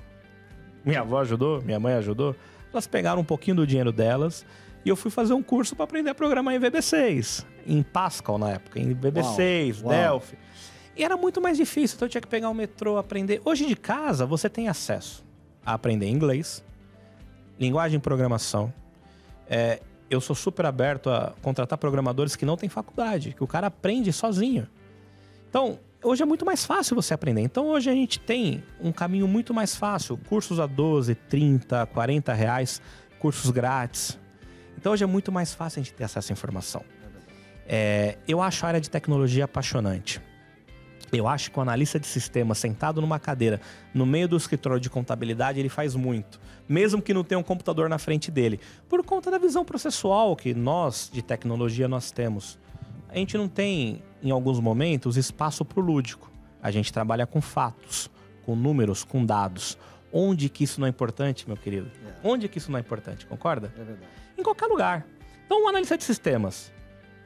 minha 0.83 1.01
avó 1.01 1.19
ajudou, 1.21 1.61
minha 1.61 1.79
mãe 1.79 1.93
ajudou. 1.93 2.35
Elas 2.71 2.87
pegaram 2.87 3.21
um 3.21 3.25
pouquinho 3.25 3.57
do 3.57 3.67
dinheiro 3.67 3.91
delas 3.91 4.45
e 4.83 4.89
eu 4.89 4.95
fui 4.95 5.11
fazer 5.11 5.33
um 5.33 5.43
curso 5.43 5.75
para 5.75 5.83
aprender 5.83 6.09
a 6.09 6.15
programar 6.15 6.55
em 6.55 6.59
VB6, 6.59 7.45
em 7.67 7.83
Pascal 7.83 8.37
na 8.37 8.51
época, 8.51 8.79
em 8.79 8.95
VB6, 8.95 9.83
uau, 9.83 9.91
Delphi. 9.91 10.35
Uau. 10.35 10.43
E 10.95 11.03
era 11.03 11.15
muito 11.15 11.41
mais 11.41 11.57
difícil, 11.57 11.95
então 11.95 12.07
eu 12.07 12.09
tinha 12.09 12.21
que 12.21 12.27
pegar 12.27 12.49
o 12.49 12.53
metrô, 12.53 12.97
aprender. 12.97 13.41
Hoje 13.45 13.65
de 13.65 13.75
casa 13.75 14.25
você 14.25 14.49
tem 14.49 14.67
acesso 14.67 15.23
a 15.65 15.73
aprender 15.73 16.07
inglês, 16.07 16.63
linguagem 17.59 17.99
de 17.99 18.03
programação. 18.03 18.73
É, 19.47 19.81
eu 20.09 20.21
sou 20.21 20.35
super 20.35 20.65
aberto 20.65 21.09
a 21.09 21.33
contratar 21.41 21.77
programadores 21.77 22.35
que 22.35 22.45
não 22.45 22.57
têm 22.57 22.69
faculdade, 22.69 23.33
que 23.33 23.43
o 23.43 23.47
cara 23.47 23.67
aprende 23.67 24.11
sozinho. 24.13 24.67
Então, 25.49 25.79
hoje 26.03 26.23
é 26.23 26.25
muito 26.25 26.45
mais 26.45 26.65
fácil 26.65 26.95
você 26.95 27.13
aprender. 27.13 27.41
Então, 27.41 27.67
hoje 27.67 27.89
a 27.89 27.93
gente 27.93 28.19
tem 28.19 28.63
um 28.79 28.91
caminho 28.91 29.27
muito 29.27 29.53
mais 29.53 29.75
fácil. 29.75 30.17
Cursos 30.17 30.59
a 30.59 30.65
12, 30.65 31.13
30, 31.15 31.85
40 31.87 32.33
reais, 32.33 32.81
cursos 33.19 33.51
grátis. 33.51 34.17
Então, 34.77 34.93
hoje 34.93 35.03
é 35.03 35.07
muito 35.07 35.31
mais 35.31 35.53
fácil 35.53 35.81
a 35.81 35.83
gente 35.83 35.93
ter 35.93 36.05
acesso 36.05 36.31
à 36.31 36.33
informação. 36.33 36.83
É, 37.67 38.17
eu 38.27 38.41
acho 38.41 38.65
a 38.65 38.69
área 38.69 38.81
de 38.81 38.89
tecnologia 38.89 39.45
apaixonante. 39.45 40.21
Eu 41.12 41.27
acho 41.27 41.51
que 41.51 41.57
o 41.57 41.62
analista 41.62 41.99
de 41.99 42.07
sistema 42.07 42.53
sentado 42.53 43.01
numa 43.01 43.19
cadeira 43.19 43.59
no 43.93 44.05
meio 44.05 44.27
do 44.27 44.38
escritório 44.38 44.79
de 44.79 44.89
contabilidade, 44.89 45.59
ele 45.59 45.69
faz 45.69 45.95
muito, 45.95 46.39
mesmo 46.67 47.01
que 47.01 47.13
não 47.13 47.23
tenha 47.23 47.39
um 47.39 47.43
computador 47.43 47.89
na 47.89 47.97
frente 47.97 48.29
dele, 48.29 48.59
por 48.88 49.03
conta 49.03 49.31
da 49.31 49.38
visão 49.38 49.65
processual 49.65 50.35
que 50.35 50.53
nós 50.53 51.09
de 51.12 51.21
tecnologia 51.21 51.88
nós 51.88 52.12
temos. 52.12 52.59
A 53.09 53.17
gente 53.17 53.38
não 53.38 53.47
tem 53.47 54.03
em 54.21 54.29
alguns 54.29 54.59
momentos 54.59 55.17
espaço 55.17 55.65
para 55.65 55.79
o 55.79 55.83
lúdico. 55.83 56.31
A 56.62 56.69
gente 56.69 56.93
trabalha 56.93 57.25
com 57.25 57.41
fatos, 57.41 58.09
com 58.45 58.55
números, 58.55 59.03
com 59.03 59.25
dados. 59.25 59.77
Onde 60.12 60.49
que 60.49 60.63
isso 60.63 60.79
não 60.79 60.88
é 60.88 60.89
importante, 60.89 61.47
meu 61.47 61.57
querido? 61.57 61.89
É. 62.05 62.27
Onde 62.27 62.47
que 62.47 62.57
isso 62.57 62.71
não 62.71 62.77
é 62.77 62.81
importante, 62.81 63.25
concorda? 63.25 63.73
É 63.75 63.83
verdade. 63.83 64.12
Em 64.38 64.43
qualquer 64.43 64.67
lugar. 64.67 65.05
Então, 65.45 65.63
um 65.63 65.67
analista 65.67 65.97
de 65.97 66.03
sistemas, 66.03 66.71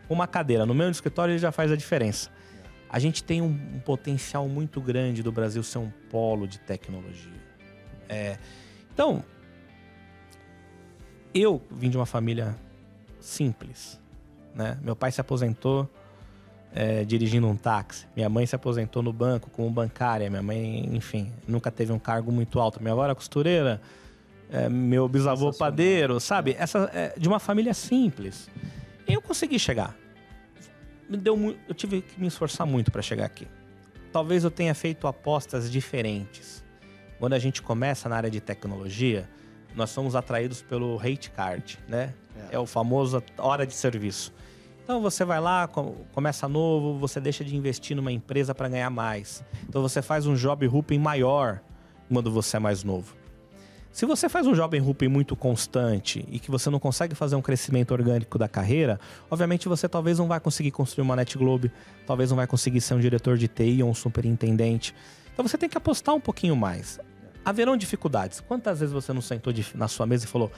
uma 0.09 0.27
cadeira 0.27 0.65
no 0.65 0.73
meio 0.73 0.89
do 0.89 0.93
escritório, 0.93 1.33
ele 1.33 1.39
já 1.39 1.51
faz 1.51 1.71
a 1.71 1.75
diferença. 1.75 2.29
A 2.93 2.99
gente 2.99 3.23
tem 3.23 3.41
um, 3.41 3.47
um, 3.47 3.79
potencial 3.79 4.47
muito 4.47 4.79
grande 4.79 5.23
do 5.23 5.31
Brasil 5.31 5.63
ser 5.63 5.79
um 5.79 5.89
polo 6.11 6.47
de 6.47 6.59
tecnologia. 6.59 7.41
É, 8.07 8.37
então, 8.93 9.25
eu 11.33 11.59
vim 11.71 11.89
de 11.89 11.97
uma 11.97 12.05
família 12.05 12.55
simples. 13.19 13.99
Né? 14.53 14.77
Meu 14.79 14.95
pai 14.95 15.11
se 15.11 15.19
aposentou 15.19 15.89
é, 16.71 17.03
dirigindo 17.03 17.47
um 17.47 17.55
táxi. 17.55 18.05
Minha 18.15 18.29
mãe 18.29 18.45
se 18.45 18.55
aposentou 18.55 19.01
no 19.01 19.11
banco 19.11 19.49
como 19.49 19.71
bancária. 19.71 20.29
Minha 20.29 20.43
mãe, 20.43 20.95
enfim, 20.95 21.33
nunca 21.47 21.71
teve 21.71 21.91
um 21.91 21.97
cargo 21.97 22.31
muito 22.31 22.59
alto. 22.59 22.79
Minha 22.79 22.93
avó 22.93 23.05
era 23.05 23.15
costureira. 23.15 23.81
É, 24.51 24.69
meu 24.69 25.09
bisavô 25.09 25.51
padeiro, 25.51 26.19
sabe? 26.19 26.55
Essa 26.59 26.91
é, 26.93 27.17
de 27.17 27.27
uma 27.27 27.39
família 27.39 27.73
simples. 27.73 28.47
E 29.07 29.13
eu 29.13 29.21
consegui 29.21 29.57
chegar 29.57 30.02
me 31.09 31.17
deu 31.17 31.55
eu 31.67 31.73
tive 31.73 32.01
que 32.01 32.19
me 32.19 32.27
esforçar 32.27 32.65
muito 32.65 32.91
para 32.91 33.01
chegar 33.01 33.25
aqui. 33.25 33.47
Talvez 34.11 34.43
eu 34.43 34.51
tenha 34.51 34.75
feito 34.75 35.07
apostas 35.07 35.71
diferentes. 35.71 36.63
Quando 37.19 37.33
a 37.33 37.39
gente 37.39 37.61
começa 37.61 38.07
na 38.09 38.15
área 38.15 38.29
de 38.29 38.39
tecnologia, 38.39 39.29
nós 39.75 39.89
somos 39.89 40.15
atraídos 40.15 40.61
pelo 40.61 40.99
hate 40.99 41.31
card, 41.31 41.79
né? 41.87 42.13
É, 42.51 42.55
é 42.55 42.59
o 42.59 42.65
famoso 42.65 43.23
hora 43.37 43.65
de 43.65 43.73
serviço. 43.73 44.33
Então 44.83 45.01
você 45.01 45.23
vai 45.23 45.39
lá, 45.39 45.67
começa 46.11 46.47
novo, 46.47 46.99
você 46.99 47.19
deixa 47.19 47.43
de 47.43 47.55
investir 47.55 47.95
numa 47.95 48.11
empresa 48.11 48.53
para 48.53 48.67
ganhar 48.67 48.89
mais. 48.89 49.43
Então 49.67 49.81
você 49.81 50.01
faz 50.01 50.27
um 50.27 50.35
job 50.35 50.67
hooping 50.67 50.99
maior 50.99 51.61
quando 52.11 52.29
você 52.29 52.57
é 52.57 52.59
mais 52.59 52.83
novo. 52.83 53.15
Se 53.93 54.07
você 54.07 54.27
faz 54.27 54.47
um 54.47 54.55
jovem 54.55 54.81
hooping 54.81 55.07
muito 55.07 55.35
constante 55.35 56.25
e 56.31 56.39
que 56.39 56.49
você 56.49 56.67
não 56.67 56.79
consegue 56.79 57.13
fazer 57.13 57.35
um 57.35 57.43
crescimento 57.43 57.91
orgânico 57.91 58.39
da 58.39 58.47
carreira, 58.47 58.99
obviamente 59.29 59.69
você 59.69 59.87
talvez 59.87 60.17
não 60.17 60.27
vai 60.27 60.39
conseguir 60.39 60.71
construir 60.71 61.03
uma 61.03 61.15
Net 61.15 61.37
Globe, 61.37 61.71
talvez 62.07 62.31
não 62.31 62.35
vai 62.35 62.47
conseguir 62.47 62.81
ser 62.81 62.95
um 62.95 62.99
diretor 62.99 63.37
de 63.37 63.47
TI 63.47 63.83
ou 63.83 63.91
um 63.91 63.93
superintendente. 63.93 64.95
Então 65.31 65.47
você 65.47 65.59
tem 65.59 65.69
que 65.69 65.77
apostar 65.77 66.15
um 66.15 66.19
pouquinho 66.19 66.55
mais. 66.55 66.99
Haverão 67.45 67.77
dificuldades. 67.77 68.39
Quantas 68.39 68.79
vezes 68.79 68.91
você 68.91 69.13
não 69.13 69.21
sentou 69.21 69.53
na 69.75 69.87
sua 69.87 70.07
mesa 70.07 70.25
e 70.25 70.27
falou: 70.27 70.51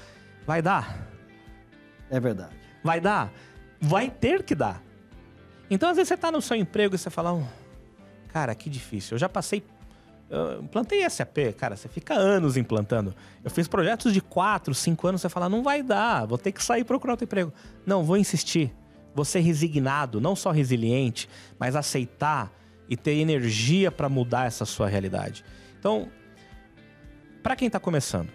vai 0.47 0.61
dar? 0.61 1.05
É 2.09 2.21
verdade. 2.21 2.55
Vai 2.81 3.01
dar? 3.01 3.33
Vai 3.81 4.09
ter 4.09 4.43
que 4.43 4.55
dar. 4.55 4.81
Então, 5.69 5.89
às 5.89 5.97
vezes, 5.97 6.07
você 6.07 6.13
está 6.13 6.31
no 6.31 6.41
seu 6.41 6.55
emprego 6.55 6.95
e 6.95 6.97
você 6.97 7.09
fala: 7.09 7.43
cara, 8.29 8.55
que 8.55 8.69
difícil. 8.69 9.15
Eu 9.15 9.19
já 9.19 9.27
passei 9.27 9.61
Eu 10.29 10.63
implantei 10.63 11.07
SAP, 11.09 11.53
cara, 11.55 11.75
você 11.75 11.87
fica 11.87 12.13
anos 12.13 12.57
implantando. 12.57 13.15
Eu 13.43 13.51
fiz 13.51 13.67
projetos 13.67 14.11
de 14.11 14.21
4, 14.21 14.73
5 14.73 15.07
anos, 15.07 15.21
você 15.21 15.29
fala, 15.29 15.47
não 15.47 15.61
vai 15.61 15.83
dar, 15.83 16.25
vou 16.25 16.37
ter 16.37 16.51
que 16.51 16.63
sair 16.63 16.83
procurar 16.83 17.13
outro 17.13 17.25
emprego. 17.25 17.53
Não, 17.85 18.03
vou 18.03 18.17
insistir. 18.17 18.73
Vou 19.13 19.23
ser 19.23 19.39
resignado, 19.39 20.19
não 20.19 20.35
só 20.35 20.51
resiliente, 20.51 21.29
mas 21.59 21.75
aceitar 21.75 22.51
e 22.89 22.97
ter 22.97 23.13
energia 23.13 23.91
para 23.91 24.09
mudar 24.09 24.45
essa 24.45 24.65
sua 24.65 24.87
realidade. 24.87 25.45
Então, 25.79 26.09
para 27.41 27.55
quem 27.55 27.67
está 27.67 27.79
começando, 27.79 28.29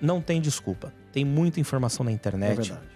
não 0.00 0.20
tem 0.20 0.40
desculpa. 0.40 0.94
Tem 1.12 1.24
muita 1.24 1.60
informação 1.60 2.04
na 2.04 2.12
internet. 2.12 2.72
É 2.72 2.94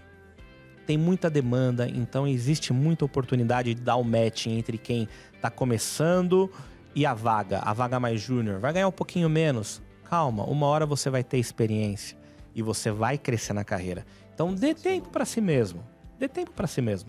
tem 0.88 0.96
muita 0.96 1.28
demanda, 1.28 1.86
então 1.86 2.26
existe 2.26 2.72
muita 2.72 3.04
oportunidade 3.04 3.74
de 3.74 3.82
dar 3.82 3.96
o 3.96 4.00
um 4.00 4.04
match 4.04 4.46
entre 4.46 4.78
quem 4.78 5.06
está 5.34 5.50
começando 5.50 6.50
e 6.98 7.06
a 7.06 7.14
vaga, 7.14 7.60
a 7.60 7.72
vaga 7.72 8.00
mais 8.00 8.20
júnior. 8.20 8.58
Vai 8.58 8.72
ganhar 8.72 8.88
um 8.88 8.92
pouquinho 8.92 9.28
menos. 9.28 9.80
Calma, 10.10 10.42
uma 10.42 10.66
hora 10.66 10.84
você 10.84 11.08
vai 11.08 11.22
ter 11.22 11.38
experiência 11.38 12.18
e 12.56 12.60
você 12.60 12.90
vai 12.90 13.16
crescer 13.16 13.52
na 13.52 13.62
carreira. 13.62 14.04
Então 14.34 14.52
dê 14.52 14.74
tempo 14.74 15.08
para 15.08 15.24
si 15.24 15.40
mesmo. 15.40 15.86
Dê 16.18 16.26
tempo 16.26 16.50
para 16.50 16.66
si 16.66 16.82
mesmo. 16.82 17.08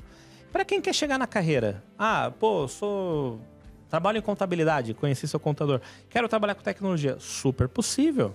Para 0.52 0.64
quem 0.64 0.80
quer 0.80 0.94
chegar 0.94 1.18
na 1.18 1.26
carreira, 1.26 1.84
ah, 1.98 2.32
pô, 2.40 2.68
sou 2.68 3.42
trabalho 3.90 4.20
em 4.20 4.22
contabilidade, 4.22 4.94
conheci 4.94 5.28
seu 5.28 5.40
contador, 5.40 5.82
quero 6.08 6.30
trabalhar 6.30 6.54
com 6.54 6.62
tecnologia, 6.62 7.18
super 7.20 7.68
possível. 7.68 8.32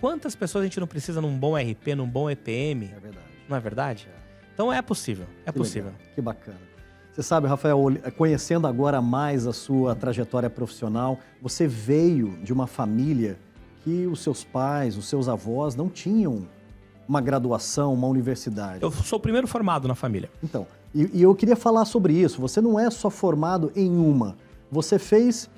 Quantas 0.00 0.34
pessoas 0.34 0.62
a 0.62 0.64
gente 0.64 0.80
não 0.80 0.86
precisa 0.88 1.20
num 1.20 1.38
bom 1.38 1.56
RP, 1.56 1.94
num 1.94 2.08
bom 2.08 2.28
EPM? 2.28 2.86
É 2.86 2.98
verdade. 2.98 3.26
Não 3.48 3.56
é 3.56 3.60
verdade? 3.60 4.08
É. 4.12 4.20
Então 4.52 4.72
é 4.72 4.82
possível, 4.82 5.26
é 5.46 5.52
que 5.52 5.58
possível. 5.58 5.92
Legal, 5.92 6.14
que 6.16 6.20
bacana. 6.20 6.69
Você 7.12 7.22
sabe, 7.22 7.48
Rafael, 7.48 7.78
conhecendo 8.16 8.66
agora 8.66 9.02
mais 9.02 9.46
a 9.46 9.52
sua 9.52 9.94
trajetória 9.94 10.48
profissional, 10.48 11.18
você 11.42 11.66
veio 11.66 12.38
de 12.42 12.52
uma 12.52 12.66
família 12.66 13.38
que 13.82 14.06
os 14.06 14.20
seus 14.20 14.44
pais, 14.44 14.96
os 14.96 15.08
seus 15.08 15.28
avós 15.28 15.74
não 15.74 15.88
tinham 15.88 16.46
uma 17.08 17.20
graduação, 17.20 17.92
uma 17.92 18.06
universidade. 18.06 18.82
Eu 18.82 18.92
sou 18.92 19.18
o 19.18 19.22
primeiro 19.22 19.48
formado 19.48 19.88
na 19.88 19.96
família. 19.96 20.30
Então, 20.42 20.66
e, 20.94 21.18
e 21.18 21.22
eu 21.22 21.34
queria 21.34 21.56
falar 21.56 21.84
sobre 21.84 22.12
isso. 22.12 22.40
Você 22.40 22.60
não 22.60 22.78
é 22.78 22.88
só 22.90 23.10
formado 23.10 23.72
em 23.74 23.90
uma. 23.90 24.36
Você 24.70 24.98
fez 24.98 25.50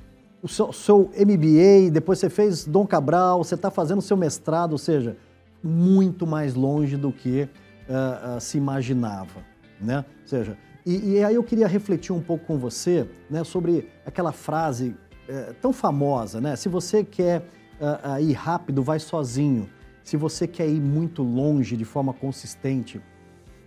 o 0.43 0.49
seu, 0.49 0.73
seu 0.73 1.11
MBA, 1.15 1.91
depois 1.93 2.19
você 2.19 2.31
fez 2.31 2.65
Dom 2.65 2.87
Cabral, 2.87 3.45
você 3.45 3.55
está 3.55 3.71
fazendo 3.71 3.99
o 3.99 4.03
seu 4.03 4.17
mestrado, 4.17 4.73
ou 4.73 4.79
seja, 4.79 5.17
muito 5.63 6.27
mais 6.27 6.55
longe 6.55 6.97
do 6.97 7.13
que 7.13 7.43
uh, 7.43 8.37
uh, 8.37 8.41
se 8.41 8.57
imaginava, 8.57 9.41
né? 9.81 10.05
Ou 10.23 10.29
seja, 10.29 10.57
e, 10.85 11.15
e, 11.15 11.25
aí 11.25 11.35
eu 11.35 11.45
queria 11.45 11.67
refletir 11.67 12.13
um 12.13 12.21
pouco 12.21 12.47
com 12.47 12.59
você, 12.59 13.09
né, 13.31 13.45
sobre 13.45 13.89
aquela 14.05 14.33
frase 14.33 14.95
uh, 15.29 15.55
tão 15.61 15.73
famosa, 15.73 16.41
né? 16.41 16.57
Se 16.57 16.69
você 16.69 17.05
quer 17.05 17.45
ir 18.21 18.33
rápido, 18.33 18.81
vai 18.81 19.01
sozinho. 19.01 19.69
Se 20.05 20.17
você 20.17 20.47
quer 20.47 20.69
ir 20.69 20.81
muito 20.81 21.21
longe 21.25 21.77
de 21.77 21.85
forma 21.85 22.13
consistente, 22.13 23.01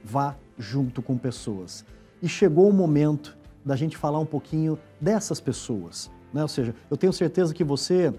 vá 0.01 0.37
junto 0.57 1.01
com 1.01 1.17
pessoas. 1.17 1.83
E 2.21 2.29
chegou 2.29 2.69
o 2.69 2.73
momento 2.73 3.37
da 3.65 3.75
gente 3.75 3.97
falar 3.97 4.19
um 4.19 4.25
pouquinho 4.25 4.79
dessas 5.01 5.41
pessoas, 5.41 6.09
né? 6.33 6.41
Ou 6.41 6.47
seja, 6.47 6.73
eu 6.89 6.95
tenho 6.95 7.11
certeza 7.11 7.53
que 7.53 7.63
você 7.63 8.13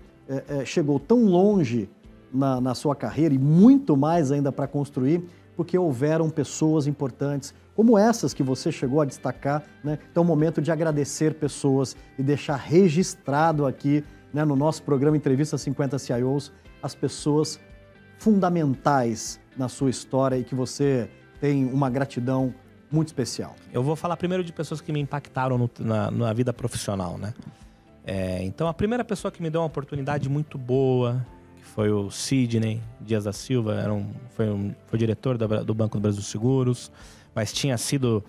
chegou 0.66 1.00
tão 1.00 1.24
longe 1.24 1.88
na, 2.32 2.60
na 2.60 2.74
sua 2.74 2.94
carreira 2.94 3.34
e 3.34 3.38
muito 3.38 3.96
mais 3.96 4.30
ainda 4.30 4.52
para 4.52 4.66
construir, 4.66 5.24
porque 5.56 5.78
houveram 5.78 6.28
pessoas 6.28 6.86
importantes, 6.86 7.54
como 7.74 7.98
essas 7.98 8.34
que 8.34 8.42
você 8.42 8.70
chegou 8.70 9.00
a 9.00 9.04
destacar. 9.04 9.62
Né? 9.82 9.98
Então, 10.10 10.22
é 10.22 10.24
o 10.24 10.28
momento 10.28 10.60
de 10.60 10.70
agradecer 10.70 11.34
pessoas 11.34 11.96
e 12.18 12.22
deixar 12.22 12.56
registrado 12.56 13.66
aqui 13.66 14.04
né, 14.32 14.44
no 14.44 14.54
nosso 14.54 14.82
programa 14.82 15.16
Entrevista 15.16 15.56
50 15.56 15.98
CIOs 15.98 16.52
as 16.82 16.94
pessoas 16.94 17.58
fundamentais 18.18 19.40
na 19.56 19.68
sua 19.68 19.90
história 19.90 20.36
e 20.36 20.44
que 20.44 20.54
você 20.54 21.08
tem 21.40 21.66
uma 21.66 21.90
gratidão 21.90 22.54
muito 22.90 23.08
especial. 23.08 23.56
Eu 23.72 23.82
vou 23.82 23.96
falar 23.96 24.16
primeiro 24.16 24.44
de 24.44 24.52
pessoas 24.52 24.80
que 24.80 24.92
me 24.92 25.00
impactaram 25.00 25.58
no, 25.58 25.70
na, 25.80 26.10
na, 26.10 26.32
vida 26.32 26.52
profissional, 26.52 27.18
né? 27.18 27.34
É, 28.04 28.42
então, 28.44 28.68
a 28.68 28.74
primeira 28.74 29.04
pessoa 29.04 29.32
que 29.32 29.42
me 29.42 29.50
deu 29.50 29.60
uma 29.60 29.66
oportunidade 29.66 30.28
muito 30.28 30.56
boa, 30.56 31.26
foi 31.66 31.90
o 31.90 32.10
Sidney 32.10 32.80
Dias 33.00 33.24
da 33.24 33.32
Silva, 33.32 33.74
era 33.74 33.92
um, 33.92 34.10
foi, 34.30 34.48
um, 34.48 34.74
foi 34.86 34.98
diretor 34.98 35.36
da, 35.36 35.62
do 35.62 35.74
Banco 35.74 35.98
do 35.98 36.00
Brasil 36.00 36.22
Seguros, 36.22 36.90
mas 37.34 37.52
tinha 37.52 37.76
sido 37.76 38.24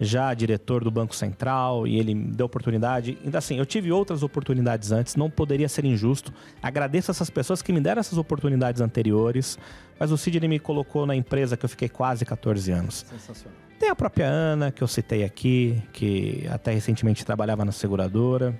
já 0.00 0.32
diretor 0.32 0.84
do 0.84 0.90
Banco 0.90 1.14
Central 1.14 1.86
e 1.86 1.98
ele 1.98 2.14
me 2.14 2.32
deu 2.32 2.46
oportunidade. 2.46 3.18
Então, 3.24 3.38
assim, 3.38 3.58
eu 3.58 3.66
tive 3.66 3.90
outras 3.90 4.22
oportunidades 4.22 4.92
antes, 4.92 5.16
não 5.16 5.28
poderia 5.28 5.68
ser 5.68 5.84
injusto. 5.84 6.32
Agradeço 6.62 7.10
essas 7.10 7.30
pessoas 7.30 7.62
que 7.62 7.72
me 7.72 7.80
deram 7.80 8.00
essas 8.00 8.18
oportunidades 8.18 8.80
anteriores, 8.80 9.58
mas 9.98 10.12
o 10.12 10.16
Sidney 10.16 10.48
me 10.48 10.58
colocou 10.58 11.04
na 11.04 11.16
empresa 11.16 11.56
que 11.56 11.64
eu 11.64 11.68
fiquei 11.68 11.88
quase 11.88 12.24
14 12.24 12.70
anos. 12.70 13.04
Sensacional. 13.08 13.58
Tem 13.78 13.90
a 13.90 13.94
própria 13.94 14.26
Ana, 14.26 14.72
que 14.72 14.82
eu 14.82 14.88
citei 14.88 15.22
aqui, 15.22 15.80
que 15.92 16.44
até 16.50 16.72
recentemente 16.72 17.24
trabalhava 17.24 17.64
na 17.64 17.70
seguradora. 17.70 18.58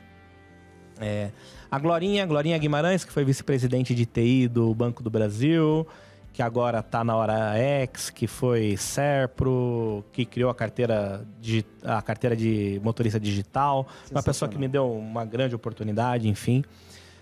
É, 1.01 1.30
a 1.70 1.78
Glorinha, 1.78 2.24
Glorinha 2.26 2.57
Guimarães, 2.59 3.05
que 3.05 3.12
foi 3.12 3.24
vice-presidente 3.24 3.94
de 3.94 4.07
TI 4.07 4.49
do 4.49 4.74
Banco 4.74 5.03
do 5.03 5.11
Brasil, 5.11 5.86
que 6.32 6.42
agora 6.42 6.78
está 6.78 7.03
na 7.03 7.16
Hora 7.16 7.57
X, 7.57 8.11
que 8.11 8.26
foi 8.26 8.76
Serpro, 8.76 10.05
que 10.12 10.24
criou 10.24 10.51
a 10.51 10.55
carteira 10.55 11.26
de, 11.40 11.64
a 11.82 12.01
carteira 12.01 12.36
de 12.36 12.80
motorista 12.82 13.18
digital. 13.18 13.86
Uma 14.11 14.22
pessoa 14.22 14.49
que 14.49 14.59
me 14.59 14.68
deu 14.68 14.90
uma 14.90 15.24
grande 15.24 15.55
oportunidade, 15.55 16.28
enfim. 16.28 16.64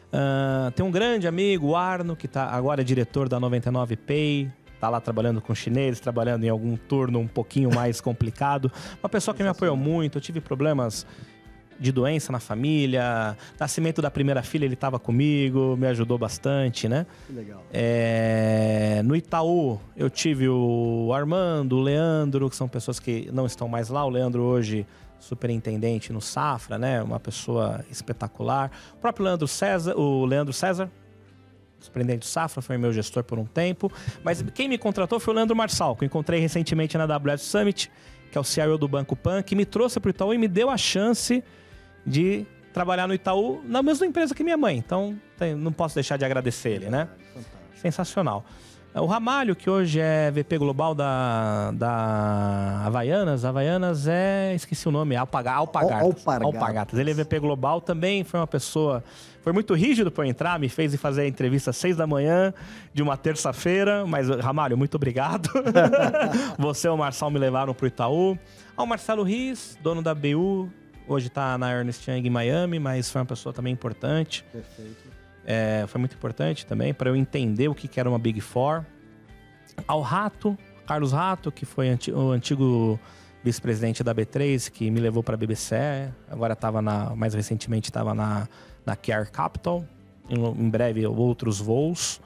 Uh, 0.06 0.70
tem 0.72 0.84
um 0.84 0.90
grande 0.90 1.26
amigo, 1.26 1.68
o 1.68 1.76
Arno, 1.76 2.14
que 2.14 2.28
tá, 2.28 2.44
agora 2.46 2.82
é 2.82 2.84
diretor 2.84 3.28
da 3.28 3.40
99 3.40 3.96
Pay, 3.96 4.50
tá 4.80 4.88
lá 4.88 5.00
trabalhando 5.00 5.40
com 5.40 5.54
chineses, 5.54 5.98
trabalhando 5.98 6.44
em 6.44 6.48
algum 6.48 6.76
turno 6.76 7.18
um 7.18 7.26
pouquinho 7.26 7.74
mais 7.74 8.00
complicado. 8.02 8.70
Uma 9.02 9.08
pessoa 9.08 9.34
que 9.34 9.42
me 9.42 9.48
apoiou 9.48 9.76
muito, 9.76 10.18
eu 10.18 10.22
tive 10.22 10.40
problemas 10.40 11.06
de 11.78 11.92
doença 11.92 12.32
na 12.32 12.40
família, 12.40 13.36
nascimento 13.58 14.00
da 14.00 14.10
primeira 14.10 14.42
filha, 14.42 14.64
ele 14.64 14.74
estava 14.74 14.98
comigo, 14.98 15.76
me 15.76 15.86
ajudou 15.86 16.18
bastante, 16.18 16.88
né? 16.88 17.06
Legal. 17.28 17.62
É, 17.72 19.02
no 19.04 19.14
Itaú, 19.14 19.78
eu 19.96 20.08
tive 20.08 20.48
o 20.48 21.12
Armando, 21.14 21.76
o 21.76 21.80
Leandro, 21.80 22.48
que 22.48 22.56
são 22.56 22.68
pessoas 22.68 22.98
que 22.98 23.28
não 23.32 23.46
estão 23.46 23.68
mais 23.68 23.88
lá. 23.88 24.04
O 24.04 24.08
Leandro 24.08 24.42
hoje 24.42 24.86
superintendente 25.18 26.12
no 26.12 26.20
Safra, 26.20 26.78
né? 26.78 27.02
Uma 27.02 27.18
pessoa 27.18 27.84
espetacular. 27.90 28.70
O 28.94 28.96
próprio 28.98 29.24
Leandro 29.24 29.48
César, 29.48 29.96
o 29.96 30.24
Leandro 30.24 30.52
César, 30.52 30.90
superintendente 31.80 32.26
do 32.26 32.30
Safra, 32.30 32.62
foi 32.62 32.76
meu 32.76 32.92
gestor 32.92 33.24
por 33.24 33.38
um 33.38 33.44
tempo. 33.44 33.90
Mas 34.22 34.42
quem 34.54 34.68
me 34.68 34.78
contratou 34.78 35.18
foi 35.18 35.34
o 35.34 35.36
Leandro 35.36 35.56
Marçal, 35.56 35.96
que 35.96 36.04
eu 36.04 36.06
encontrei 36.06 36.40
recentemente 36.40 36.96
na 36.96 37.04
AWS 37.04 37.42
Summit, 37.42 37.90
que 38.30 38.38
é 38.38 38.40
o 38.40 38.44
CIO 38.44 38.78
do 38.78 38.88
Banco 38.88 39.16
Pan, 39.16 39.42
que 39.42 39.54
me 39.54 39.64
trouxe 39.64 39.98
para 40.00 40.08
o 40.08 40.10
Itaú 40.10 40.34
e 40.34 40.38
me 40.38 40.48
deu 40.48 40.70
a 40.70 40.76
chance 40.76 41.42
de 42.06 42.46
trabalhar 42.72 43.08
no 43.08 43.14
Itaú 43.14 43.62
na 43.64 43.82
mesma 43.82 44.06
empresa 44.06 44.34
que 44.34 44.44
minha 44.44 44.56
mãe. 44.56 44.76
Então, 44.76 45.18
não 45.56 45.72
posso 45.72 45.94
deixar 45.94 46.16
de 46.16 46.24
agradecer 46.24 46.70
ele, 46.70 46.90
né? 46.90 47.08
Fantástico. 47.34 47.80
Sensacional. 47.80 48.44
O 48.98 49.04
Ramalho, 49.04 49.54
que 49.54 49.68
hoje 49.68 50.00
é 50.00 50.30
VP 50.30 50.56
Global 50.56 50.94
da, 50.94 51.70
da 51.72 52.82
Havaianas. 52.86 53.44
Havaianas 53.44 54.08
é. 54.08 54.54
Esqueci 54.54 54.88
o 54.88 54.90
nome, 54.90 55.14
Alpaga, 55.14 55.52
Alpagatas. 55.52 56.02
Alpagatas. 56.02 56.54
Alpagatas. 56.54 56.98
Ele 56.98 57.10
é 57.10 57.14
VP 57.14 57.38
Global, 57.40 57.82
também 57.82 58.24
foi 58.24 58.40
uma 58.40 58.46
pessoa. 58.46 59.04
Foi 59.42 59.52
muito 59.52 59.74
rígido 59.74 60.10
para 60.10 60.24
eu 60.24 60.30
entrar, 60.30 60.58
me 60.58 60.70
fez 60.70 60.96
fazer 60.96 61.22
a 61.22 61.28
entrevista 61.28 61.70
às 61.70 61.76
seis 61.76 61.94
da 61.94 62.06
manhã 62.06 62.54
de 62.94 63.02
uma 63.02 63.18
terça-feira. 63.18 64.06
Mas, 64.06 64.30
Ramalho, 64.30 64.78
muito 64.78 64.94
obrigado. 64.94 65.50
Você 66.58 66.88
e 66.88 66.90
o 66.90 66.96
Marçal 66.96 67.30
me 67.30 67.38
levaram 67.38 67.74
para 67.74 67.84
o 67.84 67.88
Itaú. 67.88 68.38
Ao 68.74 68.86
Marcelo 68.86 69.22
Riz, 69.22 69.78
dono 69.82 70.00
da 70.00 70.14
BU, 70.14 70.70
Hoje 71.08 71.28
está 71.28 71.56
na 71.56 71.72
Ernest 71.72 72.10
Young 72.10 72.26
em 72.26 72.30
Miami, 72.30 72.78
mas 72.78 73.10
foi 73.10 73.20
uma 73.20 73.26
pessoa 73.26 73.52
também 73.52 73.72
importante. 73.72 74.44
Perfeito. 74.52 75.10
É, 75.44 75.84
foi 75.86 76.00
muito 76.00 76.16
importante 76.16 76.66
também 76.66 76.92
para 76.92 77.08
eu 77.08 77.14
entender 77.14 77.68
o 77.68 77.74
que, 77.74 77.86
que 77.86 78.00
era 78.00 78.08
uma 78.08 78.18
Big 78.18 78.40
Four. 78.40 78.84
Ao 79.86 80.00
Rato, 80.00 80.58
Carlos 80.86 81.12
Rato, 81.12 81.52
que 81.52 81.64
foi 81.64 81.96
o 82.12 82.30
antigo 82.30 82.98
vice-presidente 83.44 84.02
da 84.02 84.12
B3, 84.12 84.70
que 84.70 84.90
me 84.90 84.98
levou 84.98 85.22
para 85.22 85.34
a 85.34 85.36
BBC. 85.36 85.76
Agora 86.28 86.54
estava 86.54 86.82
na, 86.82 87.14
mais 87.14 87.34
recentemente 87.34 87.88
estava 87.88 88.12
na, 88.12 88.48
na 88.84 88.96
Care 88.96 89.30
Capital. 89.30 89.84
Em, 90.28 90.44
em 90.44 90.68
breve 90.68 91.06
outros 91.06 91.60
voos. 91.60 92.20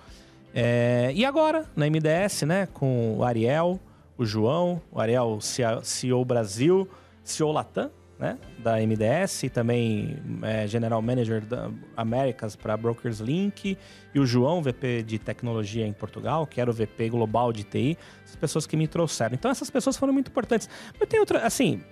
É, 0.54 1.12
e 1.14 1.24
agora 1.24 1.66
na 1.76 1.86
MDS, 1.86 2.42
né, 2.42 2.66
com 2.72 3.18
o 3.18 3.24
Ariel, 3.24 3.78
o 4.16 4.24
João, 4.24 4.80
o 4.90 5.00
Ariel 5.00 5.38
CEO 5.82 6.24
Brasil, 6.24 6.88
CEO 7.22 7.52
Latam, 7.52 7.90
né, 8.20 8.36
da 8.58 8.76
MDS, 8.76 9.44
também 9.52 10.18
é, 10.42 10.66
General 10.66 11.00
Manager 11.00 11.40
da 11.44 11.70
Américas 11.96 12.54
para 12.54 12.76
Brokers 12.76 13.18
Link, 13.18 13.78
e 14.14 14.20
o 14.20 14.26
João, 14.26 14.62
VP 14.62 15.02
de 15.04 15.18
Tecnologia 15.18 15.86
em 15.86 15.92
Portugal, 15.92 16.46
que 16.46 16.60
era 16.60 16.70
o 16.70 16.74
VP 16.74 17.08
Global 17.08 17.50
de 17.50 17.64
TI, 17.64 17.96
as 18.22 18.36
pessoas 18.36 18.66
que 18.66 18.76
me 18.76 18.86
trouxeram. 18.86 19.34
Então 19.34 19.50
essas 19.50 19.70
pessoas 19.70 19.96
foram 19.96 20.12
muito 20.12 20.28
importantes. 20.28 20.68
Mas 20.98 21.08
tem 21.08 21.18
outra, 21.18 21.46
assim, 21.46 21.82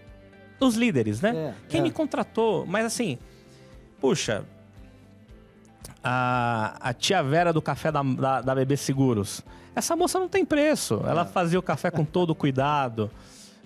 os 0.60 0.74
líderes, 0.74 1.22
né? 1.22 1.34
É, 1.34 1.54
Quem 1.66 1.80
é. 1.80 1.82
me 1.82 1.90
contratou, 1.90 2.66
mas 2.66 2.84
assim, 2.84 3.18
puxa, 3.98 4.44
a, 6.04 6.76
a 6.78 6.92
tia 6.92 7.22
Vera 7.22 7.54
do 7.54 7.62
café 7.62 7.90
da, 7.90 8.02
da, 8.02 8.40
da 8.42 8.54
Bebê 8.54 8.76
Seguros. 8.76 9.42
Essa 9.74 9.96
moça 9.96 10.18
não 10.18 10.28
tem 10.28 10.44
preço. 10.44 11.02
Ela 11.06 11.22
é. 11.22 11.24
fazia 11.24 11.58
o 11.58 11.62
café 11.62 11.90
com 11.90 12.04
todo 12.04 12.34
cuidado. 12.34 13.10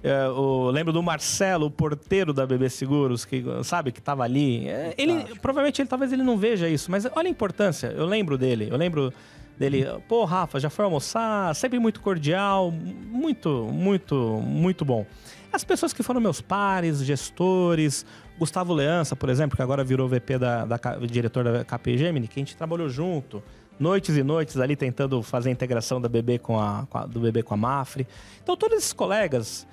É, 0.03 0.29
o, 0.29 0.71
lembro 0.71 0.93
do 0.93 1.03
Marcelo, 1.03 1.67
o 1.67 1.71
porteiro 1.71 2.33
da 2.33 2.45
BB 2.45 2.69
Seguros, 2.69 3.25
que 3.25 3.45
sabe 3.63 3.93
que 3.93 4.01
estava 4.01 4.25
ali. 4.25 4.69
É, 4.69 4.95
ele 4.99 5.25
provavelmente 5.41 5.81
ele 5.81 5.89
talvez 5.89 6.13
ele 6.13 6.23
não 6.23 6.37
veja 6.37 6.69
isso, 6.69 6.91
mas 6.91 7.07
olha 7.15 7.29
a 7.29 7.31
importância. 7.31 7.87
Eu 7.89 8.05
lembro 8.05 8.37
dele. 8.37 8.69
Eu 8.71 8.77
lembro 8.77 9.13
dele. 9.57 9.87
Pô, 10.09 10.25
Rafa, 10.25 10.59
já 10.59 10.69
foi 10.69 10.85
almoçar? 10.85 11.55
Sempre 11.55 11.79
muito 11.79 12.01
cordial, 12.01 12.71
muito, 12.71 13.69
muito, 13.73 14.15
muito 14.45 14.85
bom. 14.85 15.07
As 15.53 15.63
pessoas 15.63 15.93
que 15.93 16.03
foram 16.03 16.21
meus 16.21 16.41
pares, 16.41 17.05
gestores, 17.05 18.05
Gustavo 18.39 18.73
Leança, 18.73 19.15
por 19.15 19.29
exemplo, 19.29 19.57
que 19.57 19.63
agora 19.63 19.85
virou 19.85 20.09
VP 20.09 20.39
da, 20.39 20.65
da 20.65 20.79
diretor 21.07 21.45
da 21.45 21.65
KP 21.65 21.97
Gemini, 21.97 22.27
que 22.27 22.41
a 22.41 22.43
gente 22.43 22.57
trabalhou 22.57 22.89
junto 22.89 23.43
noites 23.79 24.17
e 24.17 24.23
noites 24.23 24.57
ali 24.59 24.77
tentando 24.77 25.23
fazer 25.23 25.49
a 25.49 25.53
integração 25.53 26.01
da 26.01 26.09
BB 26.09 26.39
com 26.39 26.59
a, 26.59 26.87
com 26.89 26.99
a, 26.99 27.07
do 27.07 27.21
bebê 27.21 27.43
com 27.43 27.55
a 27.55 27.57
Mafre. 27.57 28.07
Então, 28.43 28.57
todos 28.57 28.79
esses 28.79 28.93
colegas, 28.93 29.67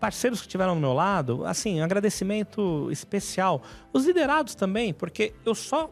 parceiros 0.00 0.40
que 0.40 0.46
estiveram 0.46 0.72
ao 0.72 0.78
meu 0.78 0.92
lado, 0.92 1.44
assim, 1.44 1.80
um 1.80 1.84
agradecimento 1.84 2.88
especial. 2.90 3.62
Os 3.92 4.06
liderados 4.06 4.54
também, 4.54 4.92
porque 4.92 5.32
eu 5.44 5.54
só 5.54 5.90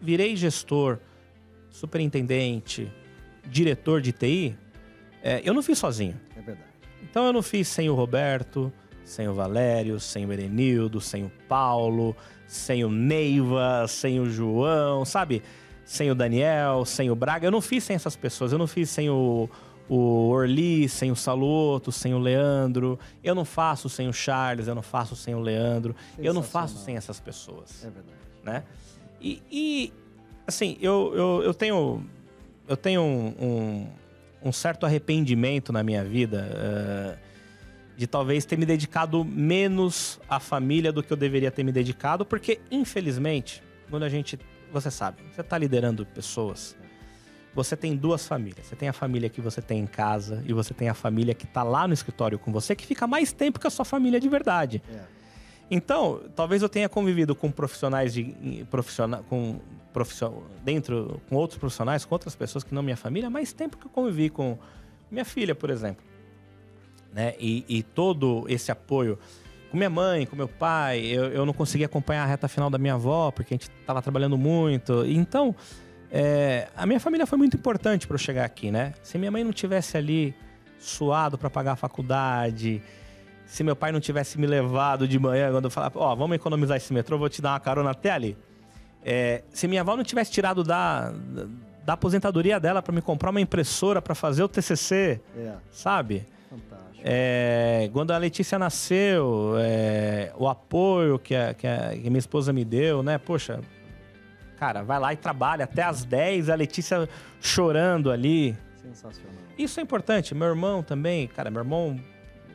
virei 0.00 0.36
gestor, 0.36 0.98
superintendente, 1.70 2.92
diretor 3.46 4.00
de 4.00 4.12
TI, 4.12 4.58
é, 5.22 5.40
eu 5.44 5.54
não 5.54 5.62
fiz 5.62 5.78
sozinho. 5.78 6.20
É 6.36 6.42
verdade. 6.42 6.68
Então 7.02 7.26
eu 7.26 7.32
não 7.32 7.42
fiz 7.42 7.68
sem 7.68 7.88
o 7.88 7.94
Roberto, 7.94 8.72
sem 9.04 9.28
o 9.28 9.34
Valério, 9.34 10.00
sem 10.00 10.26
o 10.26 10.32
Erenildo, 10.32 11.00
sem 11.00 11.24
o 11.24 11.32
Paulo, 11.48 12.16
sem 12.46 12.84
o 12.84 12.90
Neiva, 12.90 13.86
sem 13.88 14.20
o 14.20 14.28
João, 14.28 15.04
sabe? 15.04 15.42
Sem 15.84 16.10
o 16.10 16.14
Daniel, 16.14 16.84
sem 16.84 17.10
o 17.10 17.14
Braga. 17.14 17.46
Eu 17.46 17.50
não 17.50 17.60
fiz 17.60 17.84
sem 17.84 17.96
essas 17.96 18.16
pessoas. 18.16 18.52
Eu 18.52 18.58
não 18.58 18.66
fiz 18.66 18.88
sem 18.90 19.10
o, 19.10 19.48
o 19.88 20.28
Orli, 20.28 20.88
sem 20.88 21.10
o 21.10 21.16
Saloto, 21.16 21.92
sem 21.92 22.14
o 22.14 22.18
Leandro. 22.18 22.98
Eu 23.22 23.34
não 23.34 23.44
faço 23.44 23.88
sem 23.88 24.08
o 24.08 24.12
Charles, 24.12 24.66
eu 24.66 24.74
não 24.74 24.82
faço 24.82 25.14
sem 25.14 25.34
o 25.34 25.40
Leandro. 25.40 25.94
Eu 26.18 26.32
não 26.32 26.42
faço 26.42 26.78
sem 26.78 26.96
essas 26.96 27.20
pessoas. 27.20 27.84
É 27.84 27.90
verdade. 27.90 28.18
Né? 28.42 28.64
E, 29.20 29.42
e 29.50 29.92
assim, 30.46 30.76
eu, 30.80 31.12
eu, 31.14 31.42
eu 31.44 31.54
tenho, 31.54 32.04
eu 32.68 32.76
tenho 32.76 33.02
um, 33.02 33.34
um, 33.40 33.88
um 34.44 34.52
certo 34.52 34.84
arrependimento 34.86 35.72
na 35.72 35.82
minha 35.82 36.04
vida 36.04 36.48
uh, 36.50 37.18
de 37.96 38.06
talvez 38.06 38.44
ter 38.44 38.58
me 38.58 38.66
dedicado 38.66 39.24
menos 39.24 40.20
à 40.28 40.40
família 40.40 40.92
do 40.92 41.02
que 41.02 41.12
eu 41.12 41.16
deveria 41.16 41.50
ter 41.50 41.62
me 41.62 41.72
dedicado, 41.72 42.24
porque, 42.24 42.60
infelizmente, 42.70 43.62
quando 43.90 44.02
a 44.02 44.08
gente. 44.08 44.38
Você 44.72 44.90
sabe, 44.90 45.22
você 45.32 45.40
está 45.40 45.56
liderando 45.56 46.04
pessoas 46.04 46.76
você 47.54 47.76
tem 47.76 47.96
duas 47.96 48.26
famílias. 48.26 48.66
Você 48.66 48.76
tem 48.76 48.88
a 48.88 48.92
família 48.92 49.28
que 49.28 49.40
você 49.40 49.62
tem 49.62 49.80
em 49.80 49.86
casa 49.86 50.42
e 50.46 50.52
você 50.52 50.74
tem 50.74 50.88
a 50.88 50.94
família 50.94 51.34
que 51.34 51.44
está 51.44 51.62
lá 51.62 51.86
no 51.86 51.94
escritório 51.94 52.38
com 52.38 52.52
você, 52.52 52.74
que 52.74 52.86
fica 52.86 53.06
mais 53.06 53.32
tempo 53.32 53.60
que 53.60 53.66
a 53.66 53.70
sua 53.70 53.84
família 53.84 54.18
de 54.18 54.28
verdade. 54.28 54.82
É. 54.92 55.00
Então, 55.70 56.20
talvez 56.34 56.62
eu 56.62 56.68
tenha 56.68 56.88
convivido 56.88 57.34
com 57.34 57.50
profissionais 57.50 58.12
de 58.12 58.66
profissional, 58.70 59.24
com 59.28 59.60
profissional, 59.92 60.42
dentro 60.62 61.20
com 61.28 61.36
outros 61.36 61.58
profissionais, 61.58 62.04
com 62.04 62.14
outras 62.14 62.34
pessoas 62.34 62.64
que 62.64 62.74
não 62.74 62.82
minha 62.82 62.96
família, 62.96 63.30
mais 63.30 63.52
tempo 63.52 63.76
que 63.76 63.86
eu 63.86 63.90
convivi 63.90 64.28
com 64.28 64.58
minha 65.10 65.24
filha, 65.24 65.54
por 65.54 65.70
exemplo, 65.70 66.04
né? 67.12 67.34
E, 67.38 67.64
e 67.68 67.82
todo 67.82 68.44
esse 68.48 68.70
apoio 68.70 69.18
com 69.70 69.76
minha 69.76 69.90
mãe, 69.90 70.26
com 70.26 70.36
meu 70.36 70.48
pai, 70.48 71.00
eu, 71.00 71.24
eu 71.26 71.46
não 71.46 71.52
conseguia 71.52 71.86
acompanhar 71.86 72.24
a 72.24 72.26
reta 72.26 72.46
final 72.46 72.68
da 72.68 72.78
minha 72.78 72.94
avó 72.94 73.30
porque 73.30 73.54
a 73.54 73.56
gente 73.56 73.70
estava 73.80 74.02
trabalhando 74.02 74.36
muito. 74.36 75.04
Então, 75.06 75.54
é, 76.16 76.68
a 76.76 76.86
minha 76.86 77.00
família 77.00 77.26
foi 77.26 77.36
muito 77.36 77.56
importante 77.56 78.06
para 78.06 78.14
eu 78.14 78.18
chegar 78.18 78.44
aqui, 78.44 78.70
né? 78.70 78.94
Se 79.02 79.18
minha 79.18 79.32
mãe 79.32 79.42
não 79.42 79.52
tivesse 79.52 79.96
ali 79.96 80.32
suado 80.78 81.36
para 81.36 81.50
pagar 81.50 81.72
a 81.72 81.76
faculdade, 81.76 82.80
se 83.44 83.64
meu 83.64 83.74
pai 83.74 83.90
não 83.90 83.98
tivesse 83.98 84.38
me 84.38 84.46
levado 84.46 85.08
de 85.08 85.18
manhã 85.18 85.50
quando 85.50 85.64
eu 85.64 85.70
falava, 85.72 85.98
ó, 85.98 86.12
oh, 86.12 86.16
vamos 86.16 86.36
economizar 86.36 86.76
esse 86.76 86.92
metrô, 86.92 87.18
vou 87.18 87.28
te 87.28 87.42
dar 87.42 87.54
uma 87.54 87.58
carona 87.58 87.90
até 87.90 88.12
ali. 88.12 88.38
É, 89.04 89.42
se 89.50 89.66
minha 89.66 89.80
avó 89.80 89.96
não 89.96 90.04
tivesse 90.04 90.30
tirado 90.30 90.62
da, 90.62 91.12
da 91.84 91.94
aposentadoria 91.94 92.60
dela 92.60 92.80
para 92.80 92.94
me 92.94 93.02
comprar 93.02 93.30
uma 93.30 93.40
impressora 93.40 94.00
para 94.00 94.14
fazer 94.14 94.44
o 94.44 94.48
TCC, 94.48 95.20
é. 95.36 95.54
sabe? 95.72 96.28
É, 97.02 97.90
quando 97.92 98.12
a 98.12 98.18
Letícia 98.18 98.56
nasceu, 98.56 99.56
é, 99.58 100.32
o 100.38 100.46
apoio 100.46 101.18
que 101.18 101.34
a, 101.34 101.54
que 101.54 101.66
a, 101.66 101.90
que 101.90 102.08
minha 102.08 102.20
esposa 102.20 102.52
me 102.52 102.64
deu, 102.64 103.02
né? 103.02 103.18
Poxa, 103.18 103.60
Cara, 104.58 104.82
vai 104.82 104.98
lá 104.98 105.12
e 105.12 105.16
trabalha 105.16 105.64
até 105.64 105.82
as 105.82 106.04
10, 106.04 106.48
a 106.48 106.54
Letícia 106.54 107.08
chorando 107.40 108.10
ali. 108.10 108.56
Sensacional. 108.80 109.34
Isso 109.58 109.80
é 109.80 109.82
importante. 109.82 110.34
Meu 110.34 110.48
irmão 110.48 110.82
também, 110.82 111.26
cara, 111.28 111.50
meu 111.50 111.60
irmão 111.60 111.98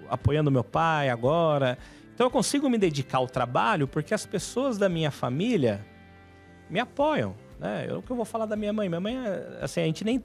apoiando 0.10 0.52
meu 0.52 0.64
pai 0.64 1.10
agora. 1.10 1.78
Então 2.14 2.28
eu 2.28 2.32
consigo 2.32 2.70
me 2.70 2.78
dedicar 2.78 3.20
ao 3.20 3.28
trabalho 3.28 3.88
porque 3.88 4.14
as 4.14 4.26
pessoas 4.26 4.78
da 4.78 4.90
minha 4.90 5.12
família 5.12 5.86
me 6.70 6.80
apoiam. 6.80 7.34
Né? 7.60 7.86
Eu, 7.88 8.00
o 8.00 8.02
que 8.02 8.12
eu 8.12 8.16
vou 8.16 8.26
falar 8.26 8.46
da 8.46 8.56
minha 8.56 8.74
mãe? 8.74 8.90
Minha 8.90 9.02
mãe, 9.02 9.16
assim, 9.62 9.82
a 9.82 9.86
gente 9.86 10.04
nem, 10.04 10.24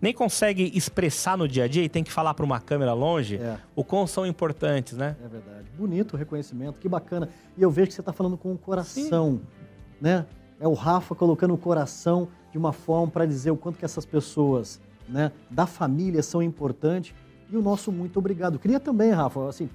nem 0.00 0.12
consegue 0.12 0.70
expressar 0.74 1.36
no 1.36 1.48
dia 1.48 1.64
a 1.64 1.68
dia 1.68 1.82
e 1.82 1.88
tem 1.88 2.04
que 2.04 2.12
falar 2.12 2.34
para 2.34 2.44
uma 2.44 2.60
câmera 2.60 2.92
longe 2.92 3.36
é. 3.36 3.58
o 3.74 3.84
quão 3.84 4.06
são 4.06 4.26
importantes, 4.26 4.96
né? 4.96 5.16
É 5.24 5.28
verdade. 5.28 5.70
Bonito 5.76 6.14
o 6.14 6.16
reconhecimento, 6.16 6.78
que 6.78 6.88
bacana. 6.88 7.28
E 7.56 7.62
eu 7.62 7.70
vejo 7.70 7.88
que 7.88 7.94
você 7.94 8.00
está 8.00 8.12
falando 8.12 8.36
com 8.36 8.52
o 8.52 8.58
coração, 8.58 9.32
Sim. 9.32 9.42
né? 10.00 10.26
É 10.62 10.68
o 10.68 10.74
Rafa 10.74 11.12
colocando 11.12 11.52
o 11.52 11.58
coração 11.58 12.28
de 12.52 12.56
uma 12.56 12.72
forma 12.72 13.10
para 13.10 13.26
dizer 13.26 13.50
o 13.50 13.56
quanto 13.56 13.78
que 13.78 13.84
essas 13.84 14.06
pessoas 14.06 14.80
né, 15.08 15.32
da 15.50 15.66
família 15.66 16.22
são 16.22 16.40
importantes 16.40 17.12
e 17.50 17.56
o 17.56 17.60
nosso 17.60 17.90
muito 17.90 18.16
obrigado. 18.20 18.60
Queria 18.60 18.78
também, 18.78 19.10
Rafa, 19.10 19.48
assim, 19.48 19.68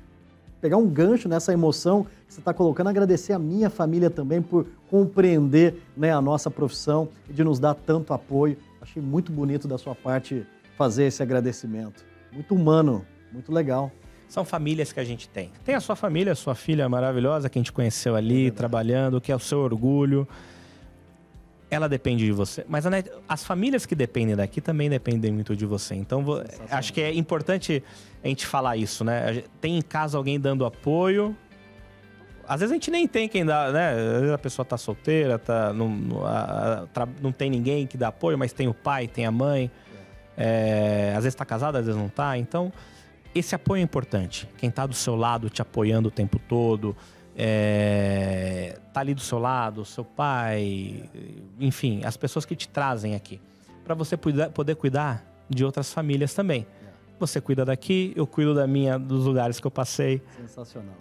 pegar 0.61 0.77
um 0.77 0.88
gancho 0.88 1.27
nessa 1.27 1.51
emoção 1.51 2.05
que 2.25 2.33
você 2.33 2.39
está 2.39 2.53
colocando, 2.53 2.88
agradecer 2.88 3.33
a 3.33 3.39
minha 3.39 3.69
família 3.69 4.09
também 4.09 4.41
por 4.41 4.65
compreender 4.89 5.83
né, 5.95 6.13
a 6.13 6.21
nossa 6.21 6.49
profissão 6.49 7.09
e 7.29 7.33
de 7.33 7.43
nos 7.43 7.59
dar 7.59 7.75
tanto 7.75 8.13
apoio. 8.13 8.57
Achei 8.81 9.01
muito 9.01 9.29
bonito 9.29 9.67
da 9.67 9.77
sua 9.77 9.93
parte 9.93 10.47
fazer 10.77 11.03
esse 11.03 11.21
agradecimento. 11.21 12.05
Muito 12.31 12.55
humano, 12.55 13.05
muito 13.33 13.51
legal. 13.51 13.91
São 14.29 14.45
famílias 14.45 14.93
que 14.93 15.01
a 15.01 15.03
gente 15.03 15.27
tem. 15.27 15.51
Tem 15.65 15.75
a 15.75 15.81
sua 15.81 15.97
família, 15.97 16.31
a 16.31 16.35
sua 16.35 16.55
filha 16.55 16.88
maravilhosa 16.88 17.49
que 17.49 17.59
a 17.59 17.61
gente 17.61 17.73
conheceu 17.73 18.15
ali, 18.15 18.47
é 18.47 18.51
trabalhando, 18.51 19.19
que 19.19 19.33
é 19.33 19.35
o 19.35 19.39
seu 19.39 19.59
orgulho 19.59 20.25
ela 21.70 21.89
depende 21.89 22.26
de 22.26 22.32
você. 22.32 22.65
Mas 22.68 22.86
Net, 22.86 23.11
as 23.28 23.43
famílias 23.43 23.86
que 23.86 23.93
dependem 23.93 24.36
daqui 24.36 24.61
também 24.61 24.89
dependem 24.89 25.32
muito 25.32 25.55
de 25.55 25.65
você. 25.65 25.95
Então, 25.95 26.24
acho 26.72 26.93
que 26.93 27.01
é 27.01 27.13
importante 27.13 27.84
a 28.24 28.28
gente 28.28 28.45
falar 28.45 28.78
isso, 28.78 29.03
né? 29.03 29.43
Tem 29.59 29.78
em 29.78 29.82
casa 29.82 30.18
alguém 30.18 30.39
dando 30.39 30.65
apoio. 30.65 31.36
Às 32.47 32.61
vezes 32.61 32.72
a 32.72 32.76
gente 32.76 32.89
nem 32.89 33.05
tem 33.05 33.28
quem 33.28 33.45
dá, 33.45 33.72
né? 33.72 33.91
Às 33.91 34.20
vezes 34.22 34.32
a 34.32 34.38
pessoa 34.38 34.65
tá 34.65 34.78
solteira, 34.78 35.38
tá, 35.38 35.74
não, 35.74 35.89
não 37.22 37.32
tem 37.34 37.49
ninguém 37.49 37.86
que 37.86 37.97
dá 37.97 38.07
apoio, 38.07 38.38
mas 38.38 38.53
tem 38.53 38.70
o 38.70 38.74
pai, 38.74 39.07
tem 39.07 39.26
a 39.26 39.32
mãe. 39.32 39.70
É, 40.38 41.13
às 41.18 41.24
vezes 41.24 41.36
tá 41.36 41.43
casado, 41.43 41.76
às 41.76 41.86
vezes 41.86 41.99
não 41.99 42.07
tá. 42.07 42.38
Então, 42.38 42.72
esse 43.36 43.53
apoio 43.53 43.82
é 43.82 43.84
importante. 43.84 44.47
Quem 44.57 44.72
tá 44.72 44.86
do 44.86 44.95
seu 44.95 45.15
lado 45.15 45.49
te 45.49 45.61
apoiando 45.61 46.07
o 46.07 46.11
tempo 46.11 46.39
todo 46.39 46.95
é, 47.39 48.79
tá 48.91 49.01
ali 49.01 49.13
do 49.13 49.21
seu 49.21 49.38
lado, 49.38 49.85
seu 49.85 50.03
pai, 50.03 51.07
enfim, 51.59 52.03
as 52.03 52.17
pessoas 52.17 52.45
que 52.45 52.55
te 52.55 52.67
trazem 52.67 53.13
aqui, 53.13 53.39
para 53.85 53.93
você 53.93 54.17
poder 54.17 54.75
cuidar 54.75 55.23
de 55.47 55.63
outras 55.63 55.93
famílias 55.93 56.33
também. 56.33 56.65
Você 57.19 57.39
cuida 57.39 57.63
daqui, 57.63 58.11
eu 58.15 58.25
cuido 58.25 58.55
da 58.55 58.65
minha, 58.65 58.97
dos 58.97 59.25
lugares 59.25 59.59
que 59.59 59.67
eu 59.67 59.71
passei. 59.71 60.21
Sensacional. 60.35 60.95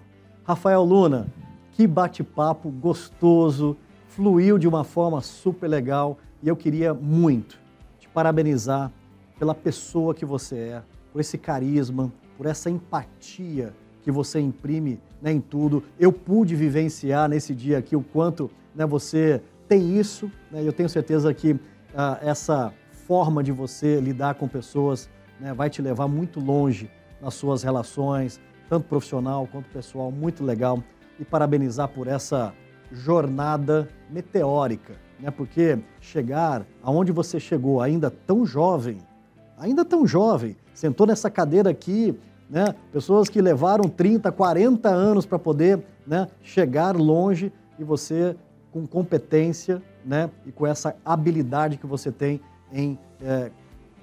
Rafael 0.45 0.85
Luna, 0.85 1.27
que 1.73 1.87
bate-papo 1.87 2.71
gostoso, 2.71 3.77
fluiu 4.09 4.59
de 4.59 4.69
uma 4.69 4.85
forma 4.85 5.21
super 5.23 5.69
legal 5.69 6.19
e 6.43 6.49
eu 6.49 6.57
queria 6.57 6.93
muito 6.95 7.59
te 7.99 8.09
parabenizar 8.09 8.93
pela 9.39 9.55
pessoa 9.55 10.15
que 10.15 10.25
você 10.25 10.57
é, 10.57 10.83
por 11.13 11.21
esse 11.21 11.37
carisma, 11.37 12.13
por 12.37 12.47
essa 12.47 12.71
empatia 12.71 13.75
que 14.07 14.13
você 14.13 14.39
imprime 14.39 15.01
né, 15.21 15.33
em 15.33 15.41
tudo. 15.41 15.83
Eu 15.99 16.13
pude 16.13 16.55
vivenciar 16.55 17.29
nesse 17.29 17.53
dia 17.53 17.79
aqui 17.79 17.97
o 17.97 18.01
quanto 18.01 18.49
né, 18.73 18.87
você 18.87 19.43
tem 19.67 19.99
isso. 19.99 20.31
Né, 20.49 20.63
eu 20.63 20.73
tenho 20.73 20.89
certeza 20.89 21.35
que 21.35 21.59
ah, 21.93 22.17
essa 22.23 22.73
forma 23.09 23.43
de 23.43 23.51
você 23.51 23.99
lidar 23.99 24.37
com 24.37 24.47
pessoas 24.47 25.11
né, 25.41 25.53
vai 25.53 25.69
te 25.69 25.83
levar 25.83 26.07
muito 26.07 26.39
longe 26.39 26.89
nas 27.21 27.35
suas 27.35 27.65
relações, 27.65 28.41
tanto 28.69 28.87
profissional 28.87 29.45
quanto 29.51 29.69
pessoal. 29.71 30.13
Muito 30.13 30.45
legal. 30.45 30.81
E 31.19 31.25
parabenizar 31.25 31.89
por 31.89 32.07
essa 32.07 32.55
jornada 32.93 33.89
meteórica, 34.09 34.95
né? 35.19 35.33
Porque 35.33 35.81
chegar 36.01 36.65
aonde 36.81 37.11
você 37.11 37.41
chegou, 37.41 37.81
ainda 37.81 38.09
tão 38.09 38.47
jovem, 38.47 38.99
ainda 39.59 39.85
tão 39.85 40.07
jovem, 40.07 40.57
sentou 40.73 41.09
nessa 41.09 41.29
cadeira 41.29 41.71
aqui 41.71 42.17
né? 42.49 42.75
Pessoas 42.93 43.29
que 43.29 43.41
levaram 43.41 43.89
30, 43.89 44.31
40 44.31 44.89
anos 44.89 45.27
para 45.27 45.39
poder 45.39 45.83
né, 46.07 46.29
chegar 46.43 46.97
longe 46.97 47.53
e 47.79 47.85
você, 47.85 48.37
com 48.73 48.87
competência, 48.87 49.83
né, 50.05 50.31
e 50.47 50.53
com 50.53 50.67
essa 50.67 50.95
habilidade 51.05 51.77
que 51.77 51.87
você 51.87 52.13
tem 52.13 52.41
em 52.73 52.99
é, 53.21 53.51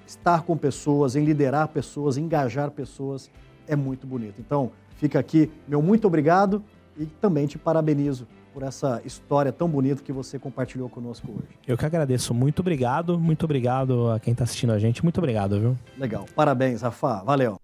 estar 0.06 0.42
com 0.42 0.56
pessoas, 0.56 1.16
em 1.16 1.24
liderar 1.24 1.68
pessoas, 1.68 2.16
engajar 2.16 2.70
pessoas, 2.70 3.30
é 3.66 3.74
muito 3.74 4.06
bonito. 4.06 4.40
Então, 4.40 4.70
fica 4.96 5.18
aqui 5.18 5.50
meu 5.66 5.80
muito 5.80 6.06
obrigado 6.06 6.62
e 6.98 7.06
também 7.06 7.46
te 7.46 7.58
parabenizo 7.58 8.26
por 8.52 8.62
essa 8.62 9.02
história 9.04 9.52
tão 9.52 9.68
bonita 9.68 10.00
que 10.02 10.12
você 10.12 10.38
compartilhou 10.38 10.88
conosco 10.88 11.26
hoje. 11.28 11.58
Eu 11.66 11.76
que 11.76 11.84
agradeço. 11.84 12.32
Muito 12.32 12.60
obrigado. 12.60 13.18
Muito 13.18 13.44
obrigado 13.44 14.10
a 14.10 14.20
quem 14.20 14.30
está 14.30 14.44
assistindo 14.44 14.72
a 14.72 14.78
gente. 14.78 15.02
Muito 15.02 15.18
obrigado, 15.18 15.58
viu? 15.58 15.76
Legal. 15.98 16.24
Parabéns, 16.36 16.82
Rafa. 16.82 17.24
Valeu. 17.24 17.63